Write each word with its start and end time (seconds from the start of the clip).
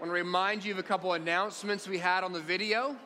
I 0.00 0.02
want 0.02 0.12
to 0.12 0.14
remind 0.14 0.64
you 0.64 0.72
of 0.72 0.78
a 0.78 0.82
couple 0.82 1.12
announcements 1.12 1.86
we 1.86 1.98
had 1.98 2.24
on 2.24 2.32
the 2.32 2.40
video. 2.40 2.96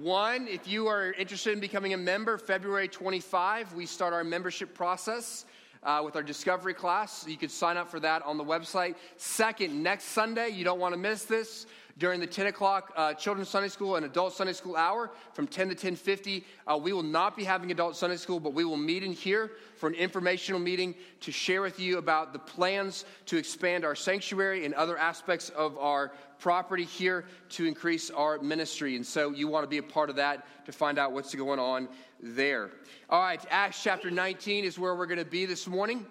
One, 0.00 0.48
if 0.48 0.66
you 0.66 0.86
are 0.86 1.12
interested 1.12 1.52
in 1.52 1.60
becoming 1.60 1.92
a 1.92 1.98
member, 1.98 2.38
February 2.38 2.88
25, 2.88 3.74
we 3.74 3.84
start 3.84 4.14
our 4.14 4.24
membership 4.24 4.72
process 4.72 5.44
uh, 5.82 6.00
with 6.02 6.16
our 6.16 6.22
discovery 6.22 6.72
class. 6.72 7.26
You 7.28 7.36
can 7.36 7.50
sign 7.50 7.76
up 7.76 7.90
for 7.90 8.00
that 8.00 8.22
on 8.22 8.38
the 8.38 8.44
website. 8.44 8.94
Second, 9.18 9.82
next 9.82 10.04
Sunday, 10.04 10.48
you 10.48 10.64
don't 10.64 10.80
want 10.80 10.94
to 10.94 10.98
miss 10.98 11.24
this 11.24 11.66
during 11.98 12.20
the 12.20 12.26
10 12.26 12.46
o'clock 12.46 12.92
uh, 12.96 13.14
children's 13.14 13.48
Sunday 13.48 13.68
school 13.68 13.96
and 13.96 14.04
adult 14.04 14.34
Sunday 14.34 14.52
school 14.52 14.76
hour 14.76 15.10
from 15.32 15.46
10 15.46 15.70
to 15.70 15.74
10:50. 15.74 16.44
Uh, 16.66 16.76
we 16.76 16.92
will 16.92 17.02
not 17.02 17.36
be 17.36 17.44
having 17.44 17.70
adult 17.70 17.96
Sunday 17.96 18.16
school, 18.16 18.38
but 18.38 18.52
we 18.52 18.64
will 18.64 18.76
meet 18.76 19.02
in 19.02 19.12
here 19.12 19.52
for 19.76 19.88
an 19.88 19.94
informational 19.94 20.60
meeting 20.60 20.94
to 21.20 21.32
share 21.32 21.62
with 21.62 21.80
you 21.80 21.98
about 21.98 22.32
the 22.32 22.38
plans 22.38 23.04
to 23.26 23.36
expand 23.36 23.84
our 23.84 23.94
sanctuary 23.94 24.64
and 24.64 24.74
other 24.74 24.98
aspects 24.98 25.48
of 25.50 25.76
our 25.78 26.12
property 26.38 26.84
here 26.84 27.24
to 27.48 27.64
increase 27.64 28.10
our 28.10 28.38
ministry. 28.40 28.96
And 28.96 29.06
so 29.06 29.30
you 29.30 29.48
want 29.48 29.64
to 29.64 29.68
be 29.68 29.78
a 29.78 29.82
part 29.82 30.10
of 30.10 30.16
that 30.16 30.46
to 30.66 30.72
find 30.72 30.98
out 30.98 31.12
what's 31.12 31.34
going 31.34 31.58
on 31.58 31.88
there. 32.20 32.70
All 33.08 33.20
right, 33.22 33.44
Acts 33.50 33.82
chapter 33.82 34.10
19 34.10 34.64
is 34.64 34.78
where 34.78 34.94
we're 34.94 35.06
going 35.06 35.18
to 35.18 35.24
be 35.24 35.46
this 35.46 35.66
morning 35.66 36.04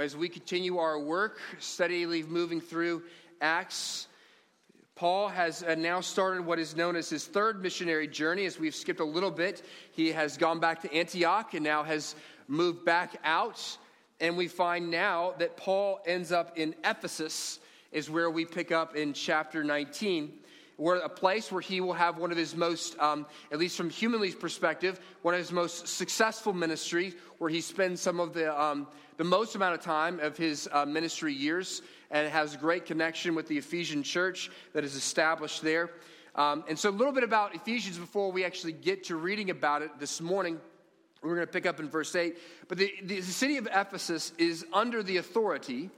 as 0.00 0.16
we 0.16 0.28
continue 0.28 0.78
our 0.78 0.98
work, 0.98 1.38
steadily 1.58 2.22
moving 2.22 2.60
through 2.60 3.02
Acts. 3.40 4.08
Paul 4.96 5.28
has 5.28 5.62
uh, 5.62 5.74
now 5.74 6.00
started 6.00 6.46
what 6.46 6.58
is 6.58 6.74
known 6.74 6.96
as 6.96 7.10
his 7.10 7.26
third 7.26 7.62
missionary 7.62 8.08
journey. 8.08 8.46
As 8.46 8.58
we've 8.58 8.74
skipped 8.74 9.00
a 9.00 9.04
little 9.04 9.30
bit, 9.30 9.62
he 9.92 10.10
has 10.12 10.38
gone 10.38 10.58
back 10.58 10.80
to 10.82 10.94
Antioch 10.94 11.52
and 11.52 11.62
now 11.62 11.82
has 11.82 12.14
moved 12.48 12.82
back 12.86 13.16
out. 13.22 13.76
And 14.20 14.38
we 14.38 14.48
find 14.48 14.90
now 14.90 15.34
that 15.38 15.58
Paul 15.58 16.00
ends 16.06 16.32
up 16.32 16.56
in 16.56 16.74
Ephesus, 16.82 17.58
is 17.92 18.08
where 18.08 18.30
we 18.30 18.46
pick 18.46 18.72
up 18.72 18.96
in 18.96 19.12
chapter 19.12 19.62
19 19.62 20.32
where 20.76 20.96
a 20.96 21.08
place 21.08 21.50
where 21.50 21.62
he 21.62 21.80
will 21.80 21.94
have 21.94 22.18
one 22.18 22.30
of 22.30 22.36
his 22.36 22.54
most, 22.54 22.98
um, 22.98 23.24
at 23.50 23.58
least 23.58 23.76
from 23.78 23.88
humanly's 23.88 24.34
perspective, 24.34 25.00
one 25.22 25.32
of 25.32 25.40
his 25.40 25.50
most 25.50 25.88
successful 25.88 26.52
ministries, 26.52 27.14
where 27.38 27.48
he 27.48 27.62
spends 27.62 28.00
some 28.00 28.20
of 28.20 28.34
the, 28.34 28.60
um, 28.60 28.86
the 29.16 29.24
most 29.24 29.54
amount 29.54 29.74
of 29.74 29.80
time 29.80 30.20
of 30.20 30.36
his 30.36 30.68
uh, 30.72 30.84
ministry 30.84 31.32
years 31.32 31.80
and 32.10 32.26
it 32.26 32.30
has 32.30 32.56
great 32.56 32.86
connection 32.86 33.34
with 33.34 33.48
the 33.48 33.58
Ephesian 33.58 34.02
church 34.02 34.50
that 34.72 34.84
is 34.84 34.94
established 34.94 35.62
there. 35.62 35.90
Um, 36.34 36.64
and 36.68 36.78
so, 36.78 36.90
a 36.90 36.92
little 36.92 37.12
bit 37.12 37.24
about 37.24 37.54
Ephesians 37.54 37.98
before 37.98 38.30
we 38.30 38.44
actually 38.44 38.72
get 38.72 39.04
to 39.04 39.16
reading 39.16 39.50
about 39.50 39.82
it 39.82 39.90
this 39.98 40.20
morning. 40.20 40.60
We're 41.22 41.34
going 41.34 41.46
to 41.46 41.52
pick 41.52 41.66
up 41.66 41.80
in 41.80 41.88
verse 41.88 42.14
8. 42.14 42.36
But 42.68 42.78
the, 42.78 42.92
the 43.02 43.20
city 43.22 43.56
of 43.56 43.66
Ephesus 43.66 44.32
is 44.38 44.64
under 44.72 45.02
the 45.02 45.16
authority 45.16 45.90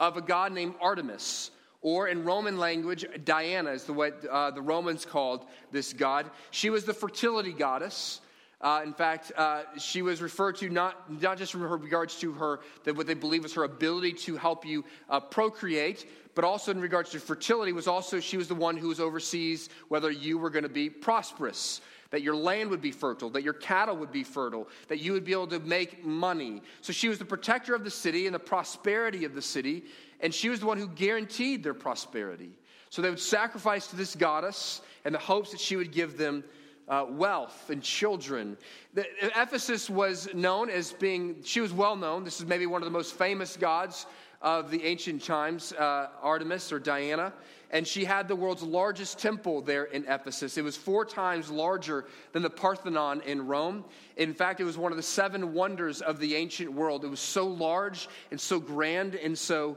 of 0.00 0.16
a 0.16 0.20
god 0.20 0.52
named 0.52 0.74
Artemis, 0.80 1.50
or 1.80 2.08
in 2.08 2.24
Roman 2.24 2.58
language, 2.58 3.06
Diana 3.24 3.70
is 3.70 3.84
the 3.84 3.92
way 3.92 4.12
uh, 4.30 4.50
the 4.50 4.60
Romans 4.60 5.04
called 5.04 5.46
this 5.70 5.92
god. 5.92 6.30
She 6.50 6.70
was 6.70 6.84
the 6.84 6.94
fertility 6.94 7.52
goddess. 7.52 8.20
Uh, 8.60 8.80
in 8.84 8.92
fact, 8.92 9.30
uh, 9.36 9.62
she 9.78 10.02
was 10.02 10.20
referred 10.20 10.56
to 10.56 10.68
not, 10.68 11.10
not 11.20 11.38
just 11.38 11.54
in 11.54 11.60
regards 11.60 12.18
to 12.18 12.32
her, 12.32 12.60
that 12.82 12.96
what 12.96 13.06
they 13.06 13.14
believe 13.14 13.44
was 13.44 13.54
her 13.54 13.64
ability 13.64 14.12
to 14.12 14.36
help 14.36 14.66
you 14.66 14.84
uh, 15.08 15.20
procreate, 15.20 16.08
but 16.34 16.44
also 16.44 16.72
in 16.72 16.80
regards 16.80 17.10
to 17.10 17.20
fertility, 17.20 17.72
was 17.72 17.86
also 17.86 18.18
she 18.18 18.36
was 18.36 18.48
the 18.48 18.54
one 18.54 18.76
who 18.76 18.88
was 18.88 18.98
oversees 18.98 19.68
whether 19.88 20.10
you 20.10 20.38
were 20.38 20.50
going 20.50 20.64
to 20.64 20.68
be 20.68 20.90
prosperous, 20.90 21.80
that 22.10 22.22
your 22.22 22.34
land 22.34 22.68
would 22.70 22.80
be 22.80 22.90
fertile, 22.90 23.30
that 23.30 23.44
your 23.44 23.52
cattle 23.52 23.96
would 23.96 24.10
be 24.10 24.24
fertile, 24.24 24.66
that 24.88 24.98
you 24.98 25.12
would 25.12 25.24
be 25.24 25.32
able 25.32 25.46
to 25.46 25.60
make 25.60 26.04
money. 26.04 26.60
So 26.80 26.92
she 26.92 27.08
was 27.08 27.18
the 27.18 27.24
protector 27.24 27.76
of 27.76 27.84
the 27.84 27.90
city 27.90 28.26
and 28.26 28.34
the 28.34 28.40
prosperity 28.40 29.24
of 29.24 29.34
the 29.34 29.42
city, 29.42 29.84
and 30.18 30.34
she 30.34 30.48
was 30.48 30.58
the 30.58 30.66
one 30.66 30.78
who 30.78 30.88
guaranteed 30.88 31.62
their 31.62 31.74
prosperity. 31.74 32.50
So 32.90 33.02
they 33.02 33.10
would 33.10 33.20
sacrifice 33.20 33.86
to 33.88 33.96
this 33.96 34.16
goddess 34.16 34.80
in 35.04 35.12
the 35.12 35.18
hopes 35.18 35.52
that 35.52 35.60
she 35.60 35.76
would 35.76 35.92
give 35.92 36.16
them 36.16 36.42
uh, 36.88 37.06
wealth 37.08 37.70
and 37.70 37.82
children. 37.82 38.56
The, 38.94 39.06
Ephesus 39.22 39.90
was 39.90 40.28
known 40.34 40.70
as 40.70 40.92
being, 40.92 41.42
she 41.42 41.60
was 41.60 41.72
well 41.72 41.96
known. 41.96 42.24
This 42.24 42.40
is 42.40 42.46
maybe 42.46 42.66
one 42.66 42.82
of 42.82 42.86
the 42.86 42.92
most 42.92 43.14
famous 43.14 43.56
gods 43.56 44.06
of 44.40 44.70
the 44.70 44.84
ancient 44.84 45.22
times, 45.22 45.72
uh, 45.72 46.08
Artemis 46.22 46.72
or 46.72 46.78
Diana. 46.78 47.32
And 47.70 47.86
she 47.86 48.04
had 48.04 48.28
the 48.28 48.36
world's 48.36 48.62
largest 48.62 49.18
temple 49.18 49.60
there 49.60 49.84
in 49.84 50.04
Ephesus. 50.08 50.56
It 50.56 50.64
was 50.64 50.76
four 50.76 51.04
times 51.04 51.50
larger 51.50 52.06
than 52.32 52.42
the 52.42 52.48
Parthenon 52.48 53.20
in 53.26 53.46
Rome. 53.46 53.84
In 54.16 54.32
fact, 54.32 54.60
it 54.60 54.64
was 54.64 54.78
one 54.78 54.90
of 54.90 54.96
the 54.96 55.02
seven 55.02 55.52
wonders 55.52 56.00
of 56.00 56.18
the 56.18 56.34
ancient 56.34 56.72
world. 56.72 57.04
It 57.04 57.08
was 57.08 57.20
so 57.20 57.46
large 57.46 58.08
and 58.30 58.40
so 58.40 58.58
grand 58.58 59.16
and 59.16 59.36
so 59.36 59.76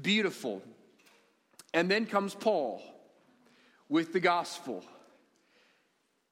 beautiful. 0.00 0.62
And 1.74 1.90
then 1.90 2.06
comes 2.06 2.34
Paul 2.34 2.82
with 3.90 4.14
the 4.14 4.20
gospel 4.20 4.82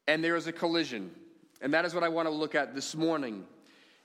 and 0.06 0.22
there 0.22 0.36
is 0.36 0.46
a 0.46 0.52
collision. 0.52 1.10
And 1.60 1.74
that 1.74 1.84
is 1.84 1.94
what 1.94 2.04
I 2.04 2.08
want 2.08 2.28
to 2.28 2.34
look 2.34 2.54
at 2.54 2.74
this 2.74 2.94
morning. 2.94 3.44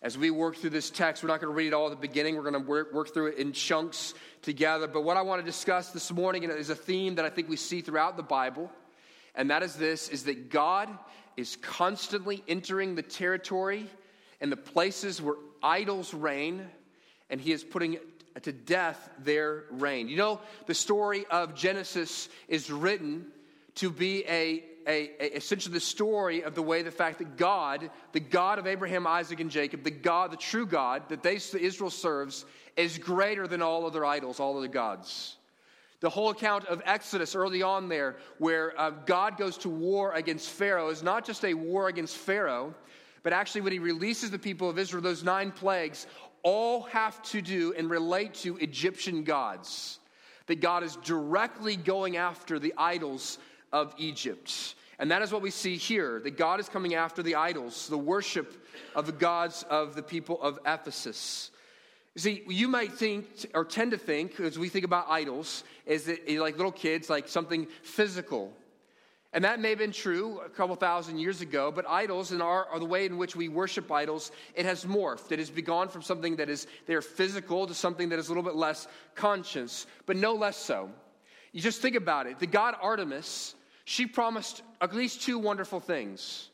As 0.02 0.18
we 0.18 0.32
work 0.32 0.56
through 0.56 0.72
this 0.72 0.90
text, 0.90 1.22
we're 1.22 1.28
not 1.28 1.42
going 1.42 1.52
to 1.52 1.56
read 1.56 1.68
it 1.68 1.74
all 1.74 1.86
at 1.86 1.92
the 1.92 2.08
beginning. 2.08 2.36
We're 2.36 2.50
going 2.50 2.54
to 2.54 2.60
work, 2.60 2.92
work 2.92 3.14
through 3.14 3.28
it 3.28 3.38
in 3.38 3.54
chunks 3.54 4.16
together. 4.42 4.88
But 4.88 5.04
what 5.04 5.16
I 5.16 5.22
want 5.22 5.42
to 5.42 5.46
discuss 5.46 5.92
this 5.92 6.12
morning 6.12 6.44
is 6.44 6.72
a 6.72 6.76
theme 6.76 7.16
that 7.16 7.26
I 7.26 7.30
think 7.30 7.50
we 7.50 7.56
see 7.56 7.82
throughout 7.82 8.18
the 8.18 8.24
Bible. 8.24 8.72
And 9.36 9.52
that 9.52 9.62
is 9.62 9.76
this 9.76 10.10
is 10.10 10.24
that 10.24 10.50
God 10.50 10.90
is 11.38 11.56
constantly 11.58 12.44
entering 12.48 12.96
the 12.96 13.04
territory 13.04 13.88
and 14.40 14.52
the 14.52 14.58
places 14.58 15.22
where 15.22 15.36
idols 15.62 16.14
reign, 16.14 16.66
and 17.30 17.40
he 17.40 17.52
is 17.52 17.64
putting 17.64 18.00
to 18.42 18.52
death 18.52 19.10
their 19.20 19.66
reign. 19.70 20.08
You 20.08 20.18
know, 20.18 20.42
the 20.66 20.74
story 20.74 21.26
of 21.30 21.54
Genesis 21.54 22.28
is 22.48 22.72
written 22.72 23.28
to 23.76 23.92
be 23.92 24.26
a 24.26 24.64
a, 24.88 25.12
a, 25.20 25.36
essentially 25.38 25.74
the 25.74 25.80
story 25.80 26.44
of 26.44 26.56
the 26.56 26.62
way 26.62 26.82
the 26.82 26.92
fact 26.92 27.20
that 27.20 27.38
God, 27.38 27.90
the 28.12 28.20
God 28.20 28.60
of 28.60 28.68
Abraham, 28.68 29.08
Isaac, 29.08 29.40
and 29.40 29.50
Jacob, 29.50 29.84
the 29.84 29.92
God, 29.92 30.32
the 30.32 30.38
true 30.38 30.66
God 30.66 31.04
that 31.10 31.24
they, 31.24 31.36
Israel 31.36 31.90
serves, 31.90 32.46
is 32.76 32.98
greater 32.98 33.48
than 33.48 33.62
all 33.62 33.86
other 33.86 34.06
idols, 34.06 34.40
all 34.40 34.58
other 34.58 34.68
gods. 34.68 35.38
The 36.00 36.10
whole 36.10 36.32
account 36.32 36.66
of 36.66 36.82
Exodus 36.86 37.36
early 37.36 37.62
on 37.62 37.88
there, 37.88 38.18
where 38.40 38.80
uh, 38.80 38.90
God 38.90 39.38
goes 39.38 39.58
to 39.60 39.70
war 39.70 40.14
against 40.14 40.50
Pharaoh, 40.50 40.90
is 40.90 41.04
not 41.04 41.26
just 41.26 41.46
a 41.46 41.54
war 41.54 41.90
against 41.90 42.18
Pharaoh, 42.18 42.74
but 43.22 43.34
actually 43.34 43.62
when 43.62 43.74
he 43.74 43.80
releases 43.80 44.32
the 44.32 44.40
people 44.40 44.68
of 44.68 44.80
Israel, 44.80 45.04
those 45.04 45.24
nine 45.24 45.52
plagues 45.52 46.08
all 46.42 46.82
have 46.84 47.22
to 47.22 47.42
do 47.42 47.74
and 47.78 47.88
relate 47.88 48.34
to 48.34 48.58
Egyptian 48.58 49.24
gods. 49.24 50.00
That 50.48 50.60
God 50.60 50.84
is 50.84 50.96
directly 50.98 51.76
going 51.76 52.18
after 52.18 52.58
the 52.58 52.74
idols 52.78 53.38
of 53.72 53.94
Egypt. 53.98 54.76
And 55.00 55.10
that 55.10 55.24
is 55.24 55.32
what 55.32 55.42
we 55.42 55.50
see 55.50 55.78
here 55.78 56.20
that 56.20 56.38
God 56.38 56.60
is 56.60 56.70
coming 56.70 56.94
after 56.94 57.24
the 57.24 57.36
idols, 57.36 57.88
the 57.88 57.98
worship 57.98 58.68
of 58.96 59.08
the 59.08 59.12
gods 59.12 59.64
of 59.70 59.96
the 59.96 60.04
people 60.04 60.40
of 60.42 60.60
Ephesus. 60.66 61.50
See, 62.18 62.44
you 62.48 62.68
might 62.68 62.94
think 62.94 63.26
or 63.54 63.64
tend 63.64 63.92
to 63.92 63.98
think, 63.98 64.40
as 64.40 64.60
we 64.60 64.70
think 64.70 64.86
about 64.86 65.08
idols, 65.10 65.64
is 65.86 66.04
that 66.06 66.20
eh, 66.28 66.40
like 66.40 66.58
little 66.58 66.72
kids, 66.72 67.10
like 67.10 67.28
something 67.28 67.68
physical. 67.84 68.54
And 69.34 69.46
that 69.46 69.62
may 69.62 69.70
have 69.70 69.80
been 69.80 69.94
true 69.94 70.42
a 70.46 70.50
couple 70.50 70.76
thousand 70.76 71.20
years 71.20 71.40
ago, 71.40 71.72
but 71.72 71.86
idols 71.88 72.34
and 72.34 72.42
our, 72.42 72.68
the 72.78 72.84
way 72.84 73.06
in 73.06 73.18
which 73.18 73.34
we 73.34 73.48
worship 73.48 73.90
idols, 73.90 74.32
it 74.56 74.66
has 74.66 74.84
morphed. 74.84 75.32
It 75.32 75.40
has 75.40 75.50
gone 75.50 75.88
from 75.88 76.02
something 76.02 76.36
that 76.36 76.50
is 76.50 76.68
they're 76.86 77.02
physical 77.02 77.66
to 77.66 77.74
something 77.74 78.10
that 78.10 78.20
is 78.20 78.28
a 78.28 78.30
little 78.30 78.44
bit 78.44 78.56
less 78.56 78.88
conscious, 79.16 79.88
but 80.06 80.18
no 80.18 80.34
less 80.34 80.58
so. 80.58 80.90
You 81.54 81.62
just 81.62 81.82
think 81.82 81.96
about 81.96 82.28
it. 82.28 82.40
The 82.40 82.48
god 82.48 82.76
Artemis 82.82 83.56
she 83.92 84.06
promised 84.06 84.62
at 84.80 84.96
least 84.96 85.22
two 85.22 85.38
wonderful 85.38 85.82
things. 85.82 86.50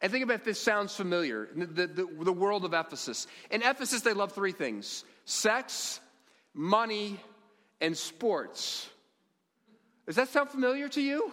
And 0.00 0.12
think 0.12 0.22
about 0.22 0.36
if 0.36 0.44
this 0.44 0.60
sounds 0.60 0.94
familiar 0.94 1.48
the, 1.52 1.88
the, 1.88 2.08
the 2.20 2.32
world 2.32 2.64
of 2.64 2.72
Ephesus. 2.72 3.26
In 3.50 3.62
Ephesus, 3.62 4.02
they 4.02 4.12
love 4.12 4.30
three 4.30 4.52
things 4.52 5.04
sex, 5.24 5.98
money, 6.54 7.18
and 7.80 7.96
sports. 7.96 8.88
Does 10.06 10.14
that 10.14 10.28
sound 10.28 10.50
familiar 10.50 10.88
to 10.90 11.02
you? 11.02 11.32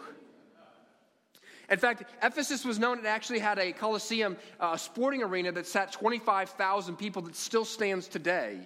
In 1.70 1.78
fact, 1.78 2.04
Ephesus 2.24 2.66
was 2.66 2.80
known, 2.80 2.98
it 2.98 3.06
actually 3.06 3.40
had 3.40 3.60
a 3.60 3.72
Colosseum, 3.72 4.38
uh, 4.60 4.72
a 4.74 4.80
sporting 4.80 5.22
arena 5.22 5.52
that 5.52 5.68
sat 5.68 5.92
25,000 5.92 6.96
people 6.96 7.22
that 7.24 7.36
still 7.36 7.66
stands 7.66 8.08
today 8.08 8.58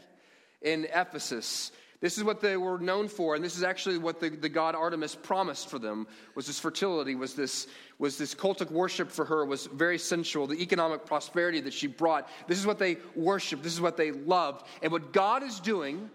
in 0.61 0.85
Ephesus. 0.93 1.73
This 2.01 2.17
is 2.17 2.23
what 2.23 2.39
they 2.39 2.55
were 2.55 2.79
known 2.79 3.09
for, 3.09 3.35
and 3.35 3.43
this 3.43 3.57
is 3.57 3.63
actually 3.63 3.97
what 3.97 4.21
the, 4.21 4.29
the 4.29 4.47
god 4.47 4.73
Artemis 4.73 5.15
promised 5.15 5.69
for 5.69 5.79
them, 5.79 6.07
was 6.33 6.47
this 6.47 6.57
fertility, 6.57 7.15
was 7.15 7.33
this, 7.33 7.67
was 7.97 8.17
this 8.17 8.33
cultic 8.33 8.71
worship 8.71 9.11
for 9.11 9.25
her, 9.25 9.45
was 9.45 9.65
very 9.65 9.97
sensual, 9.97 10.47
the 10.47 10.61
economic 10.61 11.05
prosperity 11.05 11.59
that 11.59 11.73
she 11.73 11.87
brought. 11.87 12.29
This 12.47 12.57
is 12.57 12.65
what 12.65 12.79
they 12.79 12.97
worshiped, 13.15 13.63
this 13.63 13.73
is 13.73 13.81
what 13.81 13.97
they 13.97 14.11
loved. 14.11 14.65
And 14.81 14.93
what 14.93 15.11
God 15.11 15.43
is 15.43 15.59
doing 15.59 16.09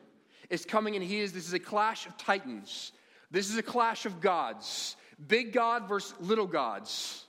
is 0.49 0.65
coming, 0.65 0.95
and 0.97 1.05
he 1.05 1.21
is, 1.21 1.35
this 1.35 1.47
is 1.47 1.53
a 1.53 1.59
clash 1.59 2.07
of 2.07 2.17
titans. 2.17 2.93
This 3.31 3.51
is 3.51 3.59
a 3.59 3.63
clash 3.63 4.07
of 4.07 4.23
gods. 4.23 4.97
Big 5.29 5.53
God 5.53 5.87
versus 5.87 6.15
little 6.19 6.47
gods, 6.47 7.27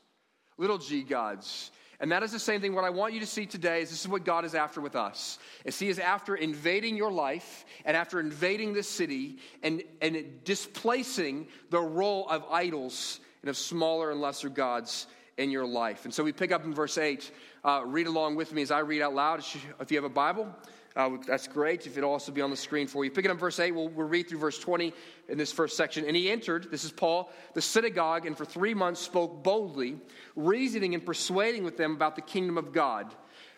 little 0.58 0.78
g 0.78 1.04
gods. 1.04 1.72
And 2.00 2.12
that 2.12 2.24
is 2.24 2.32
the 2.32 2.40
same 2.40 2.62
thing. 2.62 2.74
What 2.74 2.84
I 2.84 2.90
want 2.90 3.14
you 3.14 3.20
to 3.20 3.26
see 3.26 3.46
today 3.46 3.82
is 3.82 3.90
this 3.90 4.02
is 4.02 4.08
what 4.08 4.26
God 4.26 4.46
is 4.46 4.56
after 4.56 4.82
with 4.82 4.96
us. 4.96 5.40
Is 5.64 5.80
He 5.80 5.90
is 5.90 6.00
after 6.00 6.36
invading 6.36 6.98
your 6.98 7.12
life 7.12 7.66
and 7.86 7.96
after 7.96 8.20
invading 8.20 8.74
this 8.74 8.90
city 8.90 9.38
and, 9.64 9.84
and 10.02 10.44
displacing 10.44 11.48
the 11.70 11.80
role 11.80 12.28
of 12.30 12.44
idols 12.52 13.20
and 13.42 13.50
of 13.50 13.58
smaller 13.58 14.12
and 14.12 14.22
lesser 14.22 14.50
gods 14.50 15.08
in 15.38 15.52
your 15.52 15.66
life. 15.66 16.06
And 16.06 16.14
so 16.14 16.24
we 16.24 16.32
pick 16.32 16.52
up 16.52 16.64
in 16.64 16.74
verse 16.74 16.98
8. 16.98 17.32
Uh, 17.64 17.82
read 17.86 18.08
along 18.08 18.36
with 18.36 18.54
me 18.54 18.62
as 18.62 18.72
I 18.72 18.80
read 18.80 19.02
out 19.02 19.14
loud. 19.14 19.44
If 19.80 19.92
you 19.92 19.98
have 19.98 20.06
a 20.06 20.10
Bible, 20.10 20.54
uh, 20.96 21.10
that's 21.28 21.48
great. 21.48 21.86
If 21.86 21.98
it'll 21.98 22.12
also 22.12 22.32
be 22.32 22.42
on 22.42 22.50
the 22.50 22.58
screen 22.58 22.88
for 22.88 23.04
you. 23.04 23.12
Picking 23.12 23.32
up 23.32 23.38
verse 23.38 23.60
8, 23.60 23.72
we'll, 23.72 23.90
we'll 23.90 24.08
read 24.08 24.30
through 24.30 24.40
verse 24.40 24.58
20 24.60 24.94
in 25.28 25.38
this 25.38 25.52
first 25.52 25.76
section. 25.76 26.06
And 26.06 26.16
he 26.16 26.30
entered, 26.30 26.72
this 26.72 26.86
is 26.86 26.92
Paul, 26.92 27.32
the 27.54 27.62
synagogue, 27.62 28.26
and 28.26 28.38
for 28.38 28.46
three 28.46 28.74
months 28.74 29.02
spoke 29.02 29.44
boldly, 29.44 29.98
reasoning 30.36 30.94
and 30.94 31.06
persuading 31.06 31.64
with 31.64 31.76
them 31.76 31.94
about 31.94 32.16
the 32.16 32.22
kingdom 32.22 32.58
of 32.58 32.72
God. 32.72 33.14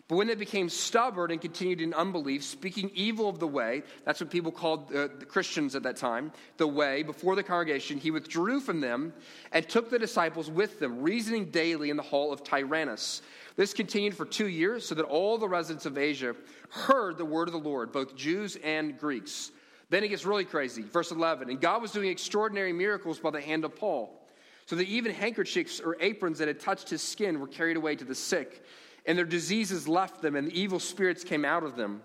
But 0.08 0.16
when 0.16 0.26
they 0.26 0.34
became 0.34 0.70
stubborn 0.70 1.30
and 1.30 1.40
continued 1.40 1.82
in 1.82 1.92
unbelief, 1.92 2.42
speaking 2.42 2.90
evil 2.94 3.28
of 3.28 3.38
the 3.38 3.46
way, 3.46 3.82
that's 4.06 4.20
what 4.20 4.30
people 4.30 4.50
called 4.50 4.90
uh, 4.90 5.08
the 5.18 5.26
Christians 5.26 5.76
at 5.76 5.82
that 5.82 5.98
time, 5.98 6.32
the 6.56 6.66
way, 6.66 7.02
before 7.02 7.36
the 7.36 7.42
congregation, 7.42 7.98
he 7.98 8.10
withdrew 8.10 8.60
from 8.60 8.80
them 8.80 9.12
and 9.52 9.68
took 9.68 9.90
the 9.90 9.98
disciples 9.98 10.50
with 10.50 10.80
them, 10.80 11.02
reasoning 11.02 11.50
daily 11.50 11.90
in 11.90 11.98
the 11.98 12.02
hall 12.02 12.32
of 12.32 12.42
Tyrannus. 12.42 13.20
This 13.56 13.74
continued 13.74 14.16
for 14.16 14.24
two 14.24 14.48
years, 14.48 14.86
so 14.86 14.94
that 14.94 15.04
all 15.04 15.36
the 15.36 15.48
residents 15.48 15.84
of 15.84 15.98
Asia 15.98 16.34
heard 16.70 17.18
the 17.18 17.24
word 17.24 17.48
of 17.48 17.52
the 17.52 17.58
Lord, 17.58 17.92
both 17.92 18.16
Jews 18.16 18.56
and 18.62 18.98
Greeks. 18.98 19.50
Then 19.90 20.04
it 20.04 20.08
gets 20.08 20.26
really 20.26 20.44
crazy. 20.44 20.82
Verse 20.82 21.10
11 21.10 21.50
And 21.50 21.60
God 21.60 21.82
was 21.82 21.92
doing 21.92 22.10
extraordinary 22.10 22.72
miracles 22.72 23.18
by 23.18 23.30
the 23.30 23.40
hand 23.40 23.64
of 23.64 23.76
Paul, 23.76 24.26
so 24.66 24.76
that 24.76 24.86
even 24.86 25.12
handkerchiefs 25.12 25.80
or 25.80 25.96
aprons 26.00 26.38
that 26.38 26.48
had 26.48 26.60
touched 26.60 26.90
his 26.90 27.02
skin 27.02 27.40
were 27.40 27.46
carried 27.46 27.76
away 27.76 27.96
to 27.96 28.04
the 28.04 28.14
sick, 28.14 28.64
and 29.06 29.16
their 29.16 29.24
diseases 29.24 29.88
left 29.88 30.20
them, 30.20 30.36
and 30.36 30.48
the 30.48 30.60
evil 30.60 30.78
spirits 30.78 31.24
came 31.24 31.44
out 31.44 31.62
of 31.62 31.76
them. 31.76 32.02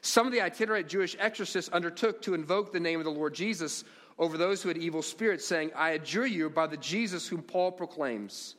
Some 0.00 0.26
of 0.26 0.32
the 0.32 0.42
itinerant 0.42 0.86
Jewish 0.86 1.16
exorcists 1.18 1.72
undertook 1.72 2.20
to 2.22 2.34
invoke 2.34 2.72
the 2.72 2.80
name 2.80 3.00
of 3.00 3.04
the 3.04 3.10
Lord 3.10 3.34
Jesus 3.34 3.84
over 4.18 4.36
those 4.36 4.62
who 4.62 4.68
had 4.68 4.78
evil 4.78 5.02
spirits, 5.02 5.46
saying, 5.46 5.72
I 5.74 5.90
adjure 5.90 6.26
you 6.26 6.50
by 6.50 6.66
the 6.66 6.76
Jesus 6.76 7.26
whom 7.26 7.42
Paul 7.42 7.72
proclaims. 7.72 8.54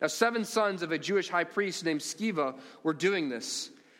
Now, 0.00 0.06
seven 0.06 0.44
sons 0.44 0.82
of 0.82 0.90
a 0.90 0.98
Jewish 0.98 1.28
high 1.28 1.44
priest 1.44 1.84
named 1.84 2.00
Sceva 2.00 2.58
were 2.82 2.94
doing 2.94 3.28
this. 3.28 3.70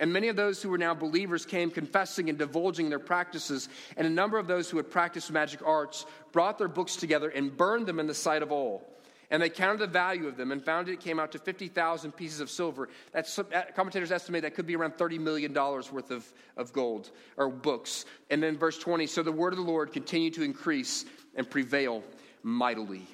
And 0.00 0.12
many 0.12 0.28
of 0.28 0.36
those 0.36 0.62
who 0.62 0.70
were 0.70 0.78
now 0.78 0.94
believers 0.94 1.44
came 1.44 1.70
confessing 1.70 2.30
and 2.30 2.38
divulging 2.38 2.88
their 2.88 2.98
practices. 2.98 3.68
And 3.98 4.06
a 4.06 4.10
number 4.10 4.38
of 4.38 4.46
those 4.46 4.70
who 4.70 4.78
had 4.78 4.90
practiced 4.90 5.30
magic 5.30 5.60
arts 5.64 6.06
brought 6.32 6.56
their 6.56 6.68
books 6.68 6.96
together 6.96 7.28
and 7.28 7.54
burned 7.54 7.86
them 7.86 8.00
in 8.00 8.06
the 8.06 8.14
sight 8.14 8.42
of 8.42 8.50
all. 8.50 8.90
And 9.30 9.40
they 9.40 9.50
counted 9.50 9.78
the 9.78 9.86
value 9.86 10.26
of 10.26 10.36
them 10.36 10.52
and 10.52 10.64
found 10.64 10.88
it 10.88 10.98
came 11.00 11.20
out 11.20 11.30
to 11.32 11.38
50,000 11.38 12.12
pieces 12.12 12.40
of 12.40 12.50
silver. 12.50 12.88
That's, 13.12 13.38
commentators 13.76 14.10
estimate 14.10 14.42
that 14.42 14.54
could 14.54 14.66
be 14.66 14.74
around 14.74 14.94
$30 14.94 15.20
million 15.20 15.52
worth 15.54 16.10
of, 16.10 16.32
of 16.56 16.72
gold 16.72 17.10
or 17.36 17.48
books. 17.48 18.06
And 18.30 18.42
then 18.42 18.56
verse 18.56 18.78
20 18.78 19.06
so 19.06 19.22
the 19.22 19.30
word 19.30 19.52
of 19.52 19.58
the 19.58 19.64
Lord 19.64 19.92
continued 19.92 20.34
to 20.34 20.42
increase 20.42 21.04
and 21.36 21.48
prevail 21.48 22.02
mightily. 22.42 23.06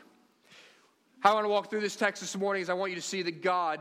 How 1.20 1.32
I 1.32 1.34
want 1.34 1.44
to 1.46 1.50
walk 1.50 1.68
through 1.68 1.80
this 1.80 1.96
text 1.96 2.22
this 2.22 2.36
morning 2.36 2.62
is 2.62 2.70
I 2.70 2.74
want 2.74 2.92
you 2.92 2.96
to 2.96 3.02
see 3.02 3.22
that 3.22 3.42
God 3.42 3.80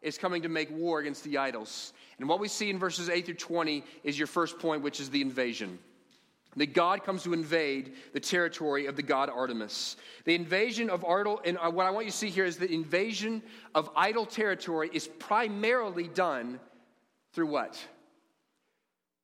is 0.00 0.16
coming 0.16 0.42
to 0.42 0.48
make 0.48 0.70
war 0.70 1.00
against 1.00 1.24
the 1.24 1.38
idols. 1.38 1.92
And 2.18 2.28
what 2.28 2.40
we 2.40 2.48
see 2.48 2.70
in 2.70 2.78
verses 2.78 3.08
8 3.08 3.26
through 3.26 3.34
20 3.34 3.84
is 4.02 4.18
your 4.18 4.26
first 4.26 4.58
point, 4.58 4.82
which 4.82 5.00
is 5.00 5.10
the 5.10 5.22
invasion. 5.22 5.78
That 6.56 6.74
God 6.74 7.04
comes 7.04 7.22
to 7.22 7.32
invade 7.32 7.92
the 8.12 8.20
territory 8.20 8.86
of 8.86 8.96
the 8.96 9.02
god 9.02 9.30
Artemis. 9.30 9.96
The 10.24 10.34
invasion 10.34 10.90
of 10.90 11.04
idol, 11.04 11.40
and 11.44 11.58
uh, 11.58 11.70
what 11.70 11.86
I 11.86 11.90
want 11.90 12.06
you 12.06 12.10
to 12.10 12.16
see 12.16 12.30
here 12.30 12.44
is 12.44 12.56
the 12.56 12.70
invasion 12.70 13.42
of 13.74 13.90
idol 13.94 14.26
territory 14.26 14.90
is 14.92 15.06
primarily 15.06 16.08
done 16.08 16.58
through 17.32 17.48
what? 17.48 17.78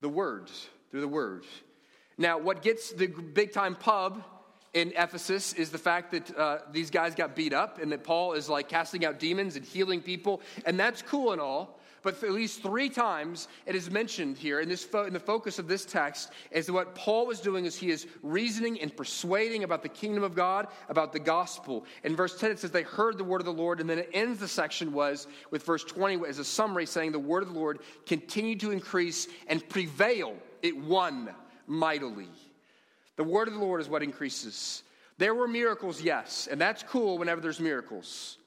The 0.01 0.09
words, 0.09 0.69
through 0.91 1.01
the 1.01 1.07
words. 1.07 1.47
Now, 2.17 2.37
what 2.37 2.61
gets 2.61 2.93
the 2.93 3.07
big 3.07 3.51
time 3.51 3.75
pub 3.75 4.23
in 4.73 4.93
Ephesus 4.95 5.51
is 5.53 5.71
the 5.71 5.77
fact 5.77 6.11
that 6.11 6.37
uh, 6.37 6.59
these 6.71 6.89
guys 6.89 7.15
got 7.15 7.35
beat 7.35 7.53
up 7.53 7.81
and 7.81 7.91
that 7.91 8.03
Paul 8.05 8.33
is 8.33 8.47
like 8.47 8.69
casting 8.69 9.03
out 9.03 9.19
demons 9.19 9.57
and 9.57 9.65
healing 9.65 10.01
people, 10.01 10.41
and 10.65 10.79
that's 10.79 11.01
cool 11.01 11.33
and 11.33 11.41
all 11.41 11.79
but 12.05 12.23
at 12.23 12.31
least 12.31 12.61
three 12.61 12.87
times 12.87 13.47
it 13.65 13.73
is 13.73 13.89
mentioned 13.89 14.37
here 14.37 14.59
in, 14.59 14.69
this 14.69 14.87
in 14.93 15.11
the 15.11 15.19
focus 15.19 15.57
of 15.57 15.67
this 15.67 15.83
text 15.83 16.31
is 16.51 16.71
what 16.71 16.93
Paul 16.93 17.25
was 17.25 17.39
doing 17.39 17.65
is 17.65 17.75
he 17.75 17.89
is 17.89 18.05
reasoning 18.21 18.79
and 18.79 18.95
persuading 18.95 19.63
about 19.63 19.81
the 19.81 19.89
kingdom 19.89 20.23
of 20.23 20.35
God, 20.35 20.67
about 20.87 21.11
the 21.11 21.19
gospel. 21.19 21.83
In 22.03 22.15
verse 22.15 22.39
10, 22.39 22.51
it 22.51 22.59
says 22.59 22.69
they 22.69 22.83
heard 22.83 23.17
the 23.17 23.23
word 23.23 23.41
of 23.41 23.45
the 23.45 23.51
Lord, 23.51 23.81
and 23.81 23.89
then 23.89 23.97
it 23.97 24.11
ends 24.13 24.39
the 24.39 24.47
section 24.47 24.93
was 24.93 25.27
with 25.49 25.65
verse 25.65 25.83
20 25.83 26.27
as 26.27 26.37
a 26.37 26.45
summary 26.45 26.85
saying 26.85 27.11
the 27.11 27.17
word 27.17 27.41
of 27.41 27.51
the 27.51 27.59
Lord 27.59 27.79
continued 28.05 28.59
to 28.59 28.69
increase 28.69 29.27
and 29.47 29.67
prevail. 29.67 30.35
It 30.61 30.77
won 30.77 31.33
mightily. 31.65 32.29
The 33.15 33.23
word 33.23 33.47
of 33.47 33.55
the 33.55 33.59
Lord 33.59 33.81
is 33.81 33.89
what 33.89 34.03
increases. 34.03 34.83
There 35.17 35.33
were 35.33 35.47
miracles, 35.47 36.01
yes, 36.03 36.47
and 36.51 36.61
that's 36.61 36.83
cool 36.83 37.17
whenever 37.17 37.41
there's 37.41 37.59
miracles 37.59 38.37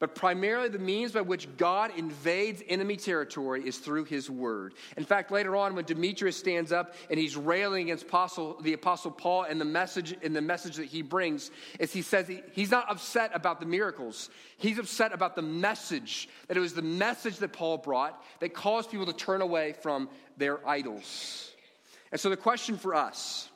but 0.00 0.14
primarily 0.14 0.68
the 0.68 0.78
means 0.78 1.12
by 1.12 1.20
which 1.20 1.46
God 1.58 1.92
invades 1.96 2.62
enemy 2.66 2.96
territory 2.96 3.62
is 3.66 3.76
through 3.78 4.04
his 4.04 4.30
word. 4.30 4.72
In 4.96 5.04
fact, 5.04 5.30
later 5.30 5.54
on, 5.54 5.74
when 5.74 5.84
Demetrius 5.84 6.38
stands 6.38 6.72
up 6.72 6.94
and 7.10 7.20
he's 7.20 7.36
railing 7.36 7.84
against 7.84 8.04
apostle, 8.04 8.56
the 8.62 8.72
apostle 8.72 9.10
Paul 9.10 9.42
and 9.42 9.60
the 9.60 9.66
message 9.66 10.16
and 10.22 10.34
the 10.34 10.40
message 10.40 10.76
that 10.76 10.86
he 10.86 11.02
brings, 11.02 11.50
is 11.78 11.92
he 11.92 12.00
says 12.00 12.26
he, 12.26 12.40
he's 12.52 12.70
not 12.70 12.90
upset 12.90 13.30
about 13.34 13.60
the 13.60 13.66
miracles. 13.66 14.30
He's 14.56 14.78
upset 14.78 15.12
about 15.12 15.36
the 15.36 15.42
message, 15.42 16.30
that 16.48 16.56
it 16.56 16.60
was 16.60 16.72
the 16.72 16.82
message 16.82 17.36
that 17.36 17.52
Paul 17.52 17.76
brought 17.76 18.24
that 18.40 18.54
caused 18.54 18.90
people 18.90 19.06
to 19.06 19.12
turn 19.12 19.42
away 19.42 19.74
from 19.74 20.08
their 20.38 20.66
idols. 20.66 21.52
And 22.10 22.18
so 22.18 22.30
the 22.30 22.38
question 22.38 22.78
for 22.78 22.94
us 22.94 23.50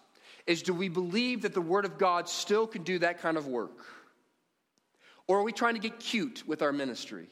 is 0.46 0.62
do 0.62 0.74
we 0.74 0.90
believe 0.90 1.42
that 1.42 1.54
the 1.54 1.60
word 1.62 1.86
of 1.86 1.96
God 1.96 2.28
still 2.28 2.66
can 2.66 2.82
do 2.82 2.98
that 2.98 3.22
kind 3.22 3.38
of 3.38 3.46
work? 3.46 3.78
Or 5.26 5.38
are 5.38 5.42
we 5.42 5.52
trying 5.52 5.74
to 5.74 5.80
get 5.80 5.98
cute 5.98 6.42
with 6.46 6.62
our 6.62 6.72
ministry? 6.72 7.28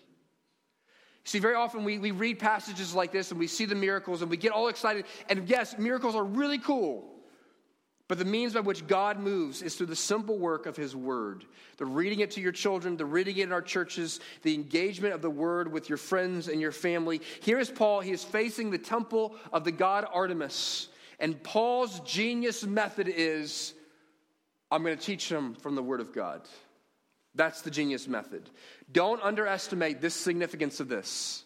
See, 1.25 1.39
very 1.39 1.55
often 1.55 1.85
we, 1.85 1.99
we 1.99 2.11
read 2.11 2.39
passages 2.39 2.95
like 2.95 3.13
this 3.13 3.31
and 3.31 3.39
we 3.39 3.47
see 3.47 3.65
the 3.65 3.75
miracles 3.75 4.23
and 4.23 4.31
we 4.31 4.37
get 4.37 4.53
all 4.53 4.69
excited. 4.69 5.05
And 5.29 5.49
yes, 5.49 5.79
miracles 5.79 6.15
are 6.15 6.25
really 6.25 6.59
cool. 6.59 7.09
But 8.09 8.19
the 8.19 8.25
means 8.25 8.55
by 8.55 8.61
which 8.61 8.87
God 8.87 9.21
moves 9.21 9.63
is 9.63 9.77
through 9.77 9.87
the 9.87 9.97
simple 9.97 10.37
work 10.37 10.67
of 10.67 10.77
His 10.77 10.95
Word. 10.95 11.45
The 11.79 11.87
reading 11.87 12.21
it 12.21 12.33
to 12.33 12.41
your 12.41 12.53
children, 12.53 12.97
the 12.97 13.07
reading 13.07 13.39
it 13.39 13.45
in 13.45 13.53
our 13.53 13.63
churches, 13.63 14.21
the 14.43 14.55
engagement 14.55 15.15
of 15.15 15.23
the 15.23 15.31
Word 15.31 15.73
with 15.73 15.89
your 15.89 15.97
friends 15.97 16.49
and 16.49 16.61
your 16.61 16.73
family. 16.73 17.23
Here 17.41 17.59
is 17.59 17.71
Paul. 17.71 18.01
He 18.01 18.11
is 18.11 18.25
facing 18.25 18.71
the 18.71 18.79
temple 18.79 19.37
of 19.53 19.65
the 19.65 19.73
god 19.73 20.07
Artemis. 20.13 20.89
And 21.21 21.41
Paul's 21.43 22.01
genius 22.01 22.65
method 22.65 23.09
is 23.09 23.75
I'm 24.71 24.83
going 24.83 24.97
to 24.97 25.03
teach 25.03 25.31
him 25.31 25.55
from 25.55 25.75
the 25.75 25.83
Word 25.83 26.01
of 26.01 26.13
God. 26.13 26.43
That's 27.35 27.63
the 27.63 27.71
genius 27.71 28.07
method. 28.09 28.51
Don't 28.91 29.23
underestimate 29.23 30.01
this 30.01 30.15
significance 30.15 30.81
of 30.81 30.89
this 30.89 31.45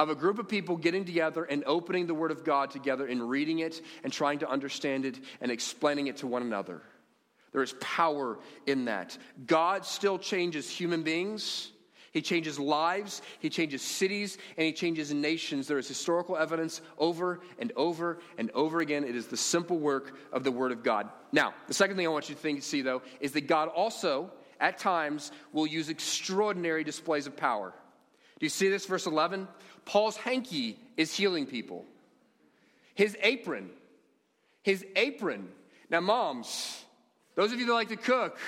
of 0.00 0.08
a 0.08 0.14
group 0.14 0.38
of 0.38 0.48
people 0.48 0.78
getting 0.78 1.04
together 1.04 1.44
and 1.44 1.62
opening 1.66 2.06
the 2.06 2.14
Word 2.14 2.30
of 2.30 2.42
God 2.42 2.70
together 2.70 3.06
and 3.06 3.28
reading 3.28 3.58
it 3.58 3.82
and 4.02 4.10
trying 4.10 4.38
to 4.38 4.48
understand 4.48 5.04
it 5.04 5.20
and 5.42 5.52
explaining 5.52 6.06
it 6.06 6.16
to 6.18 6.26
one 6.26 6.40
another. 6.40 6.80
There 7.52 7.62
is 7.62 7.74
power 7.80 8.38
in 8.66 8.86
that. 8.86 9.18
God 9.46 9.84
still 9.84 10.18
changes 10.18 10.70
human 10.70 11.02
beings. 11.02 11.72
He 12.12 12.22
changes 12.22 12.58
lives, 12.58 13.22
he 13.38 13.48
changes 13.50 13.82
cities, 13.82 14.36
and 14.56 14.66
he 14.66 14.72
changes 14.72 15.14
nations. 15.14 15.68
There 15.68 15.78
is 15.78 15.86
historical 15.86 16.36
evidence 16.36 16.80
over 16.98 17.40
and 17.58 17.70
over 17.76 18.18
and 18.36 18.50
over 18.50 18.80
again. 18.80 19.04
It 19.04 19.14
is 19.14 19.28
the 19.28 19.36
simple 19.36 19.78
work 19.78 20.16
of 20.32 20.42
the 20.42 20.50
Word 20.50 20.72
of 20.72 20.82
God. 20.82 21.08
Now, 21.30 21.54
the 21.68 21.74
second 21.74 21.96
thing 21.96 22.06
I 22.06 22.10
want 22.10 22.28
you 22.28 22.34
to 22.34 22.40
think, 22.40 22.64
see, 22.64 22.82
though, 22.82 23.02
is 23.20 23.30
that 23.32 23.46
God 23.46 23.68
also 23.68 24.32
at 24.60 24.78
times 24.78 25.32
will 25.52 25.66
use 25.66 25.88
extraordinary 25.88 26.84
displays 26.84 27.26
of 27.26 27.36
power. 27.36 27.72
Do 28.38 28.46
you 28.46 28.50
see 28.50 28.68
this, 28.68 28.86
verse 28.86 29.06
11? 29.06 29.48
Paul's 29.84 30.16
hanky 30.16 30.78
is 30.96 31.14
healing 31.14 31.46
people. 31.46 31.84
His 32.94 33.16
apron, 33.22 33.70
his 34.62 34.84
apron. 34.94 35.48
Now, 35.90 36.00
moms, 36.00 36.84
those 37.34 37.52
of 37.52 37.58
you 37.58 37.66
that 37.66 37.72
like 37.72 37.88
to 37.88 37.96
cook, 37.96 38.38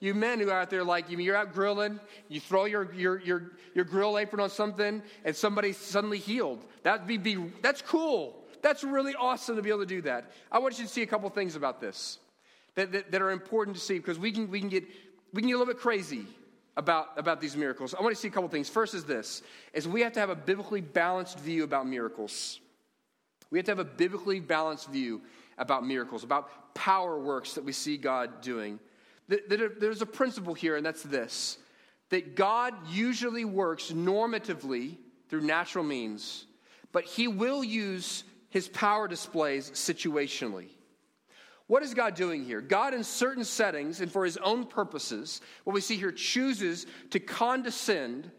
you 0.00 0.14
men 0.14 0.40
who 0.40 0.50
are 0.50 0.60
out 0.60 0.70
there 0.70 0.84
like 0.84 1.10
you, 1.10 1.18
you're 1.18 1.36
out 1.36 1.52
grilling, 1.52 1.98
you 2.28 2.40
throw 2.40 2.66
your, 2.66 2.92
your, 2.92 3.20
your, 3.20 3.52
your 3.74 3.84
grill 3.84 4.18
apron 4.18 4.40
on 4.40 4.50
something, 4.50 5.02
and 5.24 5.34
somebody's 5.34 5.78
suddenly 5.78 6.18
healed. 6.18 6.62
That'd 6.82 7.06
be, 7.06 7.16
be, 7.16 7.36
that's 7.62 7.82
cool. 7.82 8.44
That's 8.62 8.84
really 8.84 9.14
awesome 9.14 9.56
to 9.56 9.62
be 9.62 9.70
able 9.70 9.80
to 9.80 9.86
do 9.86 10.02
that. 10.02 10.30
I 10.52 10.58
want 10.58 10.78
you 10.78 10.84
to 10.84 10.90
see 10.90 11.02
a 11.02 11.06
couple 11.06 11.28
things 11.30 11.56
about 11.56 11.80
this. 11.80 12.18
that, 12.76 12.92
that, 12.92 13.10
that 13.10 13.22
are 13.22 13.30
important 13.30 13.76
to 13.76 13.82
see 13.82 13.98
because 13.98 14.18
we 14.18 14.30
can, 14.30 14.50
we, 14.50 14.60
can 14.60 14.68
get, 14.68 14.84
we 15.36 15.42
can 15.42 15.50
get 15.50 15.54
a 15.54 15.58
little 15.58 15.72
bit 15.72 15.82
crazy 15.82 16.24
about, 16.78 17.08
about 17.18 17.42
these 17.42 17.56
miracles. 17.56 17.94
I 17.94 18.02
want 18.02 18.14
to 18.14 18.20
see 18.20 18.28
a 18.28 18.30
couple 18.30 18.48
things. 18.48 18.70
First 18.70 18.94
is 18.94 19.04
this, 19.04 19.42
is 19.74 19.86
we 19.86 20.00
have 20.00 20.14
to 20.14 20.20
have 20.20 20.30
a 20.30 20.34
biblically 20.34 20.80
balanced 20.80 21.38
view 21.38 21.62
about 21.62 21.86
miracles. 21.86 22.58
We 23.50 23.58
have 23.58 23.66
to 23.66 23.72
have 23.72 23.78
a 23.78 23.84
biblically 23.84 24.40
balanced 24.40 24.88
view 24.88 25.20
about 25.58 25.86
miracles, 25.86 26.24
about 26.24 26.74
power 26.74 27.18
works 27.18 27.52
that 27.54 27.64
we 27.64 27.72
see 27.72 27.98
God 27.98 28.40
doing. 28.40 28.80
There's 29.28 30.02
a 30.02 30.06
principle 30.06 30.54
here, 30.54 30.76
and 30.76 30.84
that's 30.84 31.02
this 31.02 31.58
that 32.08 32.36
God 32.36 32.72
usually 32.88 33.44
works 33.44 33.90
normatively 33.90 34.96
through 35.28 35.40
natural 35.40 35.84
means, 35.84 36.46
but 36.92 37.04
He 37.04 37.28
will 37.28 37.62
use 37.62 38.24
His 38.48 38.68
power 38.68 39.06
displays 39.06 39.70
situationally. 39.72 40.68
What 41.68 41.82
is 41.82 41.94
God 41.94 42.14
doing 42.14 42.44
here? 42.44 42.60
God, 42.60 42.94
in 42.94 43.02
certain 43.02 43.44
settings 43.44 44.00
and 44.00 44.10
for 44.10 44.24
his 44.24 44.36
own 44.36 44.66
purposes, 44.66 45.40
what 45.64 45.74
we 45.74 45.80
see 45.80 45.96
here, 45.96 46.12
chooses 46.12 46.86
to 47.10 47.18
condescend 47.18 48.30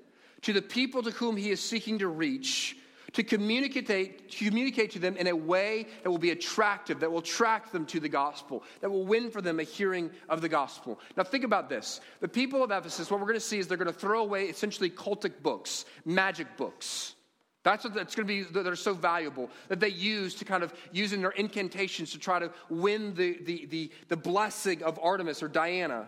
to 0.44 0.54
the 0.54 0.62
people 0.62 1.04
to 1.04 1.12
whom 1.12 1.36
he 1.36 1.50
is 1.50 1.60
seeking 1.60 2.00
to 2.00 2.08
reach, 2.08 2.78
to 3.12 3.24
communicate, 3.24 4.30
to 4.30 4.46
communicate 4.46 4.92
to 4.92 5.00
them 5.00 5.18
in 5.18 5.28
a 5.28 5.36
way 5.36 5.88
that 6.04 6.10
will 6.10 6.18
be 6.18 6.32
attractive, 6.32 7.02
that 7.02 7.12
will 7.12 7.20
attract 7.20 7.74
them 7.74 7.86
to 7.88 8.00
the 8.00 8.08
gospel, 8.08 8.64
that 8.80 8.90
will 8.90 9.06
win 9.06 9.30
for 9.30 9.42
them 9.42 9.60
a 9.60 9.64
hearing 9.64 10.10
of 10.30 10.40
the 10.40 10.48
gospel. 10.48 10.98
Now, 11.18 11.24
think 11.24 11.44
about 11.44 11.68
this. 11.68 12.00
The 12.22 12.30
people 12.30 12.64
of 12.64 12.72
Ephesus, 12.72 13.12
what 13.12 13.20
we're 13.20 13.28
going 13.28 13.36
to 13.36 13.42
see 13.42 13.60
is 13.60 13.68
they're 13.68 13.78
going 13.78 13.92
to 13.92 14.00
throw 14.00 14.22
away 14.22 14.46
essentially 14.46 14.90
cultic 14.90 15.42
books, 15.44 15.84
magic 16.06 16.56
books. 16.56 17.16
That's 17.64 17.84
what 17.84 17.94
that's 17.94 18.16
going 18.16 18.28
to 18.28 18.34
be, 18.34 18.44
that 18.54 18.68
are 18.68 18.76
so 18.76 18.94
valuable 18.94 19.50
that 19.68 19.80
they 19.80 19.90
use 19.90 20.36
to 20.36 20.46
kind 20.46 20.64
of 20.64 20.74
use 20.92 21.12
in 21.12 21.22
their 21.22 21.32
incantations 21.32 22.12
to 22.12 22.20
try 22.20 22.40
to 22.40 22.52
win 22.70 23.14
the, 23.16 23.40
the, 23.44 23.66
the, 23.66 23.92
the 24.08 24.18
blessing 24.18 24.84
of 24.84 25.00
Artemis 25.02 25.44
or 25.44 25.48
Diana. 25.48 26.08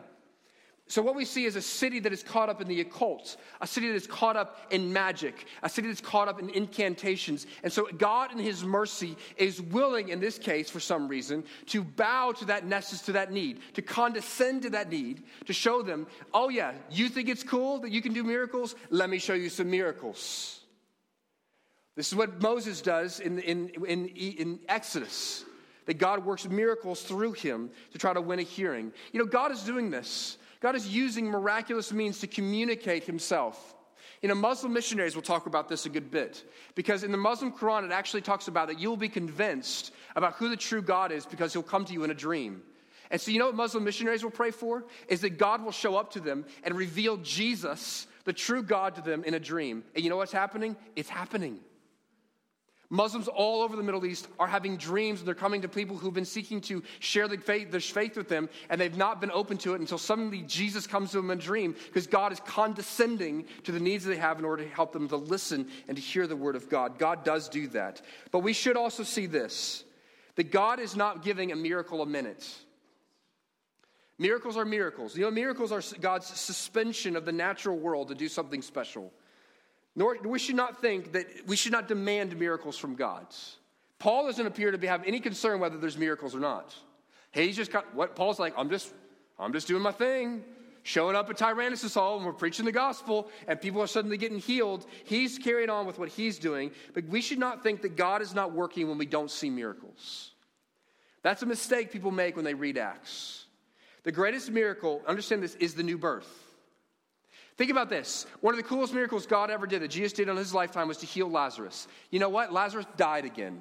So, 0.90 1.04
what 1.04 1.14
we 1.14 1.24
see 1.24 1.46
is 1.46 1.56
a 1.56 1.62
city 1.62 2.00
that 2.00 2.12
is 2.12 2.24
caught 2.24 2.50
up 2.50 2.62
in 2.62 2.68
the 2.68 2.82
occult, 2.82 3.38
a 3.62 3.68
city 3.68 3.90
that 3.90 3.94
is 3.94 4.08
caught 4.08 4.36
up 4.36 4.58
in 4.72 4.92
magic, 4.92 5.46
a 5.62 5.70
city 5.70 5.88
that's 5.88 6.02
caught 6.02 6.28
up 6.28 6.40
in 6.40 6.50
incantations. 6.50 7.46
And 7.62 7.72
so, 7.72 7.88
God, 7.96 8.32
in 8.32 8.40
His 8.40 8.64
mercy, 8.64 9.16
is 9.38 9.62
willing, 9.62 10.10
in 10.10 10.20
this 10.20 10.40
case, 10.40 10.68
for 10.68 10.80
some 10.80 11.08
reason, 11.08 11.44
to 11.68 11.84
bow 11.84 12.32
to 12.32 12.46
that 12.46 12.66
necessity, 12.66 13.06
to 13.06 13.12
that 13.12 13.32
need, 13.32 13.60
to 13.76 13.84
condescend 13.84 14.64
to 14.64 14.72
that 14.72 14.90
need, 14.90 15.22
to 15.46 15.54
show 15.54 15.84
them, 15.84 16.08
oh, 16.34 16.50
yeah, 16.50 16.74
you 16.90 17.08
think 17.08 17.30
it's 17.30 17.44
cool 17.44 17.78
that 17.82 17.92
you 17.92 18.02
can 18.02 18.12
do 18.12 18.24
miracles? 18.24 18.74
Let 18.90 19.12
me 19.12 19.20
show 19.20 19.36
you 19.36 19.50
some 19.50 19.70
miracles. 19.70 20.59
This 21.96 22.08
is 22.08 22.16
what 22.16 22.42
Moses 22.42 22.82
does 22.82 23.20
in, 23.20 23.40
in, 23.40 23.70
in, 23.86 24.08
in 24.08 24.60
Exodus 24.70 25.44
that 25.86 25.98
God 25.98 26.24
works 26.24 26.48
miracles 26.48 27.02
through 27.02 27.34
him 27.34 27.72
to 27.92 27.98
try 27.98 28.14
to 28.14 28.22
win 28.22 28.40
a 28.40 28.44
hearing. 28.44 28.94
You 29.12 29.20
know, 29.20 29.26
God 29.26 29.52
is 29.52 29.64
doing 29.64 29.90
this. 29.90 30.38
God 30.60 30.76
is 30.76 30.88
using 30.88 31.26
miraculous 31.26 31.92
means 31.92 32.20
to 32.20 32.28
communicate 32.28 33.06
himself. 33.06 33.76
You 34.22 34.30
know, 34.30 34.36
Muslim 34.36 34.74
missionaries 34.74 35.16
will 35.16 35.24
talk 35.24 35.46
about 35.46 35.70
this 35.70 35.86
a 35.86 35.90
good 35.90 36.12
bit 36.12 36.44
because 36.76 37.04
in 37.04 37.12
the 37.12 37.18
Muslim 37.18 37.52
Quran, 37.52 37.86
it 37.86 37.92
actually 37.92 38.22
talks 38.22 38.48
about 38.48 38.68
that 38.68 38.80
you'll 38.80 38.98
be 38.98 39.10
convinced 39.10 39.94
about 40.16 40.34
who 40.34 40.50
the 40.50 40.58
true 40.58 40.82
God 40.82 41.12
is 41.12 41.26
because 41.26 41.54
he'll 41.54 41.64
come 41.64 41.86
to 41.86 41.94
you 41.94 42.04
in 42.04 42.12
a 42.12 42.16
dream. 42.16 42.62
And 43.12 43.20
so, 43.20 43.32
you 43.32 43.40
know 43.40 43.48
what 43.48 43.56
Muslim 43.56 43.84
missionaries 43.84 44.24
will 44.24 44.30
pray 44.30 44.52
for? 44.52 44.86
Is 45.08 45.22
that 45.22 45.38
God 45.38 45.64
will 45.64 45.72
show 45.72 45.96
up 45.96 46.12
to 46.12 46.20
them 46.20 46.46
and 46.64 46.76
reveal 46.76 47.18
Jesus, 47.18 48.06
the 48.26 48.34
true 48.34 48.62
God, 48.62 48.96
to 48.96 49.02
them 49.02 49.24
in 49.24 49.34
a 49.34 49.40
dream. 49.40 49.84
And 49.96 50.04
you 50.04 50.10
know 50.10 50.18
what's 50.18 50.32
happening? 50.32 50.76
It's 50.96 51.10
happening. 51.10 51.60
Muslims 52.92 53.28
all 53.28 53.62
over 53.62 53.76
the 53.76 53.84
Middle 53.84 54.04
East 54.04 54.28
are 54.40 54.48
having 54.48 54.76
dreams 54.76 55.20
and 55.20 55.28
they're 55.28 55.36
coming 55.36 55.62
to 55.62 55.68
people 55.68 55.96
who've 55.96 56.14
been 56.14 56.26
seeking 56.26 56.60
to 56.62 56.82
share 57.00 57.28
the 57.28 57.38
faith, 57.38 57.70
their 57.70 57.80
faith 57.80 58.18
with 58.18 58.30
them, 58.30 58.50
and 58.70 58.82
they've 58.82 58.98
not 58.98 59.22
been 59.22 59.30
open 59.32 59.60
to 59.60 59.76
it 59.76 59.80
until 59.80 60.00
suddenly 60.00 60.42
Jesus 60.42 60.88
comes 60.88 61.12
to 61.12 61.18
them 61.18 61.30
in 61.30 61.38
a 61.38 61.42
dream 61.42 61.76
because 61.86 62.08
God 62.08 62.32
is 62.32 62.40
condescending 62.40 63.46
to 63.64 63.72
the 63.72 63.80
needs 63.80 64.06
they 64.06 64.18
have 64.18 64.40
in 64.40 64.46
order 64.46 64.64
to 64.64 64.70
help 64.70 64.92
them 64.92 65.08
to 65.10 65.18
listen 65.18 65.68
and 65.88 65.98
to 65.98 66.02
hear 66.02 66.26
the 66.26 66.36
word 66.36 66.56
of 66.56 66.68
God. 66.68 66.98
God 66.98 67.24
does 67.24 67.48
do 67.48 67.68
that. 67.68 68.02
But 68.32 68.40
we 68.40 68.54
should 68.54 68.76
also 68.76 69.04
see 69.04 69.28
this 69.28 69.84
that 70.36 70.52
God 70.52 70.80
is 70.80 70.96
not 70.96 71.24
giving 71.24 71.52
a 71.52 71.56
miracle 71.56 72.02
a 72.02 72.06
minute. 72.06 72.48
Miracles 74.18 74.58
are 74.58 74.66
miracles. 74.66 75.16
You 75.16 75.24
know, 75.24 75.32
miracles 75.32 75.72
are 75.72 75.82
God's 76.00 76.28
suspension 76.28 77.16
of 77.16 77.26
the 77.26 77.32
natural 77.32 77.78
world 77.78 78.08
to 78.08 78.16
do 78.16 78.28
something 78.28 78.62
special. 78.62 79.14
Nor 80.00 80.18
we 80.24 80.40
should 80.40 80.56
not 80.56 80.82
think 80.82 81.12
that 81.12 81.28
we 81.46 81.58
should 81.58 81.74
not 81.74 81.90
demand 81.90 82.40
miracles 82.40 82.78
from 82.78 82.96
God. 82.96 83.28
Paul 84.00 84.28
doesn't 84.28 84.46
appear 84.46 84.72
to 84.72 84.78
be, 84.78 84.88
have 84.88 85.04
any 85.06 85.20
concern 85.20 85.60
whether 85.60 85.78
there's 85.78 85.98
miracles 85.98 86.34
or 86.34 86.40
not. 86.40 86.74
He's 87.32 87.58
just 87.58 87.70
got 87.70 87.94
what 87.94 88.16
Paul's 88.16 88.40
like, 88.40 88.54
I'm 88.56 88.70
just, 88.70 88.94
I'm 89.38 89.52
just 89.52 89.68
doing 89.68 89.84
my 89.84 89.92
thing. 89.92 90.46
Showing 90.84 91.18
up 91.18 91.30
at 91.30 91.36
Tyrannus 91.36 91.94
Hall 91.94 92.16
and 92.16 92.26
we're 92.26 92.32
preaching 92.32 92.64
the 92.64 92.72
gospel 92.72 93.30
and 93.46 93.60
people 93.60 93.82
are 93.82 93.88
suddenly 93.88 94.16
getting 94.16 94.40
healed. 94.40 94.86
He's 95.04 95.38
carrying 95.38 95.70
on 95.70 95.86
with 95.86 96.00
what 96.00 96.08
he's 96.08 96.40
doing. 96.40 96.72
But 96.94 97.04
we 97.08 97.20
should 97.20 97.38
not 97.38 97.62
think 97.62 97.82
that 97.82 97.98
God 97.98 98.22
is 98.22 98.34
not 98.34 98.54
working 98.54 98.88
when 98.88 98.98
we 98.98 99.06
don't 99.06 99.30
see 99.30 99.50
miracles. 99.50 100.32
That's 101.24 101.42
a 101.42 101.46
mistake 101.46 101.92
people 101.92 102.12
make 102.12 102.38
when 102.38 102.46
they 102.46 102.54
read 102.54 102.78
Acts. 102.78 103.48
The 104.04 104.14
greatest 104.14 104.50
miracle, 104.50 105.02
understand 105.06 105.44
this, 105.44 105.56
is 105.56 105.74
the 105.74 105.84
new 105.84 105.98
birth. 105.98 106.49
Think 107.60 107.72
about 107.72 107.90
this. 107.90 108.26
One 108.40 108.54
of 108.54 108.58
the 108.58 108.64
coolest 108.64 108.94
miracles 108.94 109.28
God 109.28 109.52
ever 109.52 109.68
did 109.68 109.82
that 109.82 109.90
Jesus 109.90 110.14
did 110.14 110.30
on 110.30 110.38
his 110.38 110.54
lifetime 110.54 110.88
was 110.88 111.00
to 111.00 111.06
heal 111.06 111.30
Lazarus. 111.30 111.90
You 112.10 112.18
know 112.18 112.30
what? 112.30 112.54
Lazarus 112.54 112.86
died 112.96 113.26
again. 113.26 113.60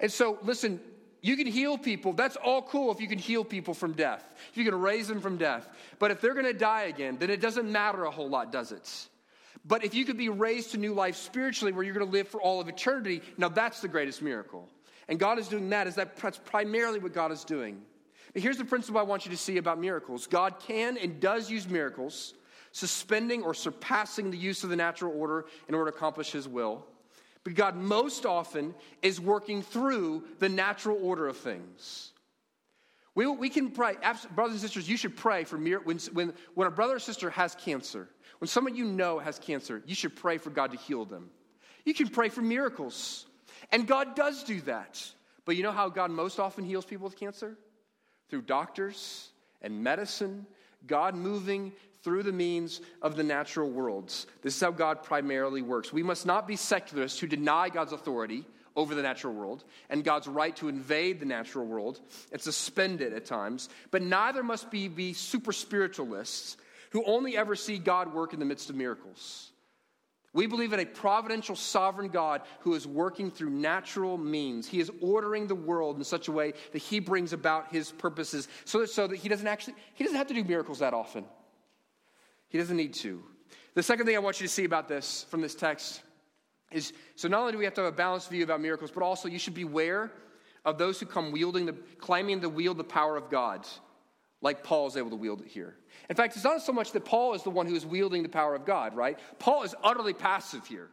And 0.00 0.10
so, 0.10 0.38
listen, 0.42 0.80
you 1.20 1.36
can 1.36 1.46
heal 1.46 1.76
people. 1.76 2.14
That's 2.14 2.36
all 2.36 2.62
cool 2.62 2.90
if 2.90 2.98
you 2.98 3.06
can 3.06 3.18
heal 3.18 3.44
people 3.44 3.74
from 3.74 3.92
death. 3.92 4.24
If 4.50 4.56
you 4.56 4.64
can 4.64 4.80
raise 4.80 5.08
them 5.08 5.20
from 5.20 5.36
death. 5.36 5.68
But 5.98 6.10
if 6.10 6.22
they're 6.22 6.32
going 6.32 6.46
to 6.46 6.54
die 6.54 6.84
again, 6.84 7.18
then 7.18 7.28
it 7.28 7.42
doesn't 7.42 7.70
matter 7.70 8.04
a 8.04 8.10
whole 8.10 8.30
lot, 8.30 8.50
does 8.50 8.72
it? 8.72 9.08
But 9.66 9.84
if 9.84 9.92
you 9.92 10.06
could 10.06 10.16
be 10.16 10.30
raised 10.30 10.70
to 10.70 10.78
new 10.78 10.94
life 10.94 11.16
spiritually 11.16 11.72
where 11.72 11.84
you're 11.84 11.92
going 11.92 12.06
to 12.06 12.10
live 12.10 12.28
for 12.28 12.40
all 12.40 12.62
of 12.62 12.68
eternity, 12.68 13.20
now 13.36 13.50
that's 13.50 13.82
the 13.82 13.88
greatest 13.88 14.22
miracle. 14.22 14.70
And 15.06 15.18
God 15.18 15.38
is 15.38 15.48
doing 15.48 15.68
that, 15.68 15.86
is 15.86 15.96
that 15.96 16.16
that's 16.16 16.38
primarily 16.38 16.98
what 16.98 17.12
God 17.12 17.30
is 17.30 17.44
doing. 17.44 17.82
But 18.32 18.40
here's 18.40 18.56
the 18.56 18.64
principle 18.64 18.98
I 18.98 19.04
want 19.04 19.26
you 19.26 19.32
to 19.32 19.36
see 19.36 19.58
about 19.58 19.78
miracles 19.78 20.26
God 20.26 20.60
can 20.60 20.96
and 20.96 21.20
does 21.20 21.50
use 21.50 21.68
miracles 21.68 22.32
suspending 22.76 23.42
or 23.42 23.54
surpassing 23.54 24.30
the 24.30 24.36
use 24.36 24.62
of 24.62 24.68
the 24.68 24.76
natural 24.76 25.18
order 25.18 25.46
in 25.66 25.74
order 25.74 25.90
to 25.90 25.96
accomplish 25.96 26.30
his 26.30 26.46
will. 26.46 26.84
But 27.42 27.54
God 27.54 27.74
most 27.74 28.26
often 28.26 28.74
is 29.00 29.18
working 29.18 29.62
through 29.62 30.24
the 30.40 30.50
natural 30.50 30.98
order 31.00 31.26
of 31.26 31.38
things. 31.38 32.12
We, 33.14 33.26
we 33.28 33.48
can 33.48 33.70
pray, 33.70 33.94
brothers 34.34 34.52
and 34.52 34.60
sisters, 34.60 34.86
you 34.86 34.98
should 34.98 35.16
pray 35.16 35.44
for 35.44 35.56
mir- 35.56 35.80
when, 35.80 35.96
when, 36.12 36.34
when 36.54 36.68
a 36.68 36.70
brother 36.70 36.96
or 36.96 36.98
sister 36.98 37.30
has 37.30 37.54
cancer, 37.54 38.10
when 38.40 38.48
someone 38.48 38.76
you 38.76 38.84
know 38.84 39.18
has 39.20 39.38
cancer, 39.38 39.82
you 39.86 39.94
should 39.94 40.14
pray 40.14 40.36
for 40.36 40.50
God 40.50 40.72
to 40.72 40.76
heal 40.76 41.06
them. 41.06 41.30
You 41.86 41.94
can 41.94 42.08
pray 42.08 42.28
for 42.28 42.42
miracles. 42.42 43.24
And 43.72 43.86
God 43.86 44.14
does 44.14 44.44
do 44.44 44.60
that. 44.62 45.02
But 45.46 45.56
you 45.56 45.62
know 45.62 45.72
how 45.72 45.88
God 45.88 46.10
most 46.10 46.38
often 46.38 46.62
heals 46.62 46.84
people 46.84 47.04
with 47.04 47.16
cancer? 47.16 47.56
Through 48.28 48.42
doctors 48.42 49.30
and 49.62 49.82
medicine, 49.82 50.44
God 50.86 51.14
moving 51.14 51.72
through 52.06 52.22
the 52.22 52.30
means 52.30 52.80
of 53.02 53.16
the 53.16 53.24
natural 53.24 53.68
worlds. 53.68 54.28
This 54.40 54.54
is 54.54 54.60
how 54.60 54.70
God 54.70 55.02
primarily 55.02 55.60
works. 55.60 55.92
We 55.92 56.04
must 56.04 56.24
not 56.24 56.46
be 56.46 56.54
secularists 56.54 57.18
who 57.18 57.26
deny 57.26 57.68
God's 57.68 57.92
authority 57.92 58.44
over 58.76 58.94
the 58.94 59.02
natural 59.02 59.34
world 59.34 59.64
and 59.90 60.04
God's 60.04 60.28
right 60.28 60.54
to 60.58 60.68
invade 60.68 61.18
the 61.18 61.26
natural 61.26 61.66
world 61.66 62.00
and 62.30 62.40
suspend 62.40 63.00
it 63.00 63.12
at 63.12 63.24
times, 63.24 63.68
but 63.90 64.02
neither 64.02 64.44
must 64.44 64.70
we 64.70 64.86
be 64.86 65.14
super 65.14 65.50
spiritualists 65.52 66.56
who 66.90 67.02
only 67.06 67.36
ever 67.36 67.56
see 67.56 67.76
God 67.76 68.14
work 68.14 68.32
in 68.32 68.38
the 68.38 68.46
midst 68.46 68.70
of 68.70 68.76
miracles. 68.76 69.50
We 70.32 70.46
believe 70.46 70.72
in 70.72 70.78
a 70.78 70.86
providential, 70.86 71.56
sovereign 71.56 72.10
God 72.10 72.42
who 72.60 72.74
is 72.74 72.86
working 72.86 73.32
through 73.32 73.50
natural 73.50 74.16
means. 74.16 74.68
He 74.68 74.78
is 74.78 74.92
ordering 75.00 75.48
the 75.48 75.56
world 75.56 75.96
in 75.96 76.04
such 76.04 76.28
a 76.28 76.32
way 76.32 76.52
that 76.70 76.78
he 76.78 77.00
brings 77.00 77.32
about 77.32 77.72
his 77.72 77.90
purposes 77.90 78.46
so 78.64 78.78
that, 78.78 78.90
so 78.90 79.08
that 79.08 79.16
he 79.16 79.28
doesn't 79.28 79.48
actually, 79.48 79.74
he 79.94 80.04
doesn't 80.04 80.16
have 80.16 80.28
to 80.28 80.34
do 80.34 80.44
miracles 80.44 80.78
that 80.78 80.94
often. 80.94 81.24
He 82.48 82.58
doesn't 82.58 82.76
need 82.76 82.94
to. 82.94 83.22
The 83.74 83.82
second 83.82 84.06
thing 84.06 84.16
I 84.16 84.20
want 84.20 84.40
you 84.40 84.46
to 84.46 84.52
see 84.52 84.64
about 84.64 84.88
this 84.88 85.26
from 85.28 85.40
this 85.40 85.54
text 85.54 86.02
is 86.72 86.92
so 87.14 87.28
not 87.28 87.40
only 87.40 87.52
do 87.52 87.58
we 87.58 87.64
have 87.64 87.74
to 87.74 87.82
have 87.82 87.92
a 87.92 87.96
balanced 87.96 88.30
view 88.30 88.42
about 88.44 88.60
miracles, 88.60 88.90
but 88.90 89.02
also 89.02 89.28
you 89.28 89.38
should 89.38 89.54
beware 89.54 90.12
of 90.64 90.78
those 90.78 90.98
who 90.98 91.06
come 91.06 91.30
wielding 91.30 91.66
the 91.66 91.74
claiming 91.98 92.40
to 92.40 92.48
wield 92.48 92.76
the 92.76 92.84
power 92.84 93.16
of 93.16 93.30
God, 93.30 93.66
like 94.42 94.64
Paul 94.64 94.86
is 94.88 94.96
able 94.96 95.10
to 95.10 95.16
wield 95.16 95.40
it 95.42 95.46
here. 95.46 95.76
In 96.10 96.16
fact, 96.16 96.34
it's 96.34 96.44
not 96.44 96.62
so 96.62 96.72
much 96.72 96.92
that 96.92 97.04
Paul 97.04 97.34
is 97.34 97.42
the 97.42 97.50
one 97.50 97.66
who 97.66 97.74
is 97.74 97.86
wielding 97.86 98.22
the 98.22 98.28
power 98.28 98.54
of 98.54 98.64
God, 98.64 98.94
right? 98.96 99.18
Paul 99.38 99.62
is 99.62 99.74
utterly 99.82 100.12
passive 100.12 100.66
here. 100.66 100.90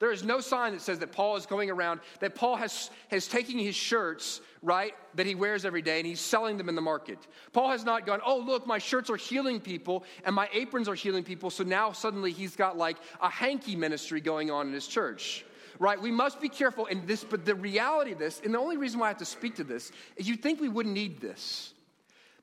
There 0.00 0.10
is 0.10 0.24
no 0.24 0.40
sign 0.40 0.72
that 0.72 0.80
says 0.80 0.98
that 0.98 1.12
Paul 1.12 1.36
is 1.36 1.46
going 1.46 1.70
around, 1.70 2.00
that 2.20 2.34
Paul 2.34 2.56
has, 2.56 2.90
has 3.08 3.28
taking 3.28 3.58
his 3.58 3.76
shirts, 3.76 4.40
right, 4.60 4.92
that 5.14 5.24
he 5.24 5.34
wears 5.34 5.64
every 5.64 5.82
day 5.82 5.98
and 5.98 6.06
he's 6.06 6.20
selling 6.20 6.56
them 6.56 6.68
in 6.68 6.74
the 6.74 6.82
market. 6.82 7.18
Paul 7.52 7.70
has 7.70 7.84
not 7.84 8.04
gone, 8.04 8.20
oh, 8.26 8.38
look, 8.38 8.66
my 8.66 8.78
shirts 8.78 9.08
are 9.08 9.16
healing 9.16 9.60
people 9.60 10.04
and 10.24 10.34
my 10.34 10.48
aprons 10.52 10.88
are 10.88 10.96
healing 10.96 11.22
people. 11.22 11.48
So 11.48 11.62
now 11.62 11.92
suddenly 11.92 12.32
he's 12.32 12.56
got 12.56 12.76
like 12.76 12.96
a 13.22 13.30
hanky 13.30 13.76
ministry 13.76 14.20
going 14.20 14.50
on 14.50 14.66
in 14.66 14.72
his 14.72 14.86
church. 14.86 15.44
Right, 15.80 16.00
we 16.00 16.12
must 16.12 16.40
be 16.40 16.48
careful 16.48 16.86
in 16.86 17.04
this, 17.04 17.24
but 17.24 17.44
the 17.44 17.56
reality 17.56 18.12
of 18.12 18.18
this, 18.18 18.40
and 18.44 18.54
the 18.54 18.58
only 18.58 18.76
reason 18.76 19.00
why 19.00 19.06
I 19.06 19.08
have 19.08 19.18
to 19.18 19.24
speak 19.24 19.56
to 19.56 19.64
this, 19.64 19.90
is 20.16 20.28
you 20.28 20.36
think 20.36 20.60
we 20.60 20.68
wouldn't 20.68 20.94
need 20.94 21.20
this. 21.20 21.74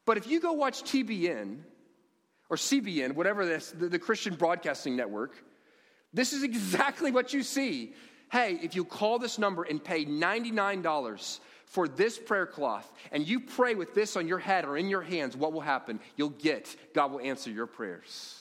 But 0.05 0.17
if 0.17 0.27
you 0.27 0.41
go 0.41 0.51
watch 0.51 0.83
TBN 0.83 1.59
or 2.49 2.57
CBN, 2.57 3.15
whatever 3.15 3.45
this, 3.45 3.71
the, 3.71 3.87
the 3.87 3.99
Christian 3.99 4.35
Broadcasting 4.35 4.97
Network, 4.97 5.41
this 6.13 6.33
is 6.33 6.43
exactly 6.43 7.11
what 7.11 7.33
you 7.33 7.43
see. 7.43 7.93
Hey, 8.31 8.59
if 8.61 8.75
you 8.75 8.85
call 8.85 9.19
this 9.19 9.37
number 9.37 9.63
and 9.63 9.83
pay 9.83 10.05
$99 10.05 11.39
for 11.65 11.87
this 11.87 12.17
prayer 12.17 12.45
cloth 12.45 12.91
and 13.11 13.27
you 13.27 13.39
pray 13.39 13.75
with 13.75 13.93
this 13.93 14.15
on 14.15 14.27
your 14.27 14.39
head 14.39 14.65
or 14.65 14.77
in 14.77 14.89
your 14.89 15.01
hands, 15.01 15.35
what 15.35 15.53
will 15.53 15.61
happen? 15.61 15.99
You'll 16.15 16.29
get, 16.29 16.75
God 16.93 17.11
will 17.11 17.21
answer 17.21 17.49
your 17.49 17.67
prayers. 17.67 18.37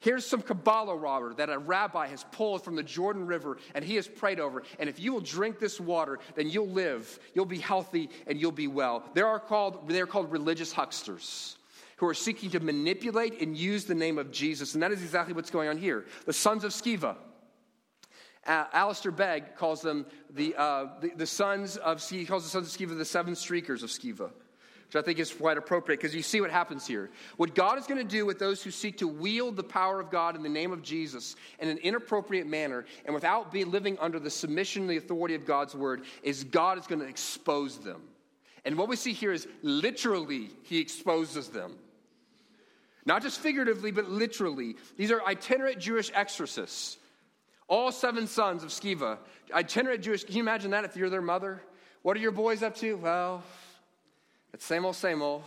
Here's 0.00 0.24
some 0.24 0.42
Kabbalah 0.42 0.94
water 0.94 1.34
that 1.34 1.50
a 1.50 1.58
rabbi 1.58 2.06
has 2.06 2.24
pulled 2.30 2.62
from 2.62 2.76
the 2.76 2.84
Jordan 2.84 3.26
River 3.26 3.58
and 3.74 3.84
he 3.84 3.96
has 3.96 4.06
prayed 4.06 4.38
over. 4.38 4.62
And 4.78 4.88
if 4.88 5.00
you 5.00 5.12
will 5.12 5.20
drink 5.20 5.58
this 5.58 5.80
water, 5.80 6.20
then 6.36 6.48
you'll 6.48 6.68
live, 6.68 7.18
you'll 7.34 7.46
be 7.46 7.58
healthy, 7.58 8.08
and 8.28 8.40
you'll 8.40 8.52
be 8.52 8.68
well. 8.68 9.02
They 9.14 9.22
are 9.22 9.40
called, 9.40 9.88
they're 9.88 10.06
called 10.06 10.30
religious 10.30 10.72
hucksters 10.72 11.56
who 11.98 12.06
are 12.06 12.14
seeking 12.14 12.50
to 12.50 12.60
manipulate 12.60 13.40
and 13.40 13.56
use 13.56 13.84
the 13.84 13.94
name 13.94 14.18
of 14.18 14.30
Jesus. 14.30 14.74
And 14.74 14.82
that 14.82 14.90
is 14.90 15.02
exactly 15.02 15.34
what's 15.34 15.50
going 15.50 15.68
on 15.68 15.76
here. 15.76 16.06
The 16.26 16.32
sons 16.32 16.64
of 16.64 16.72
Sceva. 16.72 17.16
Alistair 18.46 19.12
Begg 19.12 19.56
calls 19.56 19.82
them 19.82 20.06
the, 20.30 20.54
uh, 20.56 20.86
the, 21.00 21.10
the, 21.16 21.26
sons 21.26 21.76
of, 21.76 22.02
he 22.08 22.24
calls 22.24 22.44
the 22.44 22.48
sons 22.48 22.74
of 22.74 22.80
Sceva 22.80 22.96
the 22.96 23.04
seven 23.04 23.34
streakers 23.34 23.82
of 23.82 23.90
Sceva 23.90 24.30
which 24.88 24.96
I 24.96 25.02
think 25.04 25.18
is 25.18 25.30
quite 25.30 25.58
appropriate 25.58 25.98
because 25.98 26.14
you 26.14 26.22
see 26.22 26.40
what 26.40 26.50
happens 26.50 26.86
here. 26.86 27.10
What 27.36 27.54
God 27.54 27.78
is 27.78 27.86
going 27.86 28.00
to 28.00 28.10
do 28.10 28.24
with 28.24 28.38
those 28.38 28.62
who 28.62 28.70
seek 28.70 28.96
to 28.98 29.06
wield 29.06 29.54
the 29.54 29.62
power 29.62 30.00
of 30.00 30.10
God 30.10 30.34
in 30.34 30.42
the 30.42 30.48
name 30.48 30.72
of 30.72 30.82
Jesus 30.82 31.36
in 31.58 31.68
an 31.68 31.76
inappropriate 31.78 32.46
manner 32.46 32.86
and 33.04 33.14
without 33.14 33.52
be 33.52 33.64
living 33.64 33.98
under 34.00 34.18
the 34.18 34.30
submission 34.30 34.82
and 34.82 34.90
the 34.90 34.96
authority 34.96 35.34
of 35.34 35.44
God's 35.44 35.74
word 35.74 36.04
is 36.22 36.42
God 36.42 36.78
is 36.78 36.86
going 36.86 37.02
to 37.02 37.06
expose 37.06 37.76
them. 37.76 38.00
And 38.64 38.78
what 38.78 38.88
we 38.88 38.96
see 38.96 39.12
here 39.12 39.32
is 39.32 39.46
literally, 39.62 40.48
he 40.62 40.78
exposes 40.78 41.48
them. 41.48 41.76
Not 43.08 43.22
just 43.22 43.40
figuratively, 43.40 43.90
but 43.90 44.10
literally. 44.10 44.76
These 44.98 45.10
are 45.10 45.24
itinerant 45.24 45.78
Jewish 45.78 46.10
exorcists. 46.14 46.98
All 47.66 47.90
seven 47.90 48.26
sons 48.26 48.62
of 48.62 48.68
Sceva. 48.68 49.16
Itinerant 49.50 50.02
Jewish. 50.02 50.24
Can 50.24 50.36
you 50.36 50.42
imagine 50.42 50.72
that 50.72 50.84
if 50.84 50.94
you're 50.94 51.08
their 51.08 51.22
mother? 51.22 51.62
What 52.02 52.18
are 52.18 52.20
your 52.20 52.32
boys 52.32 52.62
up 52.62 52.76
to? 52.76 52.98
Well, 52.98 53.42
it's 54.52 54.66
same 54.66 54.84
old, 54.84 54.94
same 54.94 55.22
old. 55.22 55.42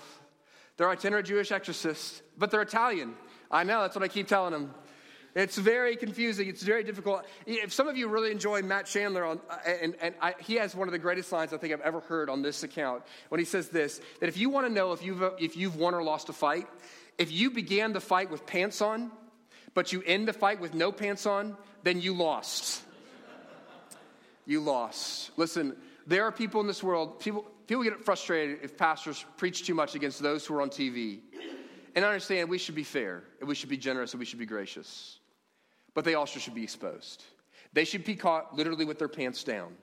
They're 0.78 0.90
itinerant 0.90 1.28
Jewish 1.28 1.52
exorcists, 1.52 2.24
but 2.36 2.50
they're 2.50 2.64
Italian. 2.64 3.14
I 3.52 3.64
know, 3.64 3.82
that's 3.82 3.96
what 3.96 4.04
I 4.04 4.08
keep 4.08 4.28
telling 4.28 4.54
them. 4.54 4.74
It's 5.36 5.58
very 5.58 5.96
confusing. 5.96 6.50
It's 6.50 6.64
very 6.64 6.84
difficult. 6.84 7.26
If 7.46 7.72
some 7.72 7.88
of 7.88 7.96
you 7.96 8.08
really 8.08 8.32
enjoy 8.32 8.64
Matt 8.64 8.88
Chandler, 8.88 9.24
on, 9.24 9.40
uh, 9.50 9.58
and, 9.66 9.96
and 10.02 10.16
I, 10.20 10.34
he 10.40 10.56
has 10.56 10.76
one 10.76 10.88
of 10.88 10.92
the 10.92 11.00
greatest 11.00 11.32
lines 11.32 11.54
I 11.54 11.58
think 11.58 11.74
I've 11.74 11.82
ever 11.82 12.02
heard 12.02 12.28
on 12.28 12.42
this 12.42 12.64
account 12.64 13.04
when 13.30 13.40
he 13.40 13.46
says 13.46 13.70
this 13.70 14.02
that 14.20 14.28
if 14.28 14.38
you 14.38 14.50
want 14.50 14.68
to 14.68 14.74
know 14.74 14.94
if 14.94 15.04
you've, 15.04 15.24
if 15.40 15.56
you've 15.56 15.76
won 15.76 15.94
or 15.94 16.04
lost 16.04 16.28
a 16.30 16.34
fight, 16.34 16.68
if 17.18 17.32
you 17.32 17.52
began 17.52 17.94
the 17.94 18.00
fight 18.00 18.30
with 18.32 18.46
pants 18.46 18.82
on, 18.82 19.12
but 19.74 19.94
you 19.94 20.04
end 20.06 20.28
the 20.28 20.34
fight 20.34 20.60
with 20.60 20.74
no 20.74 20.92
pants 20.92 21.26
on, 21.26 21.56
then 21.84 22.02
you 22.02 22.14
lost. 22.14 22.84
you 24.46 24.60
lost. 24.60 25.32
Listen, 25.38 25.76
there 26.08 26.24
are 26.26 26.32
people 26.32 26.62
in 26.62 26.68
this 26.68 26.84
world, 26.84 27.20
people, 27.20 27.46
people 27.68 27.84
get 27.84 28.04
frustrated 28.04 28.60
if 28.64 28.78
pastors 28.78 29.26
preach 29.38 29.66
too 29.66 29.74
much 29.74 29.96
against 29.96 30.22
those 30.22 30.46
who 30.46 30.56
are 30.56 30.62
on 30.62 30.70
TV. 30.70 31.20
And 31.96 32.06
I 32.06 32.08
understand 32.08 32.50
we 32.50 32.58
should 32.58 32.76
be 32.76 32.84
fair, 32.84 33.24
and 33.40 33.48
we 33.48 33.56
should 33.56 33.70
be 33.70 33.78
generous, 33.78 34.14
and 34.14 34.20
we 34.20 34.26
should 34.26 34.40
be 34.40 34.46
gracious. 34.46 35.20
But 35.94 36.06
they 36.06 36.16
also 36.16 36.40
should 36.40 36.56
be 36.56 36.64
exposed. 36.64 37.24
They 37.74 37.86
should 37.86 38.04
be 38.04 38.16
caught 38.16 38.56
literally 38.56 38.86
with 38.86 38.98
their 39.00 39.10
pants 39.10 39.44
down, 39.44 39.74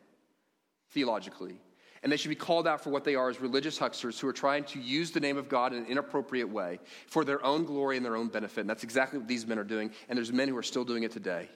theologically. 0.90 1.60
And 2.02 2.12
they 2.12 2.16
should 2.16 2.28
be 2.28 2.36
called 2.36 2.68
out 2.68 2.82
for 2.82 2.90
what 2.90 3.04
they 3.04 3.14
are 3.14 3.28
as 3.28 3.40
religious 3.40 3.78
hucksters 3.78 4.18
who 4.20 4.28
are 4.28 4.32
trying 4.32 4.64
to 4.64 4.80
use 4.80 5.10
the 5.10 5.20
name 5.20 5.36
of 5.36 5.48
God 5.48 5.72
in 5.72 5.80
an 5.80 5.86
inappropriate 5.86 6.48
way 6.48 6.78
for 7.06 7.24
their 7.24 7.44
own 7.44 7.64
glory 7.64 7.96
and 7.96 8.06
their 8.06 8.16
own 8.16 8.28
benefit. 8.28 8.60
And 8.60 8.70
that's 8.70 8.84
exactly 8.84 9.18
what 9.18 9.28
these 9.28 9.46
men 9.46 9.58
are 9.58 9.64
doing. 9.64 9.90
And 10.08 10.16
there's 10.16 10.32
men 10.32 10.48
who 10.48 10.56
are 10.56 10.62
still 10.62 10.84
doing 10.84 11.02
it 11.02 11.10
today. 11.10 11.48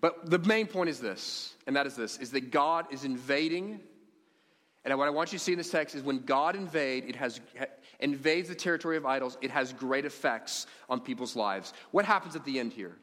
But 0.00 0.30
the 0.30 0.38
main 0.38 0.66
point 0.66 0.88
is 0.88 0.98
this, 0.98 1.54
and 1.66 1.76
that 1.76 1.86
is 1.86 1.94
this, 1.94 2.18
is 2.18 2.30
that 2.32 2.50
God 2.50 2.86
is 2.90 3.04
invading. 3.04 3.80
And 4.84 4.98
what 4.98 5.06
I 5.06 5.10
want 5.10 5.32
you 5.32 5.38
to 5.38 5.44
see 5.44 5.52
in 5.52 5.58
this 5.58 5.70
text 5.70 5.94
is 5.94 6.02
when 6.02 6.20
God 6.20 6.56
invade, 6.56 7.04
it 7.06 7.16
has 7.16 7.40
invades 8.00 8.48
the 8.48 8.54
territory 8.54 8.96
of 8.96 9.04
idols, 9.04 9.36
it 9.42 9.50
has 9.50 9.72
great 9.72 10.06
effects 10.06 10.66
on 10.88 11.00
people's 11.00 11.36
lives. 11.36 11.74
What 11.90 12.04
happens 12.04 12.34
at 12.34 12.44
the 12.44 12.58
end 12.58 12.72
here? 12.72 12.96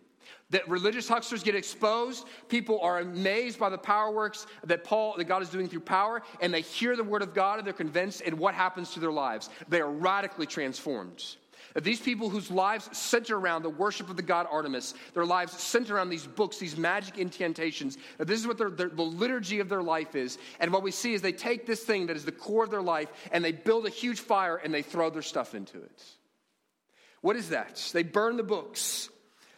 That 0.52 0.68
religious 0.70 1.10
hucksters 1.10 1.44
get 1.44 1.56
exposed. 1.56 2.26
People 2.48 2.80
are 2.82 3.00
amazed 3.00 3.60
by 3.60 3.70
the 3.70 3.78
power 3.78 4.12
works 4.12 4.48
that 4.64 4.84
Paul, 4.84 5.16
that 5.18 5.26
God 5.26 5.42
is 5.42 5.50
doing 5.50 5.68
through 5.68 5.82
power, 5.82 6.22
and 6.42 6.54
they 6.54 6.62
hear 6.62 6.96
the 6.96 7.04
word 7.04 7.22
of 7.22 7.34
God 7.34 7.60
and 7.60 7.66
they're 7.66 7.74
convinced. 7.74 8.22
And 8.26 8.40
what 8.40 8.54
happens 8.54 8.94
to 8.94 9.00
their 9.00 9.12
lives? 9.12 9.50
They 9.68 9.82
are 9.82 9.92
radically 9.92 10.46
transformed. 10.46 11.24
These 11.76 12.00
people 12.00 12.30
whose 12.30 12.50
lives 12.50 12.90
center 12.98 13.38
around 13.38 13.62
the 13.62 13.70
worship 13.70 14.10
of 14.10 14.16
the 14.16 14.24
god 14.24 14.48
Artemis, 14.50 14.96
their 15.14 15.26
lives 15.26 15.54
center 15.54 15.96
around 15.96 16.10
these 16.10 16.26
books, 16.26 16.58
these 16.58 16.78
magic 16.78 17.18
incantations, 17.18 17.98
this 18.18 18.40
is 18.40 18.48
what 18.48 18.58
their, 18.58 18.70
their, 18.70 18.90
the 18.90 19.04
liturgy 19.04 19.60
of 19.60 19.70
their 19.70 19.84
life 19.84 20.16
is. 20.16 20.38
And 20.60 20.74
what 20.74 20.82
we 20.82 20.92
see 20.92 21.14
is 21.14 21.22
they 21.22 21.32
take 21.32 21.66
this 21.66 21.84
thing 21.84 22.08
that 22.08 22.16
is 22.16 22.26
the 22.26 22.32
core 22.32 22.64
of 22.64 22.72
their 22.72 22.82
life 22.82 23.10
and 23.32 23.44
they 23.44 23.52
build 23.52 23.86
a 23.86 23.92
huge 23.92 24.20
fire 24.20 24.58
and 24.58 24.74
they 24.74 24.82
throw 24.82 25.10
their 25.10 25.22
stuff 25.22 25.54
into 25.54 25.78
it. 25.78 26.04
What 27.22 27.36
is 27.36 27.50
that? 27.50 27.90
They 27.94 28.04
burn 28.04 28.38
the 28.38 28.44
books. 28.44 29.10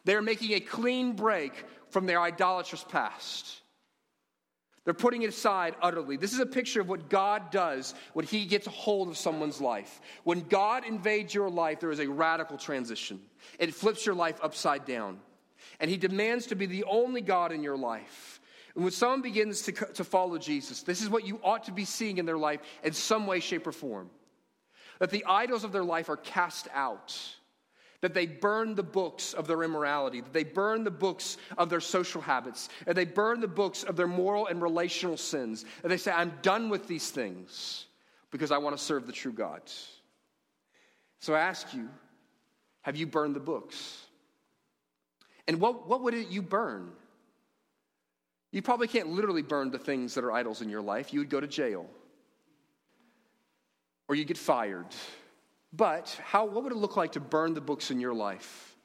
They're 0.10 0.24
making 0.24 0.54
a 0.54 0.60
clean 0.60 1.12
break 1.12 1.66
from 1.92 2.08
their 2.08 2.20
idolatrous 2.20 2.84
past. 2.84 3.62
They're 4.84 4.96
putting 4.96 5.22
it 5.22 5.30
aside 5.30 5.76
utterly. 5.84 6.18
This 6.18 6.34
is 6.34 6.40
a 6.40 6.48
picture 6.48 6.82
of 6.82 6.90
what 6.90 7.12
God 7.12 7.52
does 7.52 7.94
when 8.14 8.26
He 8.26 8.48
gets 8.48 8.66
a 8.66 8.72
hold 8.72 9.10
of 9.10 9.18
someone's 9.20 9.62
life. 9.62 10.02
When 10.24 10.42
God 10.42 10.84
invades 10.84 11.32
your 11.36 11.48
life, 11.48 11.80
there 11.80 11.92
is 11.92 12.00
a 12.00 12.10
radical 12.10 12.58
transition. 12.58 13.22
It 13.60 13.72
flips 13.76 14.04
your 14.04 14.16
life 14.16 14.40
upside 14.42 14.84
down. 14.84 15.20
And 15.80 15.92
He 15.92 15.98
demands 15.98 16.48
to 16.48 16.56
be 16.56 16.66
the 16.66 16.86
only 16.86 17.22
God 17.22 17.52
in 17.52 17.62
your 17.62 17.78
life. 17.78 18.42
And 18.74 18.84
when 18.84 18.94
someone 18.94 19.22
begins 19.22 19.62
to, 19.62 19.74
to 19.74 20.04
follow 20.04 20.40
Jesus, 20.40 20.82
this 20.82 21.04
is 21.04 21.10
what 21.12 21.28
you 21.28 21.40
ought 21.44 21.66
to 21.66 21.72
be 21.72 21.86
seeing 21.86 22.18
in 22.18 22.26
their 22.26 22.36
life 22.36 22.62
in 22.84 22.94
some 22.94 23.28
way, 23.28 23.42
shape, 23.42 23.68
or 23.68 23.72
form. 23.72 24.10
That 24.98 25.12
the 25.12 25.26
idols 25.26 25.64
of 25.64 25.72
their 25.72 25.84
life 25.84 26.10
are 26.10 26.18
cast 26.18 26.68
out 26.74 27.16
that 28.02 28.14
they 28.14 28.26
burn 28.26 28.76
the 28.76 28.84
books 28.84 29.34
of 29.34 29.48
their 29.48 29.64
immorality, 29.64 30.22
that 30.22 30.34
they 30.34 30.44
burn 30.44 30.84
the 30.84 30.92
books 30.92 31.38
of 31.58 31.70
their 31.70 31.82
social 31.82 32.22
habits, 32.22 32.70
that 32.86 32.96
they 32.96 33.06
burn 33.06 33.42
the 33.42 33.48
books 33.48 33.84
of 33.84 33.96
their 33.96 34.08
moral 34.08 34.48
and 34.48 34.62
relational 34.62 35.18
sins, 35.18 35.66
and 35.84 35.92
they 35.92 35.98
say, 35.98 36.12
I'm 36.12 36.34
done 36.42 36.70
with 36.70 36.88
these 36.88 37.12
things 37.12 37.86
because 38.32 38.52
I 38.52 38.58
want 38.58 38.78
to 38.78 38.84
serve 38.84 39.06
the 39.06 39.12
true 39.12 39.34
God. 39.34 39.62
So 41.20 41.34
I 41.34 41.42
ask 41.42 41.74
you, 41.74 41.90
have 42.82 42.96
you 42.96 43.06
burned 43.06 43.36
the 43.36 43.42
books? 43.42 44.06
And 45.48 45.60
what, 45.60 45.88
what 45.88 46.02
would 46.04 46.14
it 46.14 46.30
you 46.30 46.42
burn? 46.42 46.92
You 48.52 48.62
probably 48.62 48.88
can't 48.88 49.10
literally 49.10 49.42
burn 49.42 49.72
the 49.72 49.78
things 49.78 50.16
that 50.16 50.24
are 50.24 50.32
idols 50.32 50.62
in 50.62 50.70
your 50.70 50.82
life. 50.82 51.14
You 51.14 51.20
would 51.20 51.30
go 51.30 51.40
to 51.40 51.48
jail. 51.48 51.86
Or 54.08 54.16
you 54.16 54.26
get 54.26 54.38
fired 54.38 54.88
but 55.74 56.20
how, 56.24 56.46
what 56.46 56.64
would 56.64 56.72
it 56.72 56.78
look 56.78 56.98
like 56.98 57.14
to 57.14 57.20
burn 57.20 57.54
the 57.54 57.62
books 57.62 57.92
in 57.92 58.00
your 58.00 58.14
life? 58.14 58.76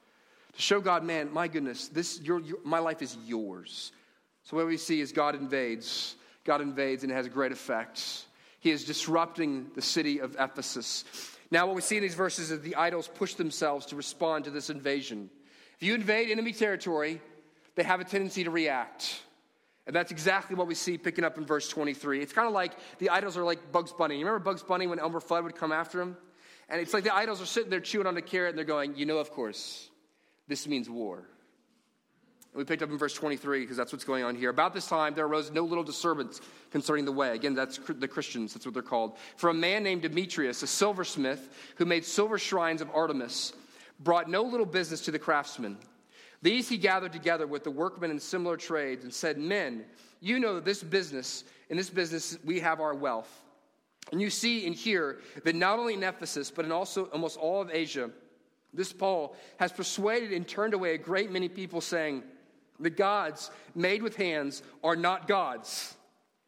To 0.55 0.63
show 0.63 0.81
God, 0.81 1.03
man, 1.05 1.33
my 1.33 1.49
goodness, 1.49 1.89
this, 1.89 2.21
your, 2.21 2.41
your, 2.41 2.59
my 2.65 2.79
life 2.79 3.03
is 3.03 3.17
yours. 3.25 3.93
So 4.45 4.57
what 4.57 4.67
we 4.67 4.77
see 4.77 5.01
is 5.01 5.11
God 5.11 5.35
invades. 5.35 6.17
God 6.45 6.61
invades 6.61 7.03
and 7.03 7.11
it 7.11 7.15
has 7.15 7.27
a 7.27 7.31
great 7.31 7.53
effects. 7.53 8.27
He 8.61 8.71
is 8.71 8.85
disrupting 8.85 9.71
the 9.75 9.83
city 9.83 10.21
of 10.21 10.37
Ephesus. 10.39 11.05
Now, 11.51 11.67
what 11.67 11.75
we 11.75 11.83
see 11.83 11.97
in 11.97 12.03
these 12.03 12.15
verses 12.15 12.51
is 12.51 12.61
the 12.61 12.77
idols 12.77 13.09
push 13.09 13.35
themselves 13.35 13.87
to 13.87 13.97
respond 13.97 14.45
to 14.45 14.51
this 14.51 14.71
invasion. 14.71 15.31
If 15.79 15.87
you 15.87 15.95
invade 15.95 16.31
enemy 16.31 16.53
territory, 16.53 17.21
they 17.75 17.83
have 17.83 18.01
a 18.01 18.05
tendency 18.05 18.45
to 18.45 18.51
react. 18.51 19.23
And 19.87 19.95
that's 19.95 20.11
exactly 20.11 20.57
what 20.57 20.67
we 20.67 20.75
see 20.75 20.97
picking 20.97 21.25
up 21.25 21.37
in 21.37 21.45
verse 21.45 21.69
23. 21.69 22.23
It's 22.23 22.33
kind 22.33 22.49
of 22.49 22.55
like 22.55 22.73
the 22.99 23.11
idols 23.11 23.37
are 23.37 23.45
like 23.45 23.71
Bugs 23.71 23.93
Bunny. 23.93 24.19
You 24.19 24.25
remember 24.25 24.43
Bugs 24.43 24.63
Bunny 24.63 24.87
when 24.87 24.99
Elmer 24.99 25.21
Fudd 25.21 25.45
would 25.45 25.57
come 25.57 25.73
after 25.73 26.01
him? 26.01 26.17
And 26.69 26.81
it's 26.81 26.95
like 26.95 27.05
the 27.05 27.15
idols 27.15 27.43
are 27.43 27.47
sitting 27.47 27.71
there 27.71 27.81
chewing 27.81 28.07
on 28.07 28.15
the 28.15 28.23
carrot 28.23 28.51
and 28.51 28.59
they're 28.59 28.65
going, 28.65 28.97
you 28.97 29.07
know, 29.07 29.19
of 29.19 29.31
course, 29.31 29.89
this 30.49 30.67
means 30.67 30.89
war. 30.89 31.19
And 31.19 32.59
we 32.59 32.65
picked 32.65 32.83
up 32.83 32.91
in 32.91 32.97
verse 32.97 33.15
23 33.15 33.61
because 33.61 33.77
that's 33.77 33.93
what's 33.93 34.05
going 34.05 34.23
on 34.23 34.37
here. 34.37 34.49
About 34.49 34.73
this 34.73 34.87
time, 34.87 35.15
there 35.15 35.27
arose 35.27 35.51
no 35.51 35.65
little 35.65 35.83
disturbance 35.83 36.41
concerning 36.71 37.05
the 37.05 37.13
way. 37.13 37.35
Again, 37.35 37.55
that's 37.55 37.79
the 37.79 38.09
Christians, 38.09 38.55
that's 38.55 38.65
what 38.65 38.75
they're 38.75 38.83
called. 38.83 39.19
For 39.37 39.51
a 39.51 39.55
man 39.55 39.83
named 39.83 40.03
Demetrius, 40.03 40.63
a 40.63 40.67
silversmith 40.67 41.49
who 41.77 41.85
made 41.85 42.05
silver 42.05 42.39
shrines 42.39 42.81
of 42.81 42.91
Artemis, 42.95 43.53
brought 44.01 44.31
no 44.31 44.43
little 44.43 44.67
business 44.67 45.01
to 45.03 45.11
the 45.11 45.19
craftsmen. 45.19 45.77
These 46.43 46.69
he 46.69 46.77
gathered 46.77 47.13
together 47.13 47.47
with 47.47 47.65
the 47.65 47.71
workmen 47.71 48.11
in 48.11 48.21
similar 48.21 48.57
trades 48.57 49.03
and 49.03 49.13
said, 49.13 49.39
Men, 49.39 49.85
you 50.21 50.39
know 50.39 50.55
that 50.55 50.65
this 50.65 50.83
business, 50.83 51.45
in 51.71 51.77
this 51.77 51.91
business 51.91 52.39
we 52.45 52.61
have 52.61 52.81
our 52.81 52.95
wealth. 52.95 53.43
And 54.13 54.21
you 54.21 54.31
see 54.31 54.67
and 54.67 54.75
hear 54.75 55.21
that 55.45 55.55
not 55.55 55.79
only 55.79 55.95
in 55.95 56.03
Ephesus, 56.03 56.51
but 56.51 56.65
in 56.65 56.73
also 56.73 57.05
almost 57.07 57.39
all 57.39 57.63
of 57.63 57.71
Asia, 57.73 58.11
this 58.73 58.93
Paul 58.93 59.37
has 59.59 59.73
persuaded 59.73 60.33
and 60.33 60.47
turned 60.47 60.75
away 60.75 60.95
a 60.95 60.99
great 60.99 61.31
many 61.31 61.49
people, 61.49 61.81
saying, 61.81 62.23
The 62.81 62.91
gods 62.91 63.51
made 63.75 64.03
with 64.03 64.17
hands 64.17 64.63
are 64.83 64.97
not 64.97 65.29
gods. 65.29 65.97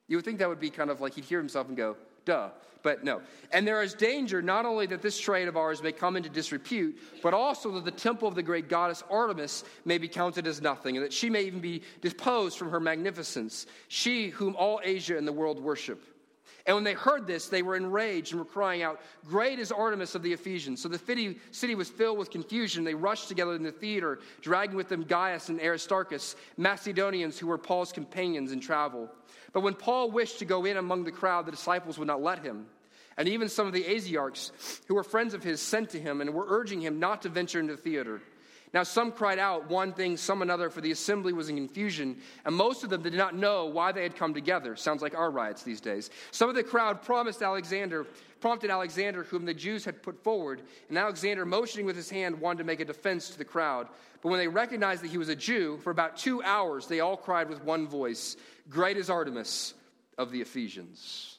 You 0.09 0.16
would 0.16 0.25
think 0.25 0.38
that 0.40 0.49
would 0.49 0.61
be 0.61 0.71
kind 0.71 0.90
of 0.90 1.01
like 1.01 1.14
he'd 1.14 1.25
hear 1.25 1.38
himself 1.38 1.69
and 1.69 1.77
go, 1.77 1.97
Duh. 2.25 2.51
But 2.83 3.03
no. 3.03 3.21
And 3.53 3.66
there 3.66 3.83
is 3.83 3.95
danger 3.95 4.40
not 4.40 4.64
only 4.64 4.87
that 4.87 5.03
this 5.03 5.19
trade 5.19 5.49
of 5.49 5.57
ours 5.57 5.83
may 5.83 5.90
come 5.90 6.16
into 6.16 6.29
disrepute, 6.29 6.97
but 7.21 7.35
also 7.35 7.73
that 7.73 7.85
the 7.85 7.90
temple 7.90 8.29
of 8.29 8.37
the 8.37 8.45
great 8.45 8.69
goddess 8.69 9.03
Artemis 9.11 9.64
may 9.85 9.99
be 9.99 10.07
counted 10.07 10.47
as 10.47 10.62
nothing, 10.62 10.97
and 10.97 11.05
that 11.05 11.12
she 11.12 11.29
may 11.29 11.42
even 11.42 11.59
be 11.59 11.83
deposed 12.01 12.57
from 12.57 12.71
her 12.71 12.79
magnificence, 12.79 13.66
she 13.88 14.29
whom 14.29 14.55
all 14.55 14.81
Asia 14.85 15.19
and 15.19 15.27
the 15.27 15.33
world 15.33 15.59
worship. 15.59 16.01
And 16.66 16.74
when 16.74 16.85
they 16.85 16.94
heard 16.94 17.29
this, 17.29 17.46
they 17.46 17.62
were 17.62 17.76
enraged 17.76 18.33
and 18.33 18.40
were 18.40 18.44
crying 18.44 18.83
out, 18.83 19.00
Great 19.24 19.61
is 19.61 19.70
Artemis 19.70 20.16
of 20.16 20.22
the 20.22 20.33
Ephesians. 20.33 20.83
So 20.83 20.88
the 20.88 20.98
city 21.52 21.74
was 21.76 21.88
filled 21.88 22.18
with 22.18 22.31
confusion. 22.31 22.83
They 22.83 22.94
rushed 22.94 23.29
together 23.29 23.55
in 23.55 23.62
the 23.62 23.70
theater, 23.70 24.18
dragging 24.40 24.76
with 24.76 24.88
them 24.88 25.05
Gaius 25.05 25.48
and 25.48 25.61
Aristarchus, 25.61 26.35
Macedonians 26.57 27.38
who 27.38 27.46
were 27.46 27.59
Paul's 27.59 27.92
companions 27.92 28.50
in 28.50 28.59
travel. 28.59 29.09
But 29.52 29.61
when 29.61 29.74
Paul 29.74 30.11
wished 30.11 30.40
to 30.40 30.44
go 30.44 30.64
in 30.64 30.76
among 30.76 31.05
the 31.05 31.12
crowd, 31.12 31.46
the 31.46 31.52
disciples 31.52 31.98
would 31.98 32.09
not 32.09 32.20
let 32.20 32.40
him. 32.40 32.66
And 33.16 33.29
even 33.29 33.48
some 33.48 33.66
of 33.66 33.72
the 33.72 33.85
Asiarchs, 33.85 34.50
who 34.88 34.94
were 34.94 35.05
friends 35.05 35.35
of 35.35 35.44
his, 35.44 35.62
sent 35.62 35.90
to 35.90 36.00
him 36.00 36.20
and 36.20 36.35
were 36.35 36.46
urging 36.48 36.81
him 36.81 36.98
not 36.98 37.22
to 37.22 37.29
venture 37.29 37.61
into 37.61 37.76
the 37.76 37.81
theater. 37.81 38.20
Now, 38.77 38.83
some 38.83 39.11
cried 39.11 39.39
out 39.39 39.71
one 39.71 39.95
thing, 39.95 40.19
some 40.19 40.43
another, 40.43 40.69
for 40.69 40.83
the 40.83 40.91
assembly 40.91 41.33
was 41.33 41.49
in 41.49 41.57
confusion, 41.57 42.19
and 42.45 42.55
most 42.55 42.85
of 42.85 42.91
them 42.91 43.01
did 43.01 43.15
not 43.15 43.35
know 43.35 43.65
why 43.65 43.91
they 43.91 44.03
had 44.03 44.15
come 44.15 44.35
together. 44.35 44.77
Sounds 44.77 45.01
like 45.01 45.15
our 45.15 45.31
riots 45.31 45.62
these 45.62 45.81
days. 45.81 46.11
Some 46.31 46.51
of 46.51 46.55
the 46.55 46.62
crowd 46.62 47.01
promised 47.01 47.41
Alexander, 47.41 48.05
prompted 48.39 48.69
Alexander, 48.69 49.23
whom 49.23 49.47
the 49.47 49.55
Jews 49.55 49.87
had 49.87 50.03
put 50.03 50.23
forward, 50.23 50.61
and 50.91 50.99
Alexander, 50.99 51.47
motioning 51.47 51.87
with 51.87 51.97
his 51.97 52.11
hand, 52.11 52.39
wanted 52.39 52.59
to 52.59 52.65
make 52.65 52.81
a 52.81 52.85
defense 52.85 53.31
to 53.31 53.39
the 53.39 53.47
crowd. 53.47 53.89
But 54.21 54.29
when 54.29 54.39
they 54.39 54.47
recognized 54.47 55.03
that 55.03 55.11
he 55.11 55.17
was 55.17 55.31
a 55.31 55.37
Jew, 55.37 55.79
for 55.83 55.89
about 55.89 56.19
two 56.19 56.43
hours 56.43 56.87
they 56.87 57.01
all 57.01 57.17
cried 57.17 57.49
with 57.49 57.65
one 57.65 57.89
voice, 57.89 58.37
Great 58.69 58.99
is 58.99 59.09
Artemis 59.09 59.73
of 60.19 60.31
the 60.33 60.43
Ephesians. 60.43 61.39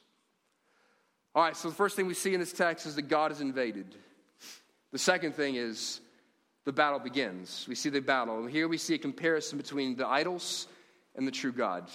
All 1.36 1.44
right, 1.44 1.56
so 1.56 1.68
the 1.68 1.76
first 1.76 1.94
thing 1.94 2.08
we 2.08 2.14
see 2.14 2.34
in 2.34 2.40
this 2.40 2.52
text 2.52 2.84
is 2.84 2.96
that 2.96 3.02
God 3.02 3.30
is 3.30 3.40
invaded. 3.40 3.94
The 4.90 4.98
second 4.98 5.36
thing 5.36 5.54
is 5.54 6.00
the 6.64 6.72
battle 6.72 6.98
begins. 6.98 7.66
We 7.68 7.74
see 7.74 7.88
the 7.88 8.00
battle. 8.00 8.40
And 8.40 8.50
here 8.50 8.68
we 8.68 8.78
see 8.78 8.94
a 8.94 8.98
comparison 8.98 9.56
between 9.56 9.96
the 9.96 10.06
idols 10.06 10.68
and 11.14 11.26
the 11.26 11.30
true 11.30 11.52
God. 11.52 11.90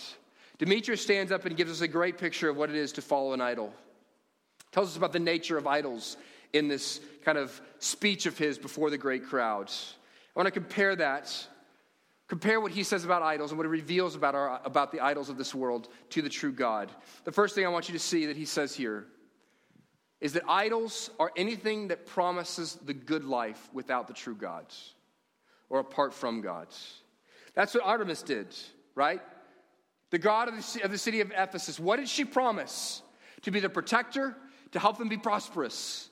Demetrius 0.58 1.02
stands 1.02 1.32
up 1.32 1.46
and 1.46 1.56
gives 1.56 1.72
us 1.72 1.82
a 1.82 1.88
great 1.88 2.18
picture 2.18 2.50
of 2.50 2.58
what 2.58 2.70
it 2.70 2.76
is 2.76 2.92
to 2.94 3.02
follow 3.02 3.34
an 3.34 3.42
idol. 3.42 3.74
Tells 4.72 4.90
us 4.90 4.98
about 4.98 5.14
the 5.14 5.20
nature 5.20 5.58
of 5.58 5.68
idols 5.68 6.18
in 6.54 6.68
this 6.68 7.02
kind 7.24 7.38
of 7.38 7.60
speech 7.80 8.26
of 8.26 8.38
his 8.38 8.58
before 8.58 8.90
the 8.90 8.98
great 8.98 9.26
crowd. 9.26 9.70
I 9.70 10.40
want 10.40 10.48
to 10.48 10.52
compare 10.52 10.96
that, 10.96 11.36
compare 12.28 12.60
what 12.60 12.72
he 12.72 12.84
says 12.84 13.06
about 13.06 13.22
idols 13.22 13.52
and 13.52 13.58
what 13.58 13.66
he 13.66 13.72
reveals 13.72 14.16
about, 14.16 14.36
our, 14.36 14.62
about 14.66 14.92
the 14.92 15.00
idols 15.00 15.30
of 15.30 15.38
this 15.38 15.54
world 15.54 15.90
to 16.12 16.22
the 16.22 16.30
true 16.30 16.52
God. 16.52 16.92
The 17.24 17.32
first 17.32 17.56
thing 17.56 17.66
I 17.66 17.70
want 17.70 17.88
you 17.88 17.94
to 17.94 18.00
see 18.00 18.26
that 18.28 18.38
he 18.38 18.46
says 18.46 18.76
here 18.76 19.06
is 20.24 20.34
that 20.34 20.44
idols 20.48 21.10
are 21.20 21.34
anything 21.36 21.90
that 21.90 22.06
promises 22.06 22.80
the 22.86 22.94
good 22.94 23.26
life 23.26 23.70
without 23.74 24.08
the 24.08 24.14
true 24.14 24.34
gods 24.34 24.94
or 25.70 25.80
apart 25.80 26.14
from 26.14 26.40
gods. 26.40 27.02
That's 27.56 27.74
what 27.74 27.84
Artemis 27.84 28.24
did, 28.24 28.48
right? 28.96 29.20
The 30.12 30.20
god 30.20 30.48
of 30.48 30.56
the, 30.56 30.98
city 30.98 31.20
of 31.20 31.34
Ephesus. 31.36 31.78
What 31.78 31.98
did 31.98 32.08
she 32.08 32.24
promise? 32.24 33.02
To 33.42 33.52
be 33.52 33.60
the 33.60 33.68
protector, 33.68 34.34
to 34.72 34.80
help 34.80 34.98
them 34.98 35.10
be 35.10 35.18
prosperous. 35.18 36.08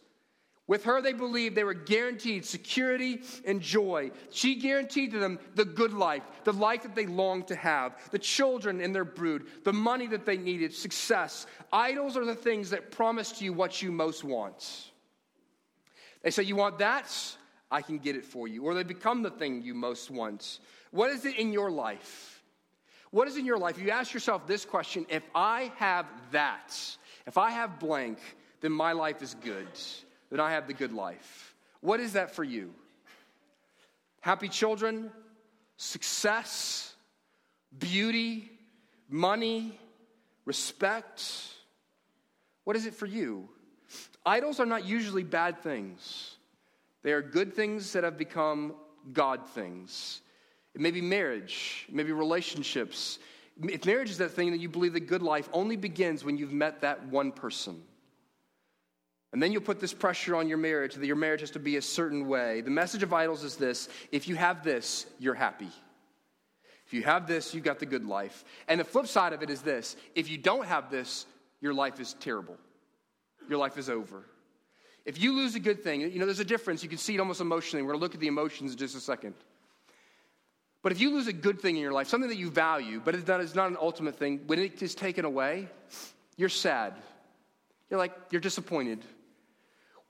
With 0.72 0.86
her, 0.86 1.02
they 1.02 1.12
believed 1.12 1.54
they 1.54 1.66
were 1.66 1.74
guaranteed 1.74 2.46
security 2.46 3.24
and 3.44 3.60
joy. 3.60 4.10
She 4.30 4.56
guaranteed 4.56 5.12
to 5.12 5.20
them 5.20 5.38
the 5.54 5.66
good 5.66 5.92
life, 5.92 6.24
the 6.46 6.54
life 6.54 6.84
that 6.84 6.96
they 6.96 7.06
longed 7.06 7.48
to 7.48 7.58
have, 7.58 7.98
the 8.12 8.18
children 8.18 8.80
in 8.80 8.94
their 8.94 9.04
brood, 9.04 9.48
the 9.66 9.74
money 9.74 10.08
that 10.08 10.26
they 10.26 10.38
needed, 10.38 10.74
success. 10.74 11.46
Idols 11.74 12.16
are 12.16 12.24
the 12.24 12.36
things 12.36 12.70
that 12.70 12.90
promise 12.90 13.34
to 13.34 13.44
you 13.44 13.52
what 13.52 13.82
you 13.82 13.92
most 13.92 14.24
want. 14.24 14.92
They 16.22 16.32
say, 16.32 16.44
You 16.44 16.56
want 16.56 16.78
that? 16.78 17.14
I 17.70 17.82
can 17.82 17.98
get 17.98 18.16
it 18.16 18.24
for 18.24 18.48
you. 18.48 18.64
Or 18.64 18.74
they 18.74 18.84
become 18.84 19.24
the 19.24 19.30
thing 19.30 19.64
you 19.64 19.74
most 19.74 20.10
want. 20.10 20.60
What 20.92 21.10
is 21.10 21.26
it 21.26 21.36
in 21.36 21.52
your 21.52 21.70
life? 21.70 22.42
What 23.10 23.28
is 23.28 23.36
in 23.36 23.46
your 23.46 23.58
life? 23.58 23.78
You 23.78 23.90
ask 23.90 24.14
yourself 24.14 24.48
this 24.48 24.64
question 24.64 25.06
if 25.10 25.24
I 25.36 25.74
have 25.76 26.06
that, 26.32 26.74
if 27.28 27.38
I 27.38 27.52
have 27.52 27.78
blank, 27.78 28.20
then 28.62 28.72
my 28.72 28.94
life 28.94 29.22
is 29.22 29.36
good 29.44 29.68
then 30.32 30.40
I 30.40 30.52
have 30.52 30.66
the 30.66 30.74
good 30.74 30.94
life. 30.94 31.54
What 31.82 32.00
is 32.00 32.14
that 32.14 32.34
for 32.34 32.44
you? 32.44 32.74
Happy 34.22 34.48
children, 34.48 35.12
success, 35.78 36.94
beauty, 37.78 38.50
money, 39.10 39.78
respect. 40.46 41.24
What 42.64 42.76
is 42.76 42.86
it 42.86 42.96
for 42.96 43.06
you? 43.06 43.50
Idols 44.26 44.60
are 44.60 44.66
not 44.66 44.86
usually 44.86 45.24
bad 45.24 45.62
things. 45.62 46.38
They 47.04 47.12
are 47.12 47.22
good 47.22 47.54
things 47.54 47.94
that 47.94 48.04
have 48.04 48.18
become 48.18 48.76
God 49.12 49.48
things. 49.50 50.22
It 50.74 50.82
may 50.82 50.92
be 50.92 51.02
marriage, 51.02 51.86
it 51.90 51.96
may 51.96 52.04
be 52.04 52.12
relationships. 52.12 53.20
If 53.62 53.86
marriage 53.86 54.10
is 54.10 54.18
that 54.20 54.32
thing 54.32 54.52
that 54.52 54.60
you 54.60 54.70
believe 54.70 54.94
the 54.94 55.00
good 55.00 55.22
life 55.22 55.50
only 55.52 55.76
begins 55.76 56.24
when 56.24 56.38
you've 56.38 56.54
met 56.54 56.82
that 56.82 57.06
one 57.08 57.32
person. 57.32 57.84
And 59.34 59.42
then 59.42 59.52
you'll 59.52 59.62
put 59.62 59.80
this 59.80 59.94
pressure 59.94 60.36
on 60.36 60.50
your 60.50 60.58
marriage 60.58 60.96
that 60.96 61.06
your 61.06 61.16
marriage 61.16 61.40
has 61.40 61.52
to 61.52 61.60
be 61.60 61.78
a 61.78 61.82
certain 61.82 62.28
way. 62.28 62.62
The 62.62 62.72
message 62.72 63.02
of 63.02 63.14
idols 63.14 63.44
is 63.44 63.56
this 63.56 63.88
if 64.12 64.28
you 64.28 64.36
have 64.36 64.64
this, 64.64 65.06
you're 65.20 65.34
happy. 65.34 65.70
If 66.86 66.94
you 66.94 67.04
have 67.04 67.26
this, 67.26 67.54
you've 67.54 67.64
got 67.64 67.80
the 67.80 67.86
good 67.86 68.06
life. 68.06 68.44
And 68.68 68.78
the 68.80 68.84
flip 68.84 69.08
side 69.08 69.32
of 69.32 69.42
it 69.42 69.50
is 69.50 69.62
this 69.62 69.96
if 70.16 70.30
you 70.30 70.38
don't 70.38 70.66
have 70.66 70.92
this, 70.92 71.26
your 71.62 71.74
life 71.74 72.00
is 72.02 72.16
terrible. 72.20 72.58
Your 73.48 73.58
life 73.58 73.78
is 73.78 73.90
over. 73.90 74.26
If 75.06 75.22
you 75.22 75.34
lose 75.34 75.56
a 75.56 75.60
good 75.60 75.84
thing, 75.84 76.02
you 76.02 76.20
know, 76.20 76.26
there's 76.26 76.40
a 76.40 76.46
difference. 76.46 76.84
You 76.84 76.90
can 76.90 76.98
see 76.98 77.16
it 77.16 77.20
almost 77.20 77.42
emotionally. 77.42 77.82
We're 77.82 77.94
going 77.94 78.00
to 78.00 78.04
look 78.04 78.14
at 78.14 78.20
the 78.20 78.28
emotions 78.28 78.74
in 78.74 78.78
just 78.78 78.96
a 78.96 79.00
second. 79.00 79.34
But 80.84 80.92
if 80.92 81.00
you 81.00 81.12
lose 81.14 81.28
a 81.28 81.34
good 81.34 81.62
thing 81.62 81.76
in 81.76 81.82
your 81.82 81.92
life, 81.92 82.08
something 82.08 82.30
that 82.30 82.38
you 82.38 82.52
value, 82.52 83.02
but 83.04 83.16
it's 83.16 83.56
not, 83.56 83.70
an 83.70 83.78
ultimate 83.80 84.18
thing, 84.18 84.42
when 84.48 84.60
it 84.60 84.82
is 84.82 84.94
taken 84.94 85.26
away, 85.26 85.68
you're 86.38 86.50
sad. 86.50 86.94
You're 87.90 88.00
like, 88.00 88.14
you're 88.32 88.42
disappointed. 88.42 89.00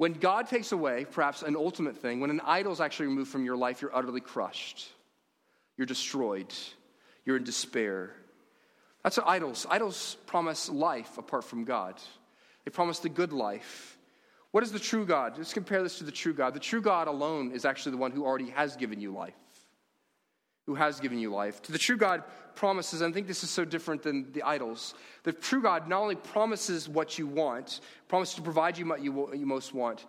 When 0.01 0.13
God 0.13 0.47
takes 0.47 0.71
away, 0.71 1.05
perhaps 1.05 1.43
an 1.43 1.55
ultimate 1.55 1.95
thing, 1.95 2.21
when 2.21 2.31
an 2.31 2.41
idol 2.43 2.73
is 2.73 2.81
actually 2.81 3.05
removed 3.05 3.29
from 3.29 3.45
your 3.45 3.55
life, 3.55 3.83
you're 3.83 3.95
utterly 3.95 4.19
crushed. 4.19 4.87
You're 5.77 5.85
destroyed. 5.85 6.51
You're 7.23 7.37
in 7.37 7.43
despair. 7.43 8.09
That's 9.03 9.17
what 9.17 9.27
idols. 9.27 9.67
Idols 9.69 10.17
promise 10.25 10.69
life 10.69 11.19
apart 11.19 11.43
from 11.43 11.65
God. 11.65 12.01
They 12.65 12.71
promise 12.71 12.97
the 12.97 13.09
good 13.09 13.31
life. 13.31 13.95
What 14.49 14.63
is 14.63 14.71
the 14.71 14.79
true 14.79 15.05
God? 15.05 15.37
Let's 15.37 15.53
compare 15.53 15.83
this 15.83 15.99
to 15.99 16.03
the 16.03 16.11
true 16.11 16.33
God. 16.33 16.55
The 16.55 16.59
true 16.59 16.81
God 16.81 17.07
alone 17.07 17.51
is 17.51 17.63
actually 17.63 17.91
the 17.91 17.99
one 17.99 18.11
who 18.11 18.25
already 18.25 18.49
has 18.49 18.75
given 18.75 18.99
you 18.99 19.11
life 19.13 19.35
who 20.65 20.75
has 20.75 20.99
given 20.99 21.17
you 21.17 21.31
life. 21.31 21.61
To 21.63 21.71
the 21.71 21.77
true 21.77 21.97
God 21.97 22.23
promises, 22.55 23.01
and 23.01 23.11
I 23.11 23.13
think 23.13 23.27
this 23.27 23.43
is 23.43 23.49
so 23.49 23.65
different 23.65 24.03
than 24.03 24.31
the 24.31 24.43
idols. 24.43 24.93
The 25.23 25.31
true 25.31 25.61
God 25.61 25.87
not 25.87 26.01
only 26.01 26.15
promises 26.15 26.87
what 26.87 27.17
you 27.17 27.27
want, 27.27 27.81
promises 28.07 28.35
to 28.35 28.41
provide 28.41 28.77
you 28.77 28.85
what 28.85 29.03
you, 29.03 29.45
most 29.45 29.73
want, 29.73 30.05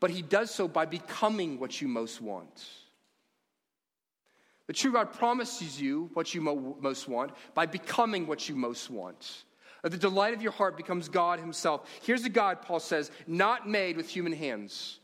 but 0.00 0.10
he 0.10 0.22
does 0.22 0.50
so 0.50 0.68
by 0.68 0.84
becoming 0.84 1.58
what 1.58 1.80
you 1.80 1.88
most 1.88 2.20
want. 2.20 2.66
The 4.66 4.72
true 4.72 4.92
God 4.92 5.12
promises 5.12 5.80
you 5.80 6.10
what 6.14 6.34
you 6.34 6.40
mo- 6.40 6.76
most 6.80 7.08
want 7.08 7.32
by 7.54 7.66
becoming 7.66 8.26
what 8.26 8.48
you 8.48 8.56
most 8.56 8.90
want. 8.90 9.44
Uh, 9.82 9.90
the 9.90 9.98
delight 9.98 10.32
of 10.32 10.42
your 10.42 10.52
heart 10.52 10.76
becomes 10.76 11.08
God 11.08 11.38
Himself. 11.38 11.88
Here's 12.02 12.24
a 12.24 12.30
God, 12.30 12.62
Paul 12.62 12.80
says, 12.80 13.10
not 13.26 13.68
made 13.68 13.96
with 13.96 14.08
human 14.08 14.32
hands. 14.32 14.98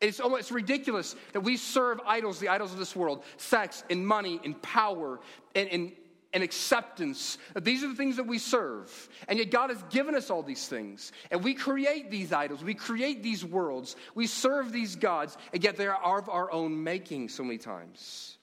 It's 0.00 0.20
almost 0.20 0.50
ridiculous 0.50 1.16
that 1.32 1.40
we 1.40 1.56
serve 1.56 2.00
idols, 2.06 2.38
the 2.38 2.48
idols 2.48 2.72
of 2.72 2.78
this 2.78 2.94
world 2.94 3.24
sex 3.38 3.82
and 3.88 4.06
money 4.06 4.40
and 4.44 4.60
power 4.60 5.20
and, 5.54 5.68
and, 5.70 5.92
and 6.34 6.42
acceptance. 6.42 7.38
These 7.62 7.82
are 7.82 7.88
the 7.88 7.94
things 7.94 8.16
that 8.16 8.26
we 8.26 8.38
serve. 8.38 9.08
And 9.26 9.38
yet, 9.38 9.50
God 9.50 9.70
has 9.70 9.82
given 9.84 10.14
us 10.14 10.28
all 10.28 10.42
these 10.42 10.68
things. 10.68 11.12
And 11.30 11.42
we 11.42 11.54
create 11.54 12.10
these 12.10 12.32
idols, 12.32 12.62
we 12.62 12.74
create 12.74 13.22
these 13.22 13.44
worlds, 13.44 13.96
we 14.14 14.26
serve 14.26 14.70
these 14.70 14.96
gods, 14.96 15.38
and 15.54 15.64
yet 15.64 15.76
they 15.76 15.86
are 15.86 16.18
of 16.18 16.28
our 16.28 16.52
own 16.52 16.84
making 16.84 17.30
so 17.30 17.42
many 17.42 17.58
times. 17.58 18.36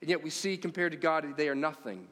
And 0.00 0.10
yet, 0.10 0.24
we 0.24 0.30
see 0.30 0.56
compared 0.56 0.90
to 0.90 0.98
God, 0.98 1.36
they 1.36 1.48
are 1.48 1.54
nothing. 1.54 2.08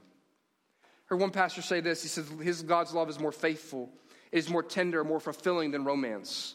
I 0.85 0.89
heard 1.07 1.21
one 1.21 1.31
pastor 1.31 1.63
say 1.63 1.81
this 1.81 2.01
he 2.03 2.09
says, 2.09 2.31
His 2.41 2.63
God's 2.63 2.95
love 2.95 3.11
is 3.11 3.19
more 3.19 3.33
faithful, 3.33 3.91
it 4.31 4.39
is 4.39 4.49
more 4.49 4.63
tender, 4.63 5.03
more 5.03 5.21
fulfilling 5.21 5.73
than 5.73 5.85
romance. 5.85 6.55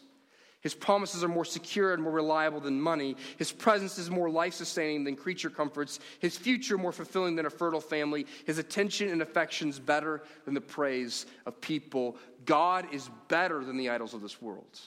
His 0.60 0.74
promises 0.74 1.22
are 1.22 1.28
more 1.28 1.44
secure 1.44 1.92
and 1.94 2.02
more 2.02 2.12
reliable 2.12 2.60
than 2.60 2.80
money. 2.80 3.16
His 3.36 3.52
presence 3.52 3.98
is 3.98 4.10
more 4.10 4.28
life 4.28 4.54
sustaining 4.54 5.04
than 5.04 5.14
creature 5.14 5.50
comforts. 5.50 6.00
His 6.18 6.36
future 6.36 6.76
more 6.76 6.92
fulfilling 6.92 7.36
than 7.36 7.46
a 7.46 7.50
fertile 7.50 7.80
family. 7.80 8.26
His 8.44 8.58
attention 8.58 9.08
and 9.10 9.22
affections 9.22 9.78
better 9.78 10.22
than 10.44 10.54
the 10.54 10.60
praise 10.60 11.26
of 11.46 11.60
people. 11.60 12.16
God 12.44 12.92
is 12.92 13.08
better 13.28 13.64
than 13.64 13.76
the 13.76 13.90
idols 13.90 14.14
of 14.14 14.20
this 14.20 14.42
world. 14.42 14.80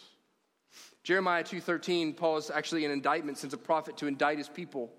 Jeremiah 1.03 1.43
2:13, 1.43 2.13
Paul 2.13 2.37
is 2.37 2.51
actually 2.51 2.85
an 2.85 2.91
indictment, 2.91 3.37
sends 3.37 3.53
a 3.53 3.57
prophet 3.57 3.97
to 3.97 4.07
indict 4.07 4.37
his 4.37 4.49
people. 4.49 4.91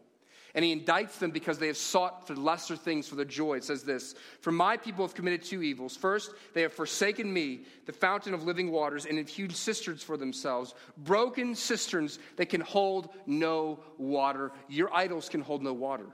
And 0.55 0.65
he 0.65 0.77
indicts 0.77 1.19
them 1.19 1.31
because 1.31 1.59
they 1.59 1.67
have 1.69 1.79
sought 1.79 2.27
for 2.27 2.35
lesser 2.35 2.77
things 2.77 3.09
for 3.09 3.15
their 3.15 3.25
joy. 3.25 3.57
It 3.57 3.65
says 3.65 3.83
this 3.83 4.15
For 4.41 4.53
my 4.53 4.77
people 4.77 5.07
have 5.07 5.15
committed 5.15 5.43
two 5.43 5.63
evils. 5.63 5.97
First, 5.97 6.33
they 6.53 6.63
have 6.63 6.73
forsaken 6.73 7.33
me, 7.33 7.63
the 7.87 7.93
fountain 7.93 8.35
of 8.35 8.45
living 8.45 8.71
waters, 8.71 9.07
and 9.07 9.17
have 9.17 9.29
hewn 9.29 9.51
cisterns 9.51 10.03
for 10.03 10.17
themselves, 10.17 10.75
broken 10.99 11.55
cisterns 11.55 12.19
that 12.37 12.51
can 12.51 12.61
hold 12.61 13.09
no 13.27 13.81
water. 13.97 14.53
Your 14.69 14.95
idols 14.95 15.29
can 15.29 15.41
hold 15.41 15.63
no 15.63 15.73
water. 15.73 16.07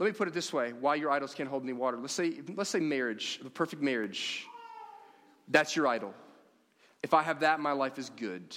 Let 0.00 0.06
me 0.06 0.12
put 0.12 0.26
it 0.26 0.34
this 0.34 0.52
way 0.52 0.72
why 0.72 0.96
your 0.96 1.10
idols 1.10 1.34
can't 1.34 1.48
hold 1.48 1.62
any 1.62 1.72
water. 1.72 1.96
Let's 1.96 2.14
say, 2.14 2.40
let's 2.56 2.70
say 2.70 2.80
marriage, 2.80 3.40
the 3.42 3.50
perfect 3.50 3.80
marriage. 3.80 4.44
That's 5.46 5.76
your 5.76 5.86
idol. 5.86 6.14
If 7.02 7.14
I 7.14 7.22
have 7.22 7.40
that, 7.40 7.60
my 7.60 7.72
life 7.72 7.98
is 7.98 8.10
good. 8.10 8.56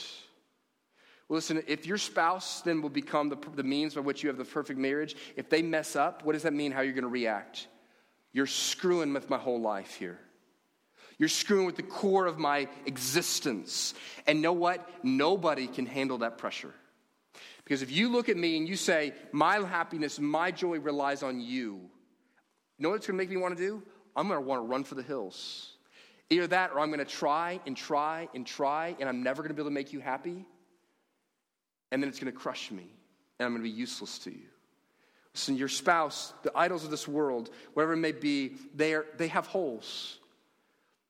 Listen, 1.30 1.62
if 1.68 1.86
your 1.86 1.98
spouse 1.98 2.62
then 2.62 2.82
will 2.82 2.90
become 2.90 3.30
the, 3.30 3.38
the 3.56 3.64
means 3.64 3.96
by 3.96 4.02
which 4.02 4.24
you 4.24 4.30
have 4.30 4.38
the 4.38 4.46
perfect 4.46 4.80
marriage, 4.80 5.16
if 5.36 5.50
they 5.50 5.62
mess 5.62 5.96
up, 5.96 6.24
what 6.24 6.34
does 6.34 6.44
that 6.44 6.54
mean 6.54 6.72
how 6.72 6.82
you're 6.82 6.94
going 6.94 7.04
to 7.04 7.10
react? 7.10 7.68
You're 8.32 8.46
screwing 8.46 9.14
with 9.14 9.30
my 9.30 9.38
whole 9.38 9.60
life 9.60 9.96
here. 9.96 10.20
You're 11.18 11.30
screwing 11.30 11.66
with 11.66 11.76
the 11.76 11.84
core 11.84 12.28
of 12.28 12.38
my 12.38 12.68
existence. 12.86 13.94
And 14.26 14.42
know 14.42 14.54
what? 14.54 14.88
Nobody 15.04 15.68
can 15.68 15.86
handle 15.86 16.20
that 16.20 16.38
pressure. 16.38 16.74
Because 17.64 17.82
if 17.82 17.92
you 17.92 18.10
look 18.10 18.30
at 18.30 18.38
me 18.38 18.56
and 18.56 18.70
you 18.70 18.78
say, 18.78 19.14
my 19.32 19.58
happiness, 19.58 20.20
my 20.20 20.52
joy 20.52 20.80
relies 20.80 21.24
on 21.24 21.42
you, 21.42 21.82
you 22.78 22.84
know 22.84 22.90
what 22.90 22.96
it's 22.96 23.08
going 23.08 23.18
to 23.18 23.22
make 23.22 23.30
me 23.30 23.38
want 23.38 23.58
to 23.58 23.62
do? 23.62 23.84
I'm 24.16 24.28
going 24.28 24.40
to 24.40 24.46
want 24.46 24.62
to 24.62 24.68
run 24.68 24.84
for 24.84 24.96
the 24.96 25.04
hills. 25.04 25.74
Either 26.30 26.48
that 26.48 26.72
or 26.72 26.80
I'm 26.80 26.90
going 26.92 27.00
to 27.00 27.06
try 27.06 27.60
and 27.66 27.76
try 27.76 28.30
and 28.34 28.46
try, 28.46 28.96
and 29.00 29.10
I'm 29.10 29.24
never 29.24 29.42
going 29.42 29.50
to 29.50 29.56
be 29.56 29.62
able 29.62 29.72
to 29.72 29.74
make 29.74 29.92
you 29.92 30.00
happy. 30.00 30.46
And 31.92 32.02
then 32.02 32.10
it's 32.10 32.20
going 32.20 32.32
to 32.32 32.38
crush 32.38 32.72
me, 32.72 32.84
and 33.40 33.46
I'm 33.46 33.52
going 33.54 33.64
to 33.64 33.70
be 33.70 33.76
useless 33.76 34.20
to 34.20 34.32
you. 34.32 34.48
Listen, 35.34 35.56
your 35.56 35.68
spouse, 35.68 36.34
the 36.44 36.52
idols 36.56 36.84
of 36.84 36.92
this 36.92 37.08
world, 37.08 37.50
whatever 37.74 37.94
it 37.94 37.98
may 37.98 38.12
be, 38.12 38.56
they, 38.74 38.94
are, 38.94 39.06
they 39.18 39.28
have 39.28 39.48
holes. 39.48 40.20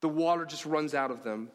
The 0.01 0.09
water 0.09 0.45
just 0.45 0.65
runs 0.65 0.93
out 0.93 1.11
of 1.11 1.23
them. 1.23 1.49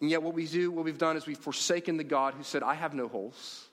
And 0.00 0.10
yet, 0.10 0.22
what 0.22 0.34
we 0.34 0.46
do, 0.46 0.70
what 0.70 0.84
we've 0.84 0.98
done 0.98 1.16
is 1.16 1.26
we've 1.26 1.38
forsaken 1.38 1.96
the 1.96 2.04
God 2.04 2.34
who 2.34 2.42
said, 2.42 2.62
I 2.62 2.74
have 2.74 2.94
no 2.94 3.08
holes. 3.08 3.68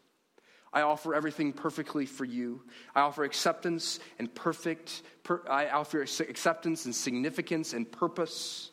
I 0.72 0.82
offer 0.82 1.14
everything 1.14 1.54
perfectly 1.54 2.06
for 2.06 2.26
you. 2.26 2.62
I 2.96 3.02
offer 3.02 3.24
acceptance 3.24 4.00
and 4.18 4.34
perfect, 4.34 5.04
per, 5.22 5.42
I 5.50 5.70
offer 5.70 6.02
acceptance 6.02 6.86
and 6.86 6.96
significance 6.96 7.74
and 7.74 7.90
purpose. 7.92 8.72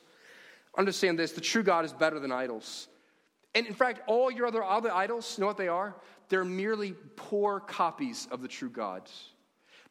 Understand 0.78 1.18
this 1.18 1.32
the 1.32 1.40
true 1.40 1.62
God 1.62 1.84
is 1.84 1.92
better 1.92 2.18
than 2.18 2.32
idols. 2.32 2.88
And 3.54 3.66
in 3.66 3.74
fact, 3.74 4.02
all 4.06 4.30
your 4.30 4.46
other, 4.46 4.62
other 4.62 4.92
idols, 4.92 5.36
you 5.36 5.42
know 5.42 5.48
what 5.48 5.58
they 5.58 5.68
are? 5.68 5.94
They're 6.30 6.44
merely 6.44 6.94
poor 7.16 7.60
copies 7.60 8.26
of 8.30 8.40
the 8.40 8.48
true 8.48 8.70
God. 8.70 9.02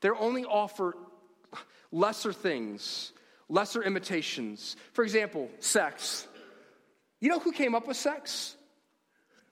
They 0.01 0.09
only 0.09 0.45
offer 0.45 0.95
lesser 1.91 2.33
things, 2.33 3.11
lesser 3.49 3.83
imitations. 3.83 4.75
For 4.93 5.03
example, 5.03 5.49
sex. 5.59 6.27
You 7.19 7.29
know 7.29 7.39
who 7.39 7.51
came 7.51 7.75
up 7.75 7.87
with 7.87 7.97
sex? 7.97 8.55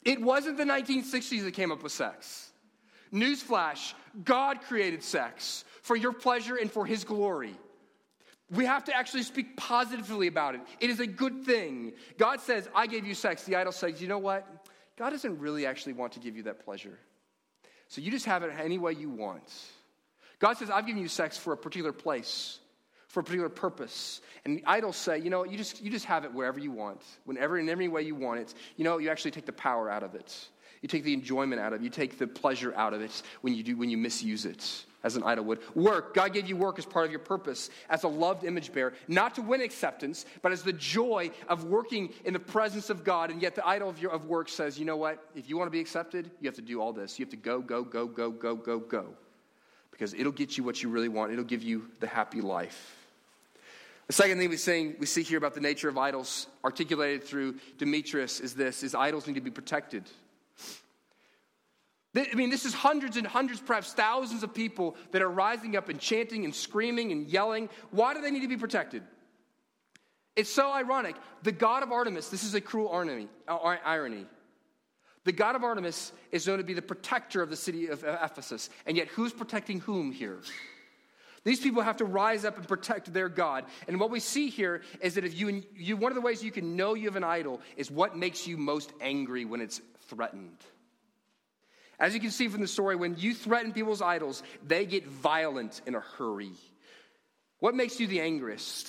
It 0.03 0.21
wasn't 0.21 0.57
the 0.57 0.63
1960s 0.63 1.43
that 1.43 1.53
came 1.53 1.71
up 1.71 1.83
with 1.83 1.91
sex. 1.91 2.51
Newsflash 3.13 3.93
God 4.23 4.61
created 4.61 5.03
sex 5.03 5.65
for 5.81 5.95
your 5.95 6.13
pleasure 6.13 6.55
and 6.55 6.71
for 6.71 6.85
his 6.85 7.03
glory. 7.03 7.55
We 8.49 8.65
have 8.65 8.85
to 8.85 8.95
actually 8.95 9.23
speak 9.23 9.57
positively 9.57 10.27
about 10.27 10.55
it. 10.55 10.61
It 10.79 10.89
is 10.89 11.01
a 11.01 11.07
good 11.07 11.43
thing. 11.43 11.93
God 12.17 12.39
says, 12.39 12.69
I 12.73 12.87
gave 12.87 13.05
you 13.05 13.13
sex. 13.13 13.43
The 13.43 13.57
idol 13.57 13.73
says, 13.73 14.01
you 14.01 14.07
know 14.07 14.19
what? 14.19 14.47
God 14.97 15.11
doesn't 15.11 15.39
really 15.39 15.65
actually 15.65 15.93
want 15.93 16.13
to 16.13 16.19
give 16.19 16.35
you 16.35 16.43
that 16.43 16.65
pleasure. 16.65 16.97
So 17.87 18.01
you 18.01 18.11
just 18.11 18.25
have 18.25 18.43
it 18.43 18.51
any 18.59 18.77
way 18.77 18.93
you 18.93 19.09
want. 19.09 19.43
God 20.39 20.57
says, 20.57 20.69
I've 20.69 20.85
given 20.85 21.01
you 21.01 21.07
sex 21.07 21.37
for 21.37 21.53
a 21.53 21.57
particular 21.57 21.93
place, 21.93 22.59
for 23.07 23.21
a 23.21 23.23
particular 23.23 23.49
purpose. 23.49 24.21
And 24.43 24.57
the 24.57 24.63
idols 24.65 24.95
say, 24.95 25.19
you 25.19 25.29
know, 25.29 25.45
you 25.45 25.57
just, 25.57 25.81
you 25.81 25.89
just 25.89 26.05
have 26.05 26.25
it 26.25 26.33
wherever 26.33 26.59
you 26.59 26.71
want, 26.71 27.01
whenever, 27.25 27.57
in 27.57 27.69
every 27.69 27.87
way 27.87 28.01
you 28.01 28.15
want 28.15 28.41
it. 28.41 28.53
You 28.75 28.83
know, 28.83 28.97
you 28.97 29.09
actually 29.09 29.31
take 29.31 29.45
the 29.45 29.53
power 29.53 29.89
out 29.89 30.03
of 30.03 30.15
it. 30.15 30.47
You 30.81 30.87
take 30.87 31.03
the 31.03 31.13
enjoyment 31.13 31.59
out 31.59 31.73
of 31.73 31.81
it. 31.81 31.83
You 31.83 31.89
take 31.89 32.17
the 32.17 32.27
pleasure 32.27 32.73
out 32.75 32.93
of 32.93 33.01
it 33.01 33.23
when 33.41 33.53
you, 33.53 33.63
do, 33.63 33.77
when 33.77 33.89
you 33.89 33.97
misuse 33.97 34.45
it 34.45 34.85
as 35.03 35.15
an 35.15 35.23
idol 35.23 35.45
would. 35.45 35.59
Work. 35.75 36.13
God 36.13 36.33
gave 36.33 36.47
you 36.47 36.55
work 36.55 36.77
as 36.79 36.85
part 36.85 37.05
of 37.05 37.11
your 37.11 37.19
purpose, 37.19 37.69
as 37.89 38.03
a 38.03 38.07
loved 38.07 38.43
image 38.43 38.73
bearer, 38.73 38.93
not 39.07 39.35
to 39.35 39.41
win 39.41 39.61
acceptance, 39.61 40.25
but 40.41 40.51
as 40.51 40.63
the 40.63 40.73
joy 40.73 41.31
of 41.47 41.65
working 41.65 42.13
in 42.25 42.33
the 42.33 42.39
presence 42.39 42.89
of 42.89 43.03
God. 43.03 43.31
And 43.31 43.41
yet 43.41 43.55
the 43.55 43.67
idol 43.67 43.89
of, 43.89 44.01
your, 44.01 44.11
of 44.11 44.25
work 44.25 44.49
says, 44.49 44.77
you 44.77 44.85
know 44.85 44.97
what? 44.97 45.23
If 45.35 45.49
you 45.49 45.57
want 45.57 45.67
to 45.67 45.71
be 45.71 45.79
accepted, 45.79 46.29
you 46.41 46.47
have 46.47 46.55
to 46.55 46.61
do 46.61 46.81
all 46.81 46.93
this. 46.93 47.17
You 47.17 47.25
have 47.25 47.31
to 47.31 47.37
go, 47.37 47.61
go, 47.61 47.83
go, 47.83 48.05
go, 48.05 48.31
go, 48.31 48.55
go, 48.55 48.79
go. 48.79 49.05
Because 49.91 50.13
it'll 50.13 50.31
get 50.31 50.57
you 50.57 50.63
what 50.63 50.83
you 50.83 50.89
really 50.89 51.09
want. 51.09 51.31
It'll 51.31 51.43
give 51.43 51.63
you 51.63 51.87
the 51.99 52.07
happy 52.07 52.41
life. 52.41 52.95
The 54.07 54.13
second 54.13 54.37
thing 54.37 54.49
we 54.49 54.57
see, 54.57 54.93
we 54.99 55.05
see 55.05 55.23
here 55.23 55.37
about 55.37 55.53
the 55.53 55.59
nature 55.59 55.89
of 55.89 55.97
idols, 55.97 56.47
articulated 56.63 57.23
through 57.23 57.55
Demetrius, 57.77 58.39
is 58.39 58.53
this: 58.53 58.81
is 58.83 58.95
idols 58.95 59.27
need 59.27 59.35
to 59.35 59.41
be 59.41 59.51
protected. 59.51 60.03
I 62.17 62.35
mean, 62.35 62.49
this 62.49 62.65
is 62.65 62.73
hundreds 62.73 63.17
and 63.17 63.27
hundreds, 63.27 63.59
perhaps 63.59 63.93
thousands 63.93 64.43
of 64.43 64.53
people 64.53 64.95
that 65.11 65.21
are 65.21 65.29
rising 65.29 65.75
up 65.75 65.89
and 65.89 65.99
chanting 65.99 66.45
and 66.45 66.55
screaming 66.55 67.11
and 67.11 67.27
yelling. 67.27 67.69
Why 67.91 68.13
do 68.13 68.21
they 68.21 68.31
need 68.31 68.41
to 68.41 68.47
be 68.47 68.57
protected? 68.57 69.03
It's 70.35 70.49
so 70.49 70.71
ironic. 70.71 71.15
The 71.43 71.51
god 71.51 71.83
of 71.83 71.91
Artemis, 71.91 72.29
this 72.29 72.43
is 72.43 72.53
a 72.53 72.61
cruel 72.61 72.89
uh, 73.47 73.77
irony. 73.83 74.25
The 75.25 75.31
god 75.31 75.55
of 75.55 75.63
Artemis 75.63 76.13
is 76.31 76.47
known 76.47 76.59
to 76.59 76.63
be 76.63 76.73
the 76.73 76.81
protector 76.81 77.41
of 77.41 77.49
the 77.49 77.55
city 77.55 77.87
of 77.87 78.03
Ephesus. 78.03 78.69
And 78.85 78.95
yet, 78.95 79.09
who's 79.09 79.33
protecting 79.33 79.81
whom 79.81 80.11
here? 80.11 80.39
These 81.43 81.59
people 81.59 81.81
have 81.81 81.97
to 81.97 82.05
rise 82.05 82.45
up 82.45 82.57
and 82.57 82.67
protect 82.67 83.13
their 83.13 83.29
God. 83.29 83.65
And 83.87 83.99
what 83.99 84.09
we 84.09 84.19
see 84.19 84.49
here 84.49 84.83
is 85.01 85.15
that 85.15 85.25
if 85.25 85.37
you, 85.37 85.63
you 85.75 85.97
one 85.97 86.11
of 86.11 86.15
the 86.15 86.21
ways 86.21 86.43
you 86.43 86.51
can 86.51 86.75
know 86.75 86.93
you 86.93 87.05
have 87.05 87.15
an 87.15 87.23
idol 87.23 87.61
is 87.75 87.89
what 87.89 88.15
makes 88.15 88.47
you 88.47 88.57
most 88.57 88.91
angry 89.01 89.45
when 89.45 89.61
it's 89.61 89.81
threatened. 90.07 90.57
As 91.99 92.13
you 92.13 92.19
can 92.19 92.31
see 92.31 92.47
from 92.47 92.61
the 92.61 92.67
story, 92.67 92.95
when 92.95 93.15
you 93.17 93.33
threaten 93.33 93.73
people's 93.73 94.01
idols, 94.01 94.43
they 94.65 94.85
get 94.85 95.07
violent 95.07 95.81
in 95.85 95.95
a 95.95 95.99
hurry. 95.99 96.51
What 97.59 97.75
makes 97.75 97.99
you 97.99 98.07
the 98.07 98.21
angriest? 98.21 98.87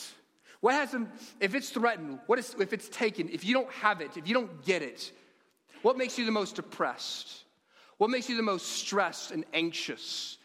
What 0.61 0.75
has 0.75 0.91
them, 0.91 1.11
if 1.41 1.55
it's 1.55 1.71
threatened, 1.71 2.19
what 2.27 2.39
is, 2.39 2.55
if 2.59 2.73
it's 2.73 2.89
taken, 2.89 3.29
if 3.29 3.45
you 3.45 3.55
don't 3.55 3.71
have 3.71 4.01
it, 4.01 4.17
if 4.17 4.29
you 4.29 4.35
don't 4.35 4.65
get 4.65 4.83
it, 4.83 5.13
what 5.83 5.97
makes 5.97 6.19
you 6.19 6.27
the 6.27 6.33
most 6.33 6.57
depressed? 6.57 7.45
What 7.97 8.11
makes 8.11 8.29
you 8.29 8.37
the 8.37 8.43
most 8.43 8.67
stressed 8.67 9.31
and 9.31 9.45
anxious? 9.55 10.37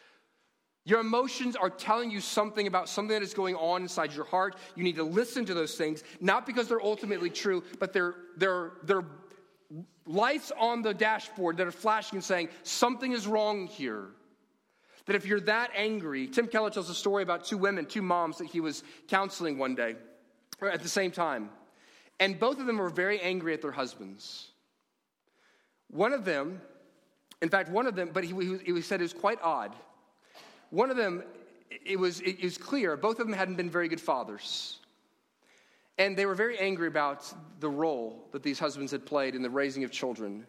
Your 0.86 1.00
emotions 1.00 1.56
are 1.56 1.70
telling 1.70 2.12
you 2.12 2.20
something 2.20 2.68
about 2.68 2.90
something 2.90 3.14
that 3.14 3.24
is 3.24 3.34
going 3.34 3.56
on 3.56 3.84
inside 3.84 4.14
your 4.14 4.26
heart. 4.26 4.58
You 4.76 4.84
need 4.84 4.98
to 4.98 5.04
listen 5.04 5.46
to 5.46 5.54
those 5.54 5.76
things, 5.76 6.04
not 6.20 6.46
because 6.46 6.68
they're 6.68 6.84
ultimately 6.84 7.30
true, 7.30 7.64
but 7.80 7.94
they're, 7.94 8.16
they're, 8.38 8.74
they're 8.84 9.06
lights 10.06 10.52
on 10.58 10.82
the 10.82 10.94
dashboard 10.94 11.58
that 11.58 11.68
are 11.68 11.72
flashing 11.72 12.18
and 12.18 12.24
saying, 12.24 12.50
something 12.64 13.12
is 13.12 13.28
wrong 13.28 13.68
here. 13.68 14.08
That 15.06 15.16
if 15.16 15.26
you're 15.26 15.42
that 15.42 15.72
angry, 15.76 16.28
Tim 16.28 16.48
Keller 16.48 16.70
tells 16.70 16.90
a 16.90 16.94
story 16.94 17.24
about 17.24 17.44
two 17.46 17.58
women, 17.58 17.86
two 17.86 18.02
moms 18.02 18.38
that 18.38 18.46
he 18.46 18.62
was 18.62 18.84
counseling 19.08 19.58
one 19.58 19.76
day 19.76 19.96
at 20.62 20.82
the 20.82 20.90
same 20.90 21.12
time. 21.12 21.50
And 22.20 22.40
both 22.40 22.60
of 22.60 22.66
them 22.66 22.78
were 22.78 22.90
very 22.90 23.20
angry 23.20 23.54
at 23.54 23.62
their 23.62 23.72
husbands. 23.72 24.50
One 25.90 26.14
of 26.14 26.26
them, 26.26 26.62
in 27.42 27.50
fact, 27.50 27.70
one 27.70 27.86
of 27.86 27.96
them, 27.96 28.12
but 28.14 28.24
he, 28.24 28.34
he, 28.66 28.82
said 28.82 29.02
it 29.02 29.04
was 29.04 29.14
quite 29.14 29.40
odd. 29.42 29.76
One 30.70 30.90
of 30.90 30.96
them, 30.96 31.24
it 31.70 32.00
was, 32.00 32.22
it 32.22 32.42
was 32.42 32.58
clear, 32.58 32.96
both 32.96 33.20
of 33.20 33.28
them 33.28 33.36
hadn't 33.36 33.56
been 33.56 33.70
very 33.70 33.88
good 33.88 34.02
fathers. 34.02 34.80
And 35.98 36.18
they 36.18 36.26
were 36.26 36.36
very 36.36 36.58
angry 36.58 36.88
about 36.88 37.32
the 37.60 37.70
role 37.70 38.28
that 38.32 38.44
these 38.44 38.60
husbands 38.60 38.92
had 38.92 39.06
played 39.06 39.36
in 39.36 39.42
the 39.42 39.50
raising 39.50 39.84
of 39.84 39.92
children. 39.92 40.48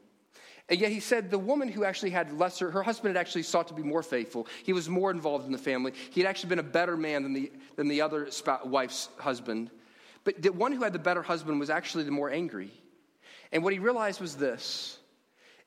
And 0.71 0.81
yet 0.81 0.91
he 0.91 1.01
said 1.01 1.31
the 1.31 1.39
woman 1.39 1.69
who 1.69 1.85
actually 1.85 2.11
had 2.11 2.33
lesser, 2.39 2.71
her 2.71 2.83
husband 2.83 3.15
had 3.15 3.21
actually 3.21 3.43
sought 3.43 3.69
to 3.69 3.75
be 3.75 3.83
more 3.83 4.03
faithful. 4.03 4.47
He 4.63 4.73
was 4.73 4.89
more 4.89 5.11
involved 5.11 5.45
in 5.45 5.53
the 5.53 5.59
family. 5.59 5.93
He 6.11 6.23
had 6.23 6.29
actually 6.29 6.49
been 6.49 6.59
a 6.59 6.63
better 6.63 6.97
man 6.97 7.23
than 7.23 7.35
the, 7.35 7.53
than 7.77 7.89
the 7.89 8.01
other 8.01 8.31
spouse, 8.31 8.65
wife's 8.65 9.11
husband. 9.19 9.71
But 10.25 10.41
the 10.41 10.53
one 10.53 10.73
who 10.73 10.83
had 10.83 10.95
the 10.95 10.99
better 10.99 11.23
husband 11.23 11.61
was 11.61 11.69
actually 11.69 12.05
the 12.05 12.11
more 12.11 12.31
angry. 12.31 12.71
And 13.53 13.63
what 13.63 13.75
he 13.75 13.79
realized 13.79 14.23
was 14.23 14.37
this 14.37 14.99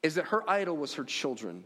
is 0.01 0.15
that 0.15 0.25
her 0.25 0.47
idol 0.49 0.75
was 0.75 0.95
her 0.95 1.03
children. 1.03 1.63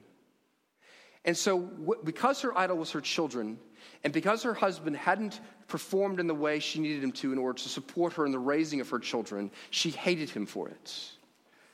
And 1.23 1.37
so, 1.37 1.59
because 2.03 2.41
her 2.41 2.57
idol 2.57 2.77
was 2.77 2.91
her 2.91 3.01
children, 3.01 3.59
and 4.03 4.13
because 4.13 4.43
her 4.43 4.53
husband 4.53 4.95
hadn't 4.95 5.39
performed 5.67 6.19
in 6.19 6.27
the 6.27 6.35
way 6.35 6.59
she 6.59 6.79
needed 6.79 7.03
him 7.03 7.11
to 7.13 7.31
in 7.31 7.37
order 7.37 7.57
to 7.57 7.69
support 7.69 8.13
her 8.13 8.25
in 8.25 8.31
the 8.31 8.39
raising 8.39 8.81
of 8.81 8.89
her 8.89 8.99
children, 8.99 9.51
she 9.69 9.89
hated 9.89 10.29
him 10.29 10.45
for 10.45 10.67
it, 10.67 11.11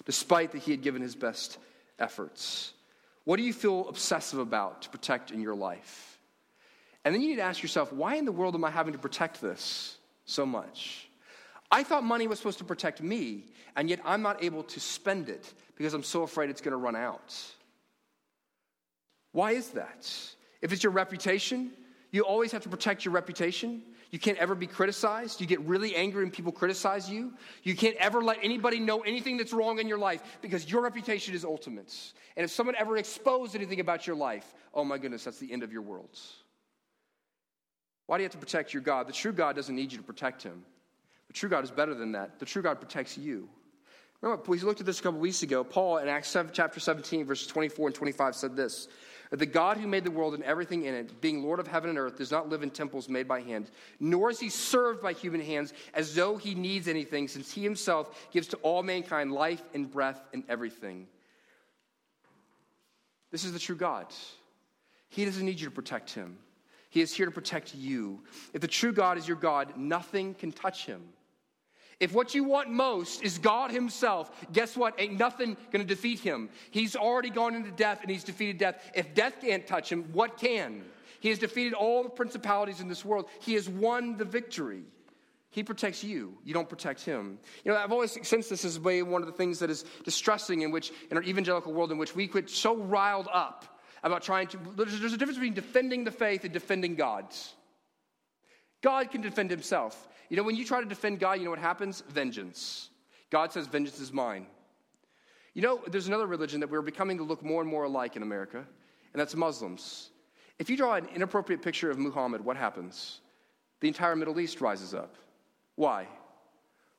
despite 0.06 0.52
that 0.52 0.60
he 0.60 0.72
had 0.72 0.82
given 0.82 1.02
his 1.02 1.16
best 1.16 1.58
efforts. 2.00 2.74
What 3.24 3.38
do 3.38 3.44
you 3.44 3.54
feel 3.54 3.90
obsessive 3.90 4.40
about 4.40 4.84
to 4.84 4.90
protect 4.90 5.32
in 5.32 5.42
your 5.42 5.56
life? 5.56 6.18
And 7.04 7.14
then 7.14 7.22
you 7.22 7.30
need 7.30 7.36
to 7.38 7.42
ask 7.42 7.62
yourself, 7.62 7.92
why 7.94 8.16
in 8.16 8.26
the 8.26 8.32
world 8.32 8.56
am 8.56 8.64
I 8.64 8.70
having 8.70 8.94
to 8.94 9.00
protect 9.00 9.42
this 9.42 9.98
so 10.26 10.46
much? 10.46 11.10
I 11.72 11.84
thought 11.84 12.04
money 12.04 12.28
was 12.28 12.40
supposed 12.40 12.60
to 12.60 12.64
protect 12.64 13.02
me, 13.02 13.46
and 13.76 13.90
yet 13.90 14.00
I'm 14.06 14.22
not 14.22 14.44
able 14.44 14.64
to 14.64 14.80
spend 14.80 15.30
it 15.30 15.54
because 15.76 15.94
I'm 15.94 16.04
so 16.04 16.24
afraid 16.24 16.50
it's 16.50 16.62
going 16.62 16.72
to 16.72 16.78
run 16.78 16.96
out. 16.96 17.36
Why 19.32 19.52
is 19.52 19.70
that? 19.70 20.10
If 20.62 20.74
it's 20.74 20.84
your 20.84 20.94
reputation, 20.94 21.72
you 22.12 22.24
always 22.24 22.52
have 22.52 22.64
to 22.64 22.70
protect 22.70 23.06
your 23.06 23.14
reputation. 23.14 23.82
You 24.12 24.20
can't 24.20 24.38
ever 24.38 24.56
be 24.56 24.68
criticized. 24.68 25.42
You 25.42 25.48
get 25.48 25.60
really 25.62 25.96
angry 25.96 26.24
when 26.24 26.32
people 26.32 26.52
criticize 26.52 27.10
you. 27.10 27.34
You 27.64 27.76
can't 27.76 27.98
ever 27.98 28.24
let 28.24 28.38
anybody 28.42 28.80
know 28.80 29.02
anything 29.02 29.38
that's 29.38 29.52
wrong 29.52 29.80
in 29.80 29.88
your 29.88 29.98
life 29.98 30.22
because 30.42 30.70
your 30.72 30.82
reputation 30.82 31.36
is 31.36 31.44
ultimate. 31.44 31.94
And 32.38 32.44
if 32.46 32.52
someone 32.52 32.76
ever 32.78 32.98
exposed 32.98 33.56
anything 33.56 33.80
about 33.80 34.08
your 34.08 34.16
life, 34.16 34.54
oh 34.74 34.86
my 34.86 34.98
goodness, 34.98 35.26
that's 35.26 35.40
the 35.40 35.52
end 35.52 35.64
of 35.64 35.74
your 35.74 35.82
world. 35.82 36.18
Why 38.06 38.18
do 38.18 38.24
you 38.24 38.26
have 38.26 38.32
to 38.32 38.38
protect 38.38 38.74
your 38.74 38.82
God? 38.82 39.08
The 39.08 39.14
true 39.14 39.34
God 39.34 39.56
doesn't 39.58 39.76
need 39.76 39.92
you 39.92 39.98
to 39.98 40.04
protect 40.04 40.42
him. 40.42 40.64
The 41.28 41.34
true 41.34 41.50
God 41.50 41.66
is 41.66 41.72
better 41.72 41.94
than 41.94 42.14
that. 42.14 42.40
The 42.40 42.46
true 42.46 42.62
God 42.62 42.80
protects 42.80 43.18
you. 43.18 43.50
Remember, 44.22 44.42
we 44.48 44.60
looked 44.60 44.80
at 44.80 44.86
this 44.86 45.00
a 45.00 45.04
couple 45.04 45.20
weeks 45.20 45.44
ago. 45.44 45.64
Paul 45.64 45.98
in 45.98 46.08
Acts 46.08 46.30
7, 46.30 46.52
chapter 46.54 46.80
17, 46.80 47.26
verses 47.26 47.48
24 47.48 47.90
and 47.90 47.96
25 47.96 48.36
said 48.36 48.56
this 48.56 48.88
the 49.32 49.46
God 49.46 49.78
who 49.78 49.88
made 49.88 50.04
the 50.04 50.12
world 50.12 50.34
and 50.34 50.44
everything 50.44 50.86
in 50.86 50.94
it, 50.94 51.20
being 51.20 51.44
Lord 51.44 51.60
of 51.60 51.68
heaven 51.68 51.90
and 51.90 52.00
earth, 52.00 52.18
does 52.18 52.32
not 52.32 52.50
live 52.50 52.64
in 52.64 52.70
temples 52.70 53.10
made 53.10 53.28
by 53.28 53.42
hand, 53.42 53.70
nor 54.00 54.30
is 54.30 54.40
he 54.40 54.50
served 54.50 55.02
by 55.02 55.14
human 55.14 55.42
hands 55.42 55.74
as 55.94 56.16
though 56.16 56.38
he 56.38 56.56
needs 56.56 56.88
anything, 56.88 57.28
since 57.28 57.52
he 57.52 57.62
himself 57.62 58.30
gives 58.32 58.48
to 58.48 58.58
all 58.58 58.84
mankind 58.84 59.34
life 59.34 59.62
and 59.74 59.92
breath 59.92 60.22
and 60.34 60.44
everything. 60.48 61.08
This 63.32 63.44
is 63.44 63.52
the 63.52 63.60
true 63.60 63.76
God. 63.76 64.08
He 65.10 65.26
doesn't 65.26 65.46
need 65.46 65.60
you 65.60 65.68
to 65.68 65.76
protect 65.76 66.12
him, 66.12 66.38
he 66.90 67.02
is 67.02 67.14
here 67.14 67.26
to 67.26 67.32
protect 67.32 67.76
you. 67.76 68.24
If 68.54 68.62
the 68.62 68.68
true 68.68 68.94
God 68.94 69.18
is 69.18 69.28
your 69.28 69.38
God, 69.38 69.76
nothing 69.78 70.34
can 70.34 70.52
touch 70.52 70.86
him. 70.86 71.02
If 72.00 72.14
what 72.14 72.36
you 72.36 72.44
want 72.44 72.70
most 72.70 73.24
is 73.24 73.38
God 73.40 73.72
Himself, 73.72 74.32
guess 74.54 74.78
what? 74.78 75.00
Ain't 75.00 75.18
nothing 75.18 75.58
gonna 75.72 75.84
defeat 75.84 76.20
Him. 76.20 76.50
He's 76.70 76.96
already 76.96 77.30
gone 77.30 77.56
into 77.56 77.72
death 77.72 78.02
and 78.02 78.12
He's 78.12 78.24
defeated 78.24 78.58
death. 78.58 78.92
If 78.94 79.14
death 79.14 79.36
can't 79.42 79.66
touch 79.66 79.92
Him, 79.92 80.04
what 80.14 80.38
can? 80.38 80.84
He 81.20 81.30
has 81.30 81.40
defeated 81.40 81.74
all 81.74 82.04
the 82.04 82.10
principalities 82.10 82.80
in 82.80 82.88
this 82.88 83.04
world. 83.04 83.28
He 83.42 83.56
has 83.56 83.68
won 83.68 84.18
the 84.18 84.26
victory. 84.26 84.84
He 85.50 85.64
protects 85.64 86.04
you. 86.04 86.38
You 86.44 86.54
don't 86.54 86.70
protect 86.70 87.04
him. 87.04 87.40
You 87.64 87.72
know, 87.72 87.78
I've 87.78 87.92
always 87.92 88.16
sensed 88.28 88.50
this 88.50 88.64
as 88.66 88.80
one 88.80 89.22
of 89.22 89.28
the 89.28 89.34
things 89.34 89.60
that 89.60 89.70
is 89.70 89.86
distressing 90.04 90.62
in 90.62 90.72
which, 90.72 90.92
in 91.10 91.18
our 91.18 91.24
evangelical 91.24 91.74
world, 91.74 91.92
in 91.92 91.98
which 91.98 92.16
we 92.16 92.28
get 92.28 92.50
so 92.50 92.76
riled 92.76 93.28
up 93.32 93.80
about 94.04 94.22
trying 94.22 94.48
to. 94.48 94.60
There's, 94.76 95.00
there's 95.00 95.14
a 95.14 95.18
difference 95.18 95.40
between 95.40 95.54
defending 95.54 96.04
the 96.04 96.12
faith 96.12 96.44
and 96.44 96.54
defending 96.54 96.96
God's. 96.96 97.54
God 98.84 99.10
can 99.10 99.22
defend 99.22 99.50
himself. 99.50 100.08
You 100.30 100.38
know, 100.38 100.44
when 100.44 100.56
you 100.56 100.66
try 100.66 100.82
to 100.82 100.88
defend 100.88 101.20
God, 101.20 101.40
you 101.40 101.46
know 101.46 101.50
what 101.50 101.60
happens? 101.60 102.04
Vengeance. 102.10 102.90
God 103.30 103.52
says, 103.52 103.68
Vengeance 103.68 104.00
is 104.00 104.12
mine. 104.12 104.46
You 105.54 105.62
know, 105.62 105.82
there's 105.88 106.08
another 106.08 106.28
religion 106.28 106.60
that 106.60 106.70
we're 106.70 106.82
becoming 106.82 107.18
to 107.18 107.24
look 107.24 107.44
more 107.44 107.62
and 107.62 107.70
more 107.70 107.86
alike 107.86 108.16
in 108.16 108.22
America, 108.22 108.58
and 108.58 109.20
that's 109.20 109.36
Muslims. 109.36 110.12
If 110.60 110.70
you 110.70 110.78
draw 110.78 110.96
an 110.96 111.08
inappropriate 111.16 111.62
picture 111.62 111.90
of 111.90 111.98
Muhammad, 111.98 112.44
what 112.44 112.58
happens? 112.58 113.22
The 113.80 113.88
entire 113.88 114.16
Middle 114.16 114.40
East 114.40 114.62
rises 114.62 114.94
up. 114.94 115.16
Why? 115.76 116.08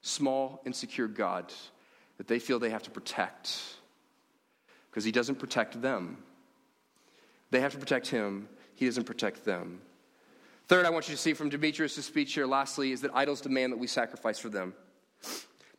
Small, 0.03 0.61
insecure 0.65 1.09
God 1.09 1.53
that 2.17 2.29
they 2.29 2.39
feel 2.39 2.59
they 2.59 2.71
have 2.71 2.83
to 2.85 2.91
protect 2.91 3.61
because 4.91 5.05
he 5.05 5.13
doesn't 5.13 5.37
protect 5.37 5.81
them. 5.81 6.19
They 7.51 7.61
have 7.61 7.73
to 7.73 7.79
protect 7.79 8.09
him, 8.09 8.49
he 8.75 8.87
doesn't 8.87 9.05
protect 9.05 9.45
them. 9.45 9.81
Third, 10.69 10.85
I 10.85 10.91
want 10.91 11.09
you 11.09 11.15
to 11.15 11.21
see 11.21 11.33
from 11.33 11.49
Demetrius' 11.49 12.05
speech 12.05 12.35
here, 12.35 12.47
lastly, 12.47 12.93
is 12.93 13.01
that 13.01 13.11
idols 13.15 13.41
demand 13.41 13.73
that 13.73 13.79
we 13.79 13.87
sacrifice 13.87 14.39
for 14.39 14.51
them. 14.51 14.75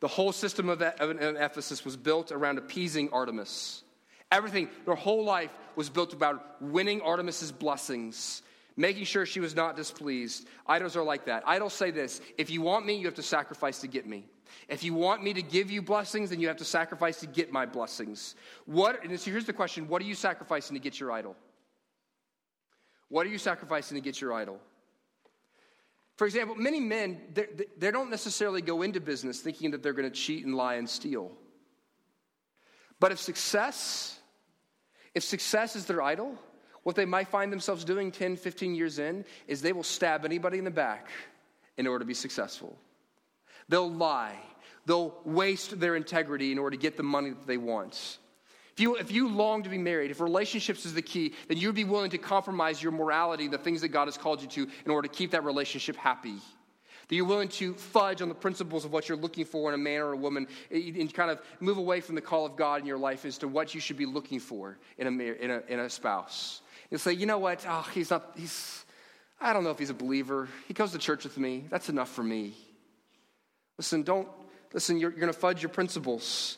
The 0.00 0.08
whole 0.08 0.32
system 0.32 0.68
of 0.68 0.82
Ephesus 0.82 1.84
was 1.84 1.96
built 1.96 2.32
around 2.32 2.58
appeasing 2.58 3.08
Artemis. 3.12 3.84
Everything, 4.32 4.68
their 4.86 4.96
whole 4.96 5.24
life 5.24 5.52
was 5.76 5.88
built 5.88 6.12
about 6.12 6.60
winning 6.60 7.00
Artemis's 7.02 7.52
blessings, 7.52 8.42
making 8.76 9.04
sure 9.04 9.24
she 9.26 9.38
was 9.38 9.54
not 9.54 9.76
displeased. 9.76 10.48
Idols 10.66 10.96
are 10.96 11.04
like 11.04 11.26
that. 11.26 11.44
Idols 11.46 11.74
say 11.74 11.92
this 11.92 12.20
if 12.36 12.50
you 12.50 12.60
want 12.60 12.84
me, 12.84 12.94
you 12.94 13.06
have 13.06 13.14
to 13.14 13.22
sacrifice 13.22 13.78
to 13.82 13.86
get 13.86 14.08
me. 14.08 14.24
If 14.68 14.82
you 14.82 14.94
want 14.94 15.22
me 15.22 15.32
to 15.34 15.42
give 15.42 15.70
you 15.70 15.82
blessings, 15.82 16.30
then 16.30 16.40
you 16.40 16.48
have 16.48 16.56
to 16.56 16.64
sacrifice 16.64 17.20
to 17.20 17.28
get 17.28 17.52
my 17.52 17.64
blessings. 17.64 18.34
What, 18.66 19.04
and 19.04 19.20
so 19.20 19.30
here's 19.30 19.44
the 19.44 19.52
question 19.52 19.86
what 19.86 20.02
are 20.02 20.06
you 20.06 20.16
sacrificing 20.16 20.74
to 20.74 20.80
get 20.80 20.98
your 20.98 21.12
idol? 21.12 21.36
What 23.08 23.24
are 23.26 23.30
you 23.30 23.38
sacrificing 23.38 23.96
to 23.96 24.00
get 24.00 24.20
your 24.20 24.32
idol? 24.32 24.60
For 26.20 26.26
example, 26.26 26.54
many 26.54 26.80
men, 26.80 27.18
they 27.78 27.90
don't 27.90 28.10
necessarily 28.10 28.60
go 28.60 28.82
into 28.82 29.00
business 29.00 29.40
thinking 29.40 29.70
that 29.70 29.82
they're 29.82 29.94
going 29.94 30.06
to 30.06 30.14
cheat 30.14 30.44
and 30.44 30.54
lie 30.54 30.74
and 30.74 30.86
steal. 30.86 31.32
But 32.98 33.10
if 33.10 33.18
success, 33.18 34.20
if 35.14 35.24
success 35.24 35.76
is 35.76 35.86
their 35.86 36.02
idol, 36.02 36.38
what 36.82 36.94
they 36.94 37.06
might 37.06 37.28
find 37.28 37.50
themselves 37.50 37.86
doing 37.86 38.12
10, 38.12 38.36
15 38.36 38.74
years 38.74 38.98
in 38.98 39.24
is 39.48 39.62
they 39.62 39.72
will 39.72 39.82
stab 39.82 40.26
anybody 40.26 40.58
in 40.58 40.64
the 40.64 40.70
back 40.70 41.08
in 41.78 41.86
order 41.86 42.00
to 42.00 42.04
be 42.04 42.12
successful. 42.12 42.76
They'll 43.70 43.90
lie. 43.90 44.36
They'll 44.84 45.14
waste 45.24 45.80
their 45.80 45.96
integrity 45.96 46.52
in 46.52 46.58
order 46.58 46.76
to 46.76 46.82
get 46.82 46.98
the 46.98 47.02
money 47.02 47.30
that 47.30 47.46
they 47.46 47.56
want. 47.56 48.18
You, 48.80 48.96
if 48.96 49.12
you 49.12 49.28
long 49.28 49.62
to 49.64 49.68
be 49.68 49.76
married, 49.76 50.10
if 50.10 50.20
relationships 50.20 50.86
is 50.86 50.94
the 50.94 51.02
key, 51.02 51.34
then 51.48 51.58
you'd 51.58 51.74
be 51.74 51.84
willing 51.84 52.10
to 52.12 52.18
compromise 52.18 52.82
your 52.82 52.92
morality, 52.92 53.46
the 53.46 53.58
things 53.58 53.82
that 53.82 53.88
God 53.88 54.06
has 54.06 54.16
called 54.16 54.40
you 54.40 54.48
to, 54.48 54.70
in 54.84 54.90
order 54.90 55.06
to 55.06 55.14
keep 55.14 55.32
that 55.32 55.44
relationship 55.44 55.96
happy. 55.96 56.36
That 57.08 57.16
you're 57.16 57.26
willing 57.26 57.48
to 57.48 57.74
fudge 57.74 58.22
on 58.22 58.28
the 58.28 58.34
principles 58.34 58.84
of 58.86 58.92
what 58.92 59.08
you're 59.08 59.18
looking 59.18 59.44
for 59.44 59.68
in 59.68 59.74
a 59.74 59.82
man 59.82 60.00
or 60.00 60.12
a 60.12 60.16
woman 60.16 60.46
eh, 60.70 60.76
eh, 60.78 61.00
and 61.00 61.12
kind 61.12 61.30
of 61.30 61.42
move 61.58 61.76
away 61.76 62.00
from 62.00 62.14
the 62.14 62.20
call 62.20 62.46
of 62.46 62.56
God 62.56 62.80
in 62.80 62.86
your 62.86 62.98
life 62.98 63.24
as 63.24 63.36
to 63.38 63.48
what 63.48 63.74
you 63.74 63.80
should 63.80 63.98
be 63.98 64.06
looking 64.06 64.40
for 64.40 64.78
in 64.96 65.06
a, 65.06 65.10
in 65.10 65.50
a, 65.50 65.62
in 65.68 65.80
a 65.80 65.90
spouse. 65.90 66.62
And 66.90 66.98
say, 66.98 67.12
you 67.12 67.26
know 67.26 67.38
what? 67.38 67.66
Oh, 67.68 67.86
he's 67.92 68.10
not, 68.10 68.32
he's, 68.36 68.84
I 69.40 69.52
don't 69.52 69.64
know 69.64 69.70
if 69.70 69.78
he's 69.78 69.90
a 69.90 69.94
believer. 69.94 70.48
He 70.68 70.72
goes 70.74 70.92
to 70.92 70.98
church 70.98 71.24
with 71.24 71.36
me. 71.36 71.66
That's 71.68 71.90
enough 71.90 72.08
for 72.08 72.22
me. 72.22 72.54
Listen, 73.76 74.04
don't, 74.04 74.28
listen, 74.72 74.98
you're, 74.98 75.10
you're 75.10 75.20
going 75.20 75.32
to 75.32 75.38
fudge 75.38 75.62
your 75.62 75.70
principles 75.70 76.56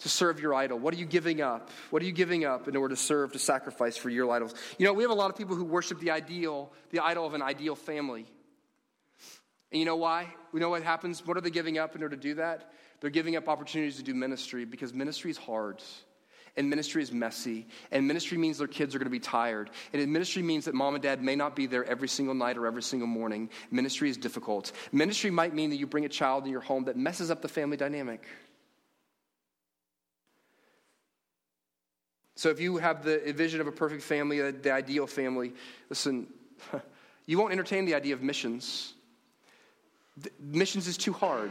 to 0.00 0.08
serve 0.08 0.40
your 0.40 0.54
idol? 0.54 0.78
What 0.78 0.94
are 0.94 0.96
you 0.96 1.06
giving 1.06 1.40
up? 1.40 1.70
What 1.90 2.02
are 2.02 2.06
you 2.06 2.12
giving 2.12 2.44
up 2.44 2.68
in 2.68 2.76
order 2.76 2.94
to 2.94 3.00
serve, 3.00 3.32
to 3.32 3.38
sacrifice 3.38 3.96
for 3.96 4.10
your 4.10 4.30
idols? 4.30 4.54
You 4.78 4.86
know, 4.86 4.92
we 4.92 5.02
have 5.02 5.10
a 5.10 5.14
lot 5.14 5.30
of 5.30 5.36
people 5.36 5.56
who 5.56 5.64
worship 5.64 5.98
the 6.00 6.10
ideal, 6.10 6.72
the 6.90 7.00
idol 7.00 7.26
of 7.26 7.34
an 7.34 7.42
ideal 7.42 7.74
family. 7.74 8.26
And 9.70 9.78
you 9.80 9.84
know 9.84 9.96
why? 9.96 10.28
We 10.52 10.60
know 10.60 10.70
what 10.70 10.82
happens. 10.82 11.26
What 11.26 11.36
are 11.36 11.40
they 11.40 11.50
giving 11.50 11.78
up 11.78 11.96
in 11.96 12.02
order 12.02 12.16
to 12.16 12.22
do 12.22 12.34
that? 12.34 12.72
They're 13.00 13.10
giving 13.10 13.36
up 13.36 13.48
opportunities 13.48 13.96
to 13.96 14.02
do 14.02 14.14
ministry 14.14 14.64
because 14.64 14.94
ministry 14.94 15.30
is 15.30 15.36
hard. 15.36 15.82
And 16.56 16.68
ministry 16.68 17.02
is 17.02 17.12
messy. 17.12 17.68
And 17.92 18.08
ministry 18.08 18.36
means 18.36 18.58
their 18.58 18.66
kids 18.66 18.94
are 18.94 18.98
going 18.98 19.06
to 19.06 19.10
be 19.10 19.20
tired. 19.20 19.70
And 19.92 20.12
ministry 20.12 20.42
means 20.42 20.64
that 20.64 20.74
mom 20.74 20.94
and 20.94 21.02
dad 21.02 21.22
may 21.22 21.36
not 21.36 21.54
be 21.54 21.66
there 21.66 21.84
every 21.84 22.08
single 22.08 22.34
night 22.34 22.56
or 22.56 22.66
every 22.66 22.82
single 22.82 23.06
morning. 23.06 23.50
Ministry 23.70 24.10
is 24.10 24.16
difficult. 24.16 24.72
Ministry 24.90 25.30
might 25.30 25.54
mean 25.54 25.70
that 25.70 25.76
you 25.76 25.86
bring 25.86 26.04
a 26.04 26.08
child 26.08 26.46
in 26.46 26.50
your 26.50 26.60
home 26.60 26.84
that 26.84 26.96
messes 26.96 27.30
up 27.30 27.42
the 27.42 27.48
family 27.48 27.76
dynamic. 27.76 28.24
So 32.38 32.50
if 32.50 32.60
you 32.60 32.76
have 32.76 33.02
the 33.02 33.18
vision 33.34 33.60
of 33.60 33.66
a 33.66 33.72
perfect 33.72 34.00
family, 34.00 34.48
the 34.52 34.70
ideal 34.70 35.08
family, 35.08 35.54
listen, 35.90 36.28
you 37.26 37.36
won't 37.36 37.50
entertain 37.50 37.84
the 37.84 37.96
idea 37.96 38.14
of 38.14 38.22
missions. 38.22 38.94
Missions 40.38 40.86
is 40.86 40.96
too 40.96 41.12
hard. 41.12 41.50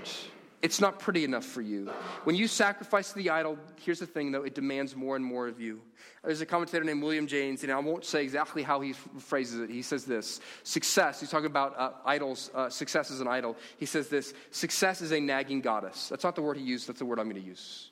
It's 0.62 0.80
not 0.80 0.98
pretty 1.00 1.26
enough 1.26 1.44
for 1.44 1.62
you. 1.62 1.92
When 2.24 2.38
you 2.38 2.48
sacrifice 2.48 3.12
the 3.12 3.30
idol, 3.32 3.58
here's 3.82 4.00
the 4.00 4.08
thing 4.08 4.32
though, 4.32 4.44
it 4.44 4.56
demands 4.56 4.96
more 4.96 5.18
and 5.18 5.26
more 5.26 5.50
of 5.50 5.60
you. 5.60 5.82
There's 6.24 6.40
a 6.40 6.46
commentator 6.46 6.86
named 6.86 7.04
William 7.04 7.28
James, 7.28 7.64
and 7.64 7.72
I 7.74 7.80
won't 7.80 8.06
say 8.06 8.24
exactly 8.24 8.64
how 8.64 8.80
he 8.80 8.94
phrases 8.94 9.60
it. 9.60 9.70
He 9.70 9.82
says 9.82 10.06
this 10.06 10.40
Success, 10.64 11.20
he's 11.20 11.30
talking 11.30 11.48
about 11.48 11.78
uh, 11.78 11.92
idols, 12.06 12.50
uh, 12.56 12.70
success 12.70 13.12
is 13.12 13.20
an 13.20 13.28
idol. 13.28 13.58
He 13.76 13.86
says 13.86 14.08
this 14.08 14.34
Success 14.52 15.02
is 15.02 15.12
a 15.12 15.20
nagging 15.20 15.60
goddess. 15.60 16.08
That's 16.08 16.24
not 16.24 16.36
the 16.36 16.42
word 16.42 16.56
he 16.56 16.64
used, 16.64 16.88
that's 16.88 17.00
the 17.00 17.06
word 17.06 17.20
I'm 17.20 17.30
going 17.30 17.42
to 17.42 17.46
use. 17.46 17.92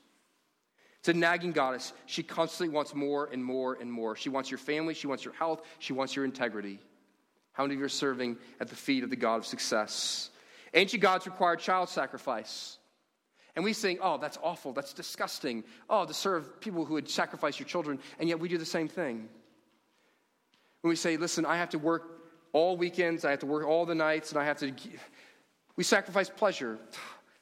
It's 1.05 1.15
a 1.15 1.19
nagging 1.19 1.51
goddess. 1.51 1.93
She 2.07 2.23
constantly 2.23 2.73
wants 2.73 2.95
more 2.95 3.29
and 3.31 3.45
more 3.45 3.77
and 3.79 3.91
more. 3.91 4.15
She 4.15 4.29
wants 4.29 4.49
your 4.49 4.57
family, 4.57 4.95
she 4.95 5.05
wants 5.05 5.23
your 5.23 5.35
health, 5.35 5.61
she 5.77 5.93
wants 5.93 6.15
your 6.15 6.25
integrity. 6.25 6.79
How 7.53 7.61
many 7.61 7.75
of 7.75 7.79
you 7.79 7.85
are 7.85 7.89
serving 7.89 8.37
at 8.59 8.69
the 8.69 8.75
feet 8.75 9.03
of 9.03 9.11
the 9.11 9.15
God 9.15 9.35
of 9.35 9.45
success? 9.45 10.31
Ancient 10.73 11.03
gods 11.03 11.27
required 11.27 11.59
child 11.59 11.89
sacrifice. 11.89 12.79
And 13.55 13.63
we 13.63 13.73
think, 13.73 13.99
oh, 14.01 14.17
that's 14.17 14.39
awful, 14.41 14.73
that's 14.73 14.93
disgusting. 14.93 15.63
Oh, 15.91 16.07
to 16.07 16.13
serve 16.15 16.59
people 16.59 16.85
who 16.85 16.95
would 16.95 17.07
sacrifice 17.07 17.59
your 17.59 17.67
children, 17.67 17.99
and 18.17 18.27
yet 18.27 18.39
we 18.39 18.49
do 18.49 18.57
the 18.57 18.65
same 18.65 18.87
thing. 18.87 19.29
When 20.81 20.89
we 20.89 20.95
say, 20.95 21.17
listen, 21.17 21.45
I 21.45 21.57
have 21.57 21.69
to 21.69 21.77
work 21.77 22.01
all 22.51 22.77
weekends, 22.77 23.25
I 23.25 23.29
have 23.29 23.41
to 23.41 23.45
work 23.45 23.67
all 23.67 23.85
the 23.85 23.93
nights, 23.93 24.31
and 24.31 24.39
I 24.41 24.45
have 24.45 24.57
to. 24.57 24.73
We 25.75 25.83
sacrifice 25.83 26.31
pleasure. 26.31 26.79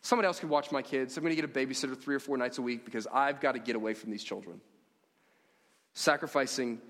Somebody 0.03 0.27
else 0.27 0.39
can 0.39 0.49
watch 0.49 0.69
my 0.69 0.81
kids. 0.81 1.15
I'm 1.15 1.23
going 1.23 1.33
to 1.33 1.41
get 1.41 1.49
a 1.49 1.59
babysitter 1.59 1.97
three 1.99 2.13
or 2.13 2.19
four 2.19 2.37
nights 2.37 2.57
a 2.57 2.61
week 2.61 2.83
because 2.83 3.07
I've 3.11 3.39
got 3.39 3.53
to 3.53 3.59
get 3.59 3.77
away 3.77 3.93
from 3.93 4.11
these 4.11 4.23
children. 4.23 4.59
Sacrificing 5.93 6.81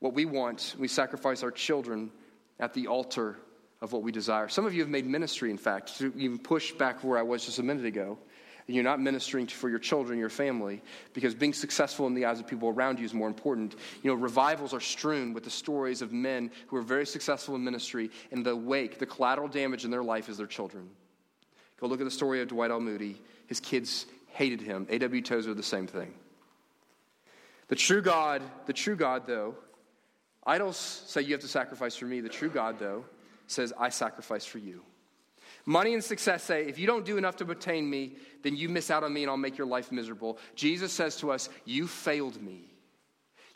what 0.00 0.12
we 0.12 0.26
want, 0.26 0.76
we 0.78 0.86
sacrifice 0.86 1.42
our 1.42 1.50
children 1.50 2.10
at 2.60 2.74
the 2.74 2.88
altar 2.88 3.38
of 3.80 3.92
what 3.92 4.02
we 4.02 4.12
desire. 4.12 4.48
Some 4.48 4.66
of 4.66 4.74
you 4.74 4.80
have 4.80 4.90
made 4.90 5.06
ministry, 5.06 5.50
in 5.50 5.56
fact, 5.56 5.96
to 5.98 6.12
even 6.16 6.38
push 6.38 6.72
back 6.72 7.02
where 7.02 7.18
I 7.18 7.22
was 7.22 7.46
just 7.46 7.58
a 7.58 7.62
minute 7.62 7.86
ago. 7.86 8.18
and 8.66 8.74
you're 8.74 8.84
not 8.84 9.00
ministering 9.00 9.46
for 9.46 9.68
your 9.68 9.78
children, 9.78 10.18
your 10.18 10.28
family, 10.28 10.82
because 11.14 11.34
being 11.34 11.54
successful 11.54 12.06
in 12.06 12.14
the 12.14 12.26
eyes 12.26 12.38
of 12.38 12.46
people 12.46 12.68
around 12.68 12.98
you 12.98 13.04
is 13.04 13.14
more 13.14 13.28
important. 13.28 13.76
You 14.02 14.10
know, 14.10 14.14
revivals 14.14 14.74
are 14.74 14.80
strewn 14.80 15.32
with 15.32 15.44
the 15.44 15.50
stories 15.50 16.02
of 16.02 16.12
men 16.12 16.50
who 16.66 16.76
are 16.76 16.82
very 16.82 17.06
successful 17.06 17.54
in 17.54 17.64
ministry, 17.64 18.10
and 18.30 18.44
the 18.44 18.54
wake, 18.54 18.98
the 18.98 19.06
collateral 19.06 19.48
damage 19.48 19.84
in 19.84 19.90
their 19.90 20.04
life 20.04 20.28
is 20.28 20.36
their 20.36 20.46
children. 20.46 20.90
Go 21.82 21.88
look 21.88 22.00
at 22.00 22.04
the 22.04 22.12
story 22.12 22.40
of 22.40 22.46
Dwight 22.46 22.70
L. 22.70 22.78
Moody. 22.78 23.20
His 23.48 23.58
kids 23.58 24.06
hated 24.28 24.60
him. 24.60 24.86
A.W. 24.88 25.20
Tozer, 25.20 25.52
the 25.52 25.64
same 25.64 25.88
thing. 25.88 26.14
The 27.66 27.74
true 27.74 28.00
God, 28.00 28.40
the 28.66 28.72
true 28.72 28.94
God, 28.94 29.26
though, 29.26 29.56
idols 30.46 30.76
say 30.76 31.22
you 31.22 31.32
have 31.32 31.40
to 31.40 31.48
sacrifice 31.48 31.96
for 31.96 32.04
me. 32.04 32.20
The 32.20 32.28
true 32.28 32.50
God, 32.50 32.78
though, 32.78 33.04
says, 33.48 33.72
I 33.76 33.88
sacrifice 33.88 34.46
for 34.46 34.58
you. 34.58 34.84
Money 35.66 35.92
and 35.92 36.04
success 36.04 36.44
say, 36.44 36.66
if 36.66 36.78
you 36.78 36.86
don't 36.86 37.04
do 37.04 37.18
enough 37.18 37.34
to 37.38 37.50
obtain 37.50 37.90
me, 37.90 38.14
then 38.44 38.54
you 38.54 38.68
miss 38.68 38.88
out 38.88 39.02
on 39.02 39.12
me 39.12 39.24
and 39.24 39.30
I'll 39.30 39.36
make 39.36 39.58
your 39.58 39.66
life 39.66 39.90
miserable. 39.90 40.38
Jesus 40.54 40.92
says 40.92 41.16
to 41.16 41.32
us, 41.32 41.48
You 41.64 41.88
failed 41.88 42.40
me. 42.40 42.72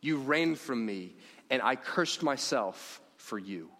You 0.01 0.17
ran 0.17 0.57
from 0.57 0.85
me, 0.85 1.15
and 1.49 1.63
I 1.63 1.77
cursed 1.77 2.25
myself 2.25 3.01
for 3.19 3.39
you. 3.39 3.71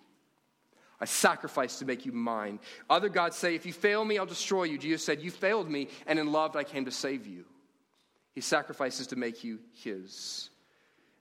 I 1.01 1.05
sacrificed 1.05 1.81
to 1.81 1.85
make 1.85 2.07
you 2.07 2.13
mine. 2.13 2.59
Other 2.89 3.09
gods 3.09 3.37
say, 3.37 3.55
If 3.55 3.67
you 3.67 3.73
fail 3.73 4.05
me, 4.05 4.19
I'll 4.19 4.27
destroy 4.27 4.65
you. 4.65 4.79
Jesus 4.79 5.05
said, 5.05 5.21
You 5.21 5.31
failed 5.31 5.71
me, 5.71 5.89
and 6.07 6.19
in 6.19 6.33
love 6.33 6.57
I 6.57 6.65
came 6.65 6.85
to 6.87 6.91
save 6.91 7.27
you. 7.27 7.45
He 8.35 8.41
sacrifices 8.41 9.07
to 9.09 9.17
make 9.17 9.45
you 9.45 9.59
his. 9.73 10.51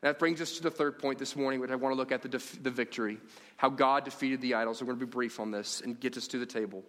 That 0.01 0.19
brings 0.19 0.39
us 0.39 0.57
to 0.57 0.63
the 0.63 0.71
third 0.71 0.99
point 0.99 1.17
this 1.17 1.35
morning, 1.35 1.59
which 1.59 1.71
I 1.71 1.75
want 1.75 1.93
to 1.93 1.97
look 1.97 2.11
at 2.11 2.21
the, 2.21 2.29
def- 2.29 2.61
the 2.61 2.69
victory, 2.69 3.17
how 3.57 3.69
God 3.69 4.03
defeated 4.03 4.41
the 4.41 4.53
idols. 4.53 4.81
We're 4.81 4.87
going 4.87 4.99
to 4.99 5.05
be 5.05 5.09
brief 5.09 5.39
on 5.39 5.51
this 5.51 5.81
and 5.81 5.99
get 5.99 6.15
us 6.15 6.27
to 6.27 6.37
the 6.37 6.45
table. 6.45 6.83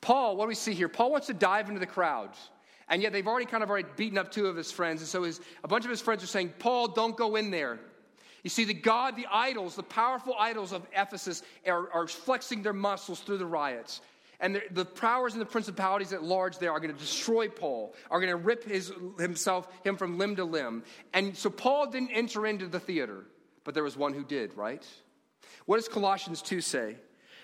Paul, 0.00 0.36
what 0.36 0.44
do 0.44 0.48
we 0.48 0.54
see 0.54 0.74
here? 0.74 0.88
Paul 0.88 1.12
wants 1.12 1.26
to 1.28 1.34
dive 1.34 1.68
into 1.68 1.80
the 1.80 1.86
crowd. 1.86 2.30
And 2.88 3.02
yet 3.02 3.12
they've 3.12 3.26
already 3.26 3.46
kind 3.46 3.62
of 3.62 3.70
already 3.70 3.88
beaten 3.96 4.18
up 4.18 4.32
two 4.32 4.46
of 4.46 4.56
his 4.56 4.72
friends. 4.72 5.00
And 5.00 5.08
so 5.08 5.22
his, 5.22 5.40
a 5.62 5.68
bunch 5.68 5.84
of 5.84 5.90
his 5.90 6.00
friends 6.00 6.24
are 6.24 6.28
saying, 6.28 6.54
Paul, 6.58 6.88
don't 6.88 7.16
go 7.16 7.36
in 7.36 7.50
there. 7.50 7.78
You 8.42 8.50
see, 8.50 8.64
the 8.64 8.74
God, 8.74 9.16
the 9.16 9.26
idols, 9.30 9.74
the 9.74 9.82
powerful 9.82 10.34
idols 10.38 10.72
of 10.72 10.86
Ephesus 10.94 11.42
are, 11.66 11.90
are 11.92 12.06
flexing 12.06 12.62
their 12.62 12.72
muscles 12.72 13.20
through 13.20 13.38
the 13.38 13.46
riots. 13.46 14.00
And 14.40 14.54
the, 14.54 14.62
the, 14.70 14.84
powers 14.84 15.32
and 15.32 15.40
the 15.40 15.46
principalities 15.46 16.12
at 16.12 16.22
large 16.22 16.58
there 16.58 16.70
are 16.70 16.78
going 16.78 16.94
to 16.94 17.00
destroy 17.00 17.48
Paul, 17.48 17.94
are 18.10 18.20
going 18.20 18.30
to 18.30 18.36
rip 18.36 18.62
his, 18.62 18.92
himself, 19.18 19.66
him 19.82 19.96
from 19.96 20.16
limb 20.16 20.36
to 20.36 20.44
limb. 20.44 20.84
And 21.12 21.36
so 21.36 21.50
Paul 21.50 21.90
didn't 21.90 22.10
enter 22.10 22.46
into 22.46 22.68
the 22.68 22.78
theater, 22.78 23.24
but 23.64 23.74
there 23.74 23.82
was 23.82 23.96
one 23.96 24.12
who 24.12 24.24
did, 24.24 24.56
right? 24.56 24.86
What 25.66 25.76
does 25.76 25.88
Colossians 25.88 26.40
2 26.40 26.60
say? 26.60 26.96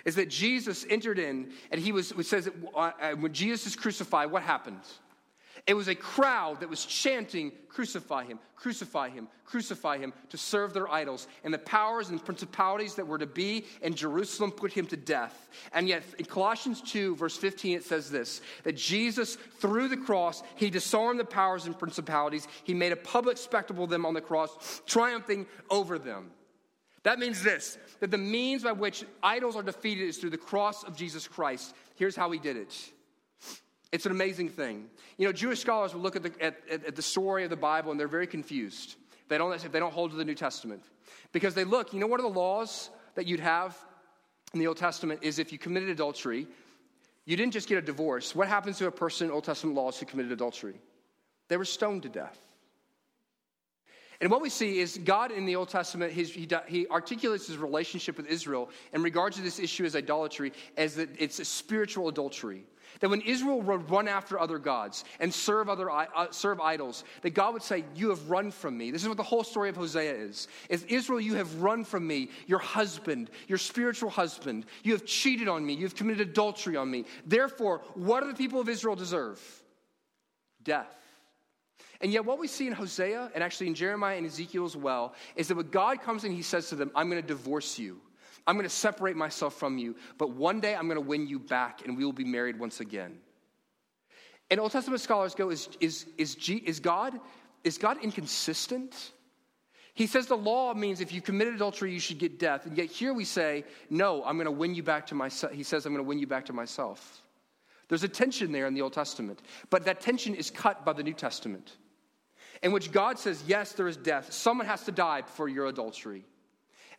Is 0.05 0.17
that 0.17 0.29
Jesus 0.29 0.87
entered 0.89 1.19
in, 1.19 1.53
and 1.73 1.81
he 1.81 1.91
was, 1.91 2.13
it 2.13 2.27
says 2.27 2.45
that 2.45 2.55
uh, 2.75 3.13
when 3.17 3.33
Jesus 3.33 3.67
is 3.67 3.75
crucified, 3.75 4.31
what 4.31 4.43
happens? 4.43 5.01
It 5.67 5.75
was 5.75 5.89
a 5.89 5.95
crowd 5.95 6.61
that 6.61 6.69
was 6.69 6.85
chanting, 6.85 7.51
Crucify 7.69 8.25
him, 8.25 8.39
crucify 8.55 9.09
him, 9.09 9.29
crucify 9.45 9.99
him, 9.99 10.13
to 10.29 10.37
serve 10.37 10.75
their 10.75 10.89
idols. 10.91 11.27
And 11.43 11.53
the 11.53 11.59
powers 11.59 12.11
and 12.11 12.25
principalities 12.25 12.95
that 12.97 13.07
were 13.07 13.19
to 13.19 13.27
be 13.27 13.65
in 13.83 13.95
Jerusalem 13.95 14.53
put 14.53 14.73
him 14.73 14.87
to 14.89 14.97
death. 14.97 15.49
And 15.73 15.89
yet, 15.89 16.05
in 16.19 16.27
Colossians 16.27 16.83
2, 16.83 17.17
verse 17.17 17.37
15, 17.37 17.79
it 17.79 17.85
says 17.85 18.11
this 18.11 18.43
that 18.63 18.77
Jesus, 18.77 19.37
through 19.59 19.89
the 19.89 19.97
cross, 19.97 20.43
he 20.55 20.71
disarmed 20.71 21.19
the 21.19 21.25
powers 21.25 21.67
and 21.67 21.79
principalities. 21.79 22.47
He 22.63 22.75
made 22.75 22.93
a 22.93 22.97
public 22.97 23.39
spectacle 23.39 23.85
of 23.85 23.91
them 23.91 24.07
on 24.07 24.15
the 24.15 24.21
cross, 24.21 24.83
triumphing 24.87 25.47
over 25.71 25.99
them. 25.99 26.31
That 27.05 27.19
means 27.19 27.43
this 27.43 27.79
that 28.01 28.11
the 28.11 28.19
means 28.19 28.65
by 28.65 28.73
which 28.73 29.05
idols 29.23 29.57
are 29.57 29.63
defeated 29.63 30.09
is 30.09 30.19
through 30.19 30.31
the 30.31 30.39
cross 30.39 30.85
of 30.85 30.95
Jesus 30.95 31.27
Christ. 31.27 31.75
Here's 31.97 32.17
how 32.17 32.31
he 32.31 32.39
did 32.39 32.57
it 32.57 32.93
it's 33.95 34.07
an 34.07 34.13
amazing 34.13 34.49
thing. 34.49 34.87
You 35.19 35.27
know, 35.27 35.33
Jewish 35.33 35.61
scholars 35.61 35.95
will 35.95 36.01
look 36.01 36.17
at 36.17 36.25
the, 36.25 36.33
at, 36.43 36.57
at 36.69 36.97
the 36.97 37.03
story 37.03 37.45
of 37.45 37.51
the 37.51 37.57
Bible 37.57 37.93
and 37.93 38.01
they're 38.01 38.09
very 38.09 38.27
confused. 38.27 38.97
They 39.29 39.39
don't, 39.39 39.57
they 39.57 39.79
don't 39.79 39.93
hold 39.93 40.11
to 40.11 40.17
the 40.17 40.25
New 40.25 40.35
Testament. 40.35 40.83
Because 41.31 41.55
they 41.55 41.63
look, 41.63 41.93
you 41.93 42.01
know, 42.01 42.09
what 42.09 42.19
are 42.19 42.25
the 42.25 42.29
laws 42.29 42.91
that 43.15 43.29
you'd 43.29 43.39
have 43.39 43.79
in 44.53 44.59
the 44.59 44.67
Old 44.67 44.79
Testament 44.79 45.21
is 45.23 45.39
if 45.39 45.53
you 45.53 45.59
committed 45.59 45.91
adultery, 45.91 46.49
you 47.25 47.37
didn't 47.37 47.53
just 47.53 47.69
get 47.69 47.79
a 47.79 47.83
divorce. 47.83 48.35
What 48.35 48.49
happens 48.49 48.79
to 48.79 48.89
a 48.89 48.91
person 48.91 49.29
in 49.29 49.33
Old 49.33 49.45
Testament 49.45 49.77
laws 49.77 49.97
who 49.97 50.07
committed 50.07 50.33
adultery? 50.33 50.75
They 51.47 51.57
were 51.57 51.65
stoned 51.65 52.03
to 52.03 52.09
death. 52.09 52.39
And 54.21 54.29
what 54.29 54.43
we 54.43 54.51
see 54.51 54.81
is 54.81 54.99
God 55.05 55.31
in 55.31 55.47
the 55.47 55.55
Old 55.55 55.69
Testament, 55.69 56.13
his, 56.13 56.33
he, 56.33 56.49
he, 56.67 56.89
articulates 56.89 57.47
his 57.47 57.59
relationship 57.59 58.17
with 58.17 58.27
Israel 58.27 58.71
in 58.93 59.05
regards 59.05 59.37
to 59.37 59.43
this 59.43 59.61
issue 59.61 59.85
as 59.85 59.95
idolatry 59.95 60.53
as 60.77 60.97
that 60.97 61.11
it's 61.17 61.39
a 61.39 61.45
spiritual 61.45 62.09
adultery. 62.09 62.65
That 63.01 63.11
when 63.11 63.21
Israel 63.23 63.61
would 63.61 63.91
run 63.91 64.09
after 64.09 64.39
other 64.39 64.59
gods 64.59 65.05
and 65.21 65.33
serve 65.33 65.69
other 65.69 65.91
uh, 65.91 66.31
serve 66.31 66.61
idols, 66.61 67.05
that 67.23 67.31
God 67.31 67.55
would 67.55 67.63
say, 67.63 67.85
"You 67.95 68.11
have 68.11 68.31
run 68.31 68.51
from 68.51 68.77
me." 68.77 68.91
This 68.91 69.03
is 69.03 69.09
what 69.09 69.17
the 69.17 69.23
whole 69.23 69.45
story 69.45 69.69
of 69.69 69.77
Hosea 69.77 70.15
is. 70.15 70.49
Is 70.69 70.85
Israel, 70.85 71.21
you 71.21 71.35
have 71.35 71.63
run 71.63 71.85
from 71.85 72.07
me, 72.07 72.31
your 72.47 72.59
husband, 72.59 73.31
your 73.49 73.59
spiritual 73.59 74.11
husband. 74.11 74.67
You 74.83 74.93
have 74.93 75.05
cheated 75.05 75.49
on 75.49 75.65
me. 75.65 75.75
You 75.75 75.85
have 75.85 75.95
committed 75.95 76.29
adultery 76.29 76.77
on 76.77 76.91
me. 76.91 77.05
Therefore, 77.27 77.83
what 77.95 78.21
do 78.23 78.29
the 78.29 78.35
people 78.35 78.61
of 78.61 78.69
Israel 78.69 78.97
deserve? 78.97 79.41
Death. 80.63 80.97
And 82.01 82.13
yet, 82.13 82.25
what 82.25 82.39
we 82.39 82.49
see 82.49 82.67
in 82.67 82.73
Hosea 82.73 83.31
and 83.35 83.43
actually 83.43 83.69
in 83.69 83.75
Jeremiah 83.75 84.17
and 84.17 84.27
Ezekiel 84.27 84.65
as 84.65 84.77
well 84.77 85.15
is 85.37 85.49
that 85.49 85.57
when 85.57 85.71
God 85.71 86.03
comes 86.03 86.25
and 86.25 86.35
he 86.35 86.43
says 86.43 86.69
to 86.69 86.75
them, 86.75 86.91
I'm 86.95 87.09
going 87.09 87.23
to 87.23 87.27
divorce 87.27 87.79
you. 87.79 88.01
I'm 88.47 88.57
going 88.57 88.65
to 88.65 88.75
separate 88.75 89.17
myself 89.17 89.55
from 89.55 89.79
you, 89.79 89.97
but 90.19 90.31
one 90.31 90.61
day 90.61 90.75
I'm 90.75 90.87
going 90.87 91.01
to 91.01 91.09
win 91.09 91.27
you 91.27 91.39
back 91.39 91.85
and 91.85 91.97
we 91.97 92.05
will 92.05 92.13
be 92.13 92.25
married 92.25 92.59
once 92.59 92.81
again. 92.81 93.19
And 94.51 94.61
Old 94.61 94.73
Testament 94.73 95.01
scholars 95.01 95.35
go, 95.35 95.51
is, 95.51 95.69
is, 95.81 96.07
is, 96.19 96.35
G, 96.35 96.57
is, 96.57 96.79
God, 96.79 97.19
is 97.65 97.79
God 97.79 97.97
inconsistent? 98.03 99.13
He 99.95 100.07
says 100.07 100.27
the 100.27 100.37
law 100.37 100.75
means 100.75 101.01
if 101.01 101.13
you 101.13 101.23
committed 101.23 101.55
adultery, 101.55 101.93
you 101.93 102.01
should 102.01 102.19
get 102.19 102.39
death. 102.39 102.67
And 102.67 102.77
yet 102.77 102.87
here 102.87 103.15
we 103.15 103.25
say, 103.25 103.65
no, 103.89 104.23
I'm 104.25 104.37
going 104.37 104.47
to 104.47 104.51
win 104.51 104.75
you 104.75 104.83
back 104.83 105.07
to 105.07 105.15
myself. 105.15 105.53
He 105.53 105.63
says, 105.63 105.87
I'm 105.87 105.93
going 105.93 106.05
to 106.05 106.09
win 106.09 106.19
you 106.19 106.27
back 106.27 106.45
to 106.47 106.53
myself. 106.53 107.23
There's 107.89 108.05
a 108.05 108.09
tension 108.09 108.53
there 108.53 108.67
in 108.67 108.75
the 108.75 108.83
Old 108.83 108.93
Testament, 108.93 109.41
but 109.71 109.85
that 109.85 110.01
tension 110.01 110.35
is 110.35 110.51
cut 110.51 110.85
by 110.85 110.93
the 110.95 111.03
New 111.03 111.13
Testament, 111.13 111.77
in 112.63 112.73
which 112.73 112.91
God 112.91 113.19
says, 113.19 113.45
yes, 113.47 113.73
there 113.73 113.87
is 113.87 113.97
death. 113.97 114.33
Someone 114.33 114.67
has 114.67 114.85
to 114.85 114.93
die 114.93 115.23
for 115.23 115.49
your 115.49 115.67
adultery. 115.67 116.25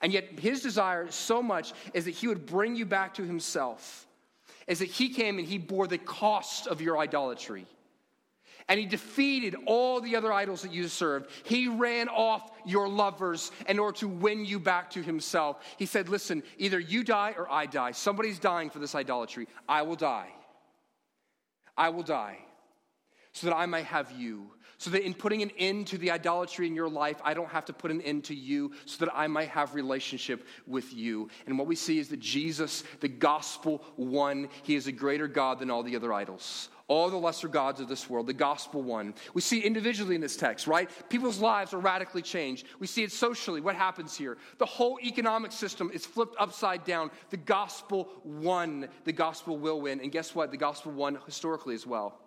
And 0.02 0.12
yet, 0.12 0.39
his 0.39 0.62
desire 0.62 1.10
so 1.10 1.41
much 1.41 1.74
is 1.93 2.06
that 2.06 2.12
he 2.12 2.28
would 2.28 2.46
bring 2.46 2.76
you 2.76 2.86
back 2.86 3.14
to 3.16 3.24
himself, 3.24 4.08
is 4.68 4.80
that 4.80 4.89
he 4.89 5.10
came 5.10 5.39
and 5.39 5.48
he 5.48 5.58
bore 5.58 5.88
the 5.88 5.98
cost 5.98 6.68
of 6.68 6.82
your 6.82 6.98
idolatry. 6.98 7.66
And 8.68 8.80
he 8.80 8.88
defeated 8.88 9.56
all 9.68 10.02
the 10.02 10.16
other 10.16 10.34
idols 10.34 10.64
that 10.64 10.74
you 10.74 10.88
served. 10.88 11.30
He 11.43 11.68
ran 11.68 12.10
off 12.10 12.52
your 12.66 12.89
lovers 12.89 13.52
in 13.70 13.78
order 13.78 13.98
to 14.00 14.08
win 14.08 14.43
you 14.43 14.60
back 14.60 14.89
to 14.91 15.04
himself. 15.04 15.64
He 15.78 15.86
said, 15.86 16.10
Listen, 16.10 16.41
either 16.58 16.80
you 16.80 17.04
die 17.04 17.36
or 17.38 17.52
I 17.52 17.68
die. 17.68 17.91
Somebody's 17.91 18.39
dying 18.39 18.72
for 18.72 18.80
this 18.80 18.96
idolatry. 18.96 19.48
I 19.70 19.84
will 19.84 19.96
die. 19.96 20.30
I 21.78 21.89
will 21.89 22.04
die 22.04 22.39
so 23.34 23.48
that 23.48 23.56
I 23.56 23.66
may 23.66 23.84
have 23.84 24.12
you 24.12 24.50
so 24.78 24.89
that 24.89 25.05
in 25.05 25.13
putting 25.13 25.41
an 25.41 25.51
end 25.57 25.88
to 25.88 25.97
the 25.97 26.11
idolatry 26.11 26.67
in 26.67 26.76
your 26.76 26.89
life, 26.89 27.21
I 27.23 27.34
don't 27.34 27.49
have 27.49 27.65
to 27.65 27.73
put 27.73 27.91
an 27.91 28.01
end 28.01 28.26
to 28.26 28.36
you, 28.36 28.71
so 28.86 29.05
that 29.05 29.11
I 29.15 29.28
might 29.28 29.49
have 29.49 29.76
relationship 29.76 30.45
with 30.67 30.93
you. 30.93 31.30
And 31.45 31.57
what 31.57 31.67
we 31.67 31.76
see 31.76 31.99
is 31.99 32.09
that 32.09 32.19
Jesus, 32.19 32.84
the 32.99 33.07
gospel 33.07 33.84
won, 33.97 34.49
he 34.63 34.76
is 34.76 34.88
a 34.88 34.91
greater 34.91 35.28
God 35.28 35.59
than 35.59 35.71
all 35.71 35.84
the 35.84 35.95
other 35.95 36.13
idols. 36.13 36.69
All 36.88 37.09
the 37.09 37.17
lesser 37.17 37.47
gods 37.47 37.80
of 37.80 37.88
this 37.88 38.07
world, 38.11 38.28
the 38.28 38.34
gospel 38.34 38.84
won. 38.84 39.15
We 39.34 39.41
see 39.41 39.59
individually 39.59 40.13
in 40.13 40.21
this 40.21 40.38
text, 40.38 40.67
right? 40.67 40.88
People's 41.09 41.39
lives 41.39 41.73
are 41.73 41.80
radically 41.80 42.21
changed. 42.21 42.67
We 42.78 42.86
see 42.86 43.01
it 43.01 43.11
socially. 43.11 43.59
What 43.59 43.76
happens 43.76 44.15
here? 44.15 44.38
The 44.59 44.67
whole 44.67 44.99
economic 45.03 45.51
system 45.51 45.89
is 45.91 46.05
flipped 46.05 46.36
upside 46.39 46.84
down. 46.84 47.09
The 47.32 47.38
gospel 47.38 48.09
won. 48.23 48.88
The 49.03 49.13
gospel 49.13 49.57
will 49.57 49.82
win. 49.82 49.99
And 49.99 50.11
guess 50.11 50.36
what? 50.36 50.51
The 50.51 50.57
gospel 50.57 50.91
won 50.91 51.17
historically 51.26 51.73
as 51.73 51.88
well. 51.88 52.19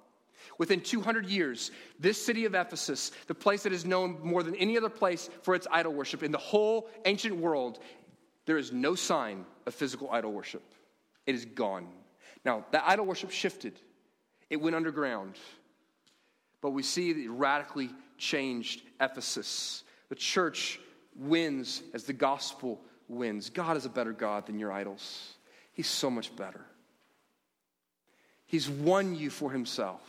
Within 0.59 0.81
200 0.81 1.27
years, 1.27 1.71
this 1.99 2.25
city 2.25 2.45
of 2.45 2.55
Ephesus, 2.55 3.13
the 3.27 3.35
place 3.35 3.63
that 3.63 3.73
is 3.73 3.85
known 3.85 4.19
more 4.23 4.43
than 4.43 4.55
any 4.57 4.77
other 4.77 4.89
place 4.89 5.29
for 5.43 5.55
its 5.55 5.67
idol 5.71 5.93
worship 5.93 6.23
in 6.23 6.33
the 6.33 6.39
whole 6.39 6.89
ancient 7.05 7.37
world, 7.37 7.79
there 8.47 8.59
is 8.59 8.73
no 8.73 8.95
sign 8.95 9.45
of 9.67 9.75
physical 9.75 10.11
idol 10.11 10.33
worship. 10.33 10.63
It 11.27 11.35
is 11.35 11.45
gone. 11.45 11.87
Now, 12.45 12.65
that 12.71 12.85
idol 12.87 13.07
worship 13.07 13.31
shifted, 13.31 13.79
it 14.49 14.57
went 14.57 14.75
underground. 14.75 15.37
But 16.61 16.71
we 16.71 16.83
see 16.83 17.11
it 17.11 17.31
radically 17.31 17.91
changed 18.17 18.83
Ephesus. 19.01 19.85
The 20.09 20.15
church 20.15 20.81
wins 21.15 21.83
as 21.95 22.05
the 22.05 22.13
gospel 22.13 22.81
wins. 23.09 23.51
God 23.51 23.77
is 23.77 23.85
a 23.85 23.91
better 23.91 24.13
God 24.13 24.47
than 24.47 24.59
your 24.59 24.73
idols, 24.73 25.35
He's 25.73 25.89
so 25.89 26.11
much 26.11 26.35
better. 26.35 26.65
He's 28.47 28.69
won 28.69 29.15
you 29.15 29.31
for 29.31 29.53
Himself. 29.53 30.01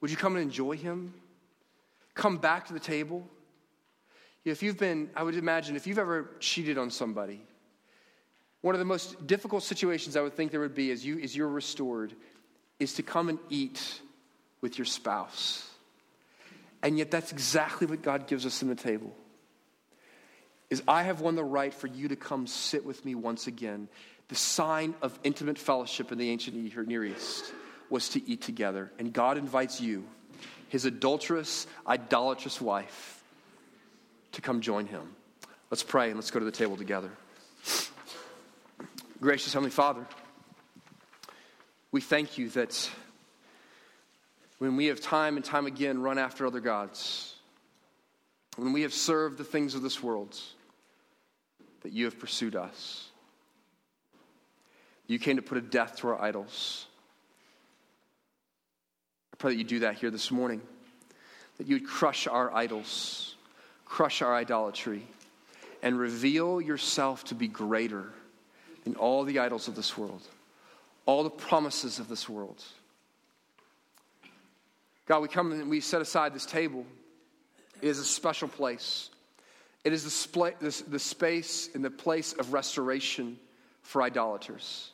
Would 0.00 0.10
you 0.10 0.16
come 0.16 0.36
and 0.36 0.42
enjoy 0.42 0.76
Him? 0.76 1.14
Come 2.14 2.38
back 2.38 2.66
to 2.66 2.72
the 2.72 2.80
table? 2.80 3.26
If 4.44 4.62
you've 4.62 4.78
been, 4.78 5.10
I 5.16 5.22
would 5.22 5.34
imagine, 5.34 5.74
if 5.74 5.86
you've 5.86 5.98
ever 5.98 6.30
cheated 6.38 6.78
on 6.78 6.90
somebody, 6.90 7.42
one 8.60 8.74
of 8.74 8.78
the 8.78 8.84
most 8.84 9.26
difficult 9.26 9.62
situations 9.62 10.16
I 10.16 10.20
would 10.20 10.34
think 10.34 10.50
there 10.50 10.60
would 10.60 10.74
be 10.74 10.90
is, 10.90 11.04
you, 11.04 11.18
is 11.18 11.36
you're 11.36 11.48
restored. 11.48 12.14
is 12.78 12.94
to 12.94 13.02
come 13.02 13.28
and 13.28 13.38
eat 13.48 14.00
with 14.60 14.78
your 14.78 14.84
spouse. 14.84 15.68
And 16.82 16.98
yet 16.98 17.10
that's 17.10 17.32
exactly 17.32 17.86
what 17.86 18.02
God 18.02 18.26
gives 18.26 18.46
us 18.46 18.62
in 18.62 18.68
the 18.68 18.74
table. 18.74 19.14
Is 20.70 20.82
I 20.86 21.02
have 21.02 21.20
won 21.20 21.36
the 21.36 21.44
right 21.44 21.72
for 21.72 21.86
you 21.86 22.08
to 22.08 22.16
come 22.16 22.46
sit 22.46 22.84
with 22.84 23.04
me 23.04 23.14
once 23.14 23.46
again. 23.46 23.88
The 24.28 24.34
sign 24.34 24.94
of 25.00 25.18
intimate 25.24 25.58
fellowship 25.58 26.12
in 26.12 26.18
the 26.18 26.30
ancient 26.30 26.56
Near 26.86 27.04
East 27.04 27.52
was 27.90 28.08
to 28.10 28.28
eat 28.28 28.42
together. 28.42 28.92
And 28.98 29.12
God 29.12 29.38
invites 29.38 29.80
you, 29.80 30.04
his 30.68 30.84
adulterous, 30.84 31.66
idolatrous 31.86 32.60
wife, 32.60 33.22
to 34.32 34.40
come 34.40 34.60
join 34.60 34.86
him. 34.86 35.14
Let's 35.70 35.82
pray 35.82 36.06
and 36.08 36.16
let's 36.16 36.30
go 36.30 36.38
to 36.38 36.44
the 36.44 36.52
table 36.52 36.76
together. 36.76 37.10
Gracious 39.20 39.52
Heavenly 39.52 39.70
Father, 39.70 40.06
we 41.90 42.00
thank 42.00 42.36
you 42.36 42.50
that 42.50 42.90
when 44.58 44.76
we 44.76 44.86
have 44.86 45.00
time 45.00 45.36
and 45.36 45.44
time 45.44 45.66
again 45.66 46.00
run 46.00 46.18
after 46.18 46.46
other 46.46 46.60
gods, 46.60 47.34
when 48.56 48.72
we 48.72 48.82
have 48.82 48.92
served 48.92 49.38
the 49.38 49.44
things 49.44 49.74
of 49.74 49.82
this 49.82 50.02
world, 50.02 50.38
that 51.82 51.92
you 51.92 52.04
have 52.06 52.18
pursued 52.18 52.56
us. 52.56 53.10
You 55.06 55.18
came 55.18 55.36
to 55.36 55.42
put 55.42 55.56
a 55.56 55.60
death 55.60 55.96
to 55.98 56.08
our 56.08 56.20
idols. 56.20 56.86
Pray 59.46 59.52
that 59.52 59.58
you 59.58 59.64
do 59.64 59.78
that 59.78 59.94
here 59.94 60.10
this 60.10 60.32
morning, 60.32 60.60
that 61.58 61.68
you 61.68 61.76
would 61.76 61.86
crush 61.86 62.26
our 62.26 62.52
idols, 62.52 63.36
crush 63.84 64.20
our 64.20 64.34
idolatry, 64.34 65.06
and 65.84 65.96
reveal 65.96 66.60
yourself 66.60 67.22
to 67.22 67.36
be 67.36 67.46
greater 67.46 68.12
than 68.82 68.96
all 68.96 69.22
the 69.22 69.38
idols 69.38 69.68
of 69.68 69.76
this 69.76 69.96
world, 69.96 70.22
all 71.06 71.22
the 71.22 71.30
promises 71.30 72.00
of 72.00 72.08
this 72.08 72.28
world. 72.28 72.60
God, 75.06 75.20
we 75.22 75.28
come 75.28 75.52
and 75.52 75.70
we 75.70 75.78
set 75.78 76.02
aside 76.02 76.34
this 76.34 76.44
table. 76.44 76.84
It 77.80 77.86
is 77.86 78.00
a 78.00 78.04
special 78.04 78.48
place. 78.48 79.10
It 79.84 79.92
is 79.92 80.02
the, 80.02 80.84
the 80.88 80.98
space 80.98 81.70
and 81.72 81.84
the 81.84 81.90
place 81.90 82.32
of 82.32 82.52
restoration 82.52 83.38
for 83.82 84.02
idolaters. 84.02 84.90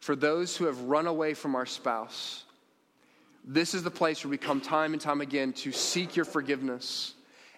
For 0.00 0.16
those 0.16 0.56
who 0.56 0.64
have 0.64 0.80
run 0.80 1.06
away 1.06 1.34
from 1.34 1.54
our 1.54 1.66
spouse, 1.66 2.42
this 3.48 3.72
is 3.72 3.82
the 3.82 3.90
place 3.90 4.22
where 4.22 4.30
we 4.30 4.36
come 4.36 4.60
time 4.60 4.92
and 4.92 5.00
time 5.00 5.22
again 5.22 5.54
to 5.54 5.72
seek 5.72 6.14
your 6.14 6.26
forgiveness 6.26 7.14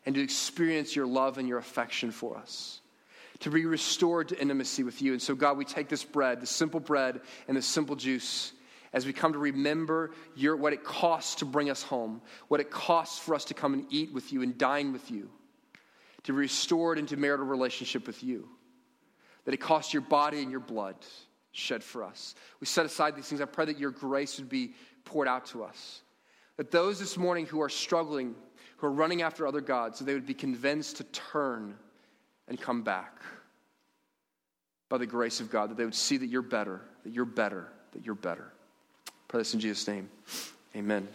and 0.07 0.15
to 0.15 0.23
experience 0.23 0.95
your 0.95 1.07
love 1.07 1.37
and 1.37 1.49
your 1.49 1.59
affection 1.59 2.13
for 2.13 2.39
us, 2.39 2.81
to 3.41 3.51
be 3.51 3.67
restored 3.67 4.29
to 4.29 4.41
intimacy 4.41 4.85
with 4.85 5.03
you. 5.03 5.13
And 5.13 5.21
so, 5.21 5.35
God, 5.35 5.59
we 5.59 5.65
take 5.65 5.89
this 5.89 6.05
bread, 6.05 6.41
the 6.41 6.47
simple 6.47 6.79
bread, 6.79 7.21
and 7.49 7.57
the 7.57 7.63
simple 7.63 7.97
juice 7.97 8.53
as 8.93 9.05
we 9.05 9.13
come 9.13 9.33
to 9.33 9.39
remember 9.39 10.13
your, 10.37 10.57
what 10.57 10.73
it 10.73 10.85
costs 10.85 11.37
to 11.37 11.45
bring 11.45 11.71
us 11.71 11.83
home, 11.83 12.23
what 12.47 12.61
it 12.61 12.71
costs 12.71 13.19
for 13.19 13.35
us 13.35 13.45
to 13.47 13.55
come 13.55 13.75
and 13.75 13.87
eat 13.91 14.13
with 14.13 14.33
you 14.33 14.43
and 14.43 14.57
dine 14.57 14.93
with 14.93 15.11
you, 15.11 15.29
to 16.23 16.33
be 16.33 16.39
restored 16.39 16.99
into 16.99 17.17
marital 17.17 17.47
relationship 17.47 18.07
with 18.07 18.23
you, 18.23 18.49
that 19.45 19.55
it 19.55 19.61
costs 19.61 19.93
your 19.93 20.03
body 20.03 20.41
and 20.41 20.53
your 20.53 20.61
blood 20.61 20.95
shed 21.53 21.83
for 21.83 22.05
us. 22.05 22.35
We 22.61 22.67
set 22.67 22.87
aside 22.87 23.17
these 23.17 23.29
things. 23.29 23.41
I 23.41 23.47
pray 23.47 23.65
that 23.67 23.79
your 23.79 23.91
grace 23.91 24.39
would 24.39 24.49
be 24.49 24.75
poured 25.11 25.27
out 25.27 25.45
to 25.47 25.65
us. 25.65 26.03
That 26.57 26.71
those 26.71 27.01
this 27.01 27.17
morning 27.17 27.47
who 27.47 27.61
are 27.61 27.69
struggling, 27.69 28.35
who 28.77 28.87
are 28.87 28.93
running 28.93 29.23
after 29.23 29.47
other 29.47 29.61
gods, 29.61 29.99
that 29.99 30.05
they 30.05 30.15
would 30.15 30.27
be 30.27 30.35
convinced 30.35 30.99
to 30.99 31.05
turn 31.05 31.75
and 32.47 32.61
come 32.61 32.83
back 32.83 33.21
by 34.89 34.99
the 34.99 35.07
grace 35.07 35.41
of 35.41 35.51
God, 35.51 35.71
that 35.71 35.77
they 35.77 35.85
would 35.85 35.95
see 35.95 36.17
that 36.17 36.27
you're 36.27 36.43
better, 36.43 36.81
that 37.05 37.13
you're 37.13 37.25
better, 37.25 37.69
that 37.93 38.05
you're 38.05 38.15
better. 38.15 38.53
Pray 39.29 39.41
this 39.41 39.53
in 39.55 39.61
Jesus' 39.61 39.87
name. 39.89 40.09
Amen. 40.77 41.09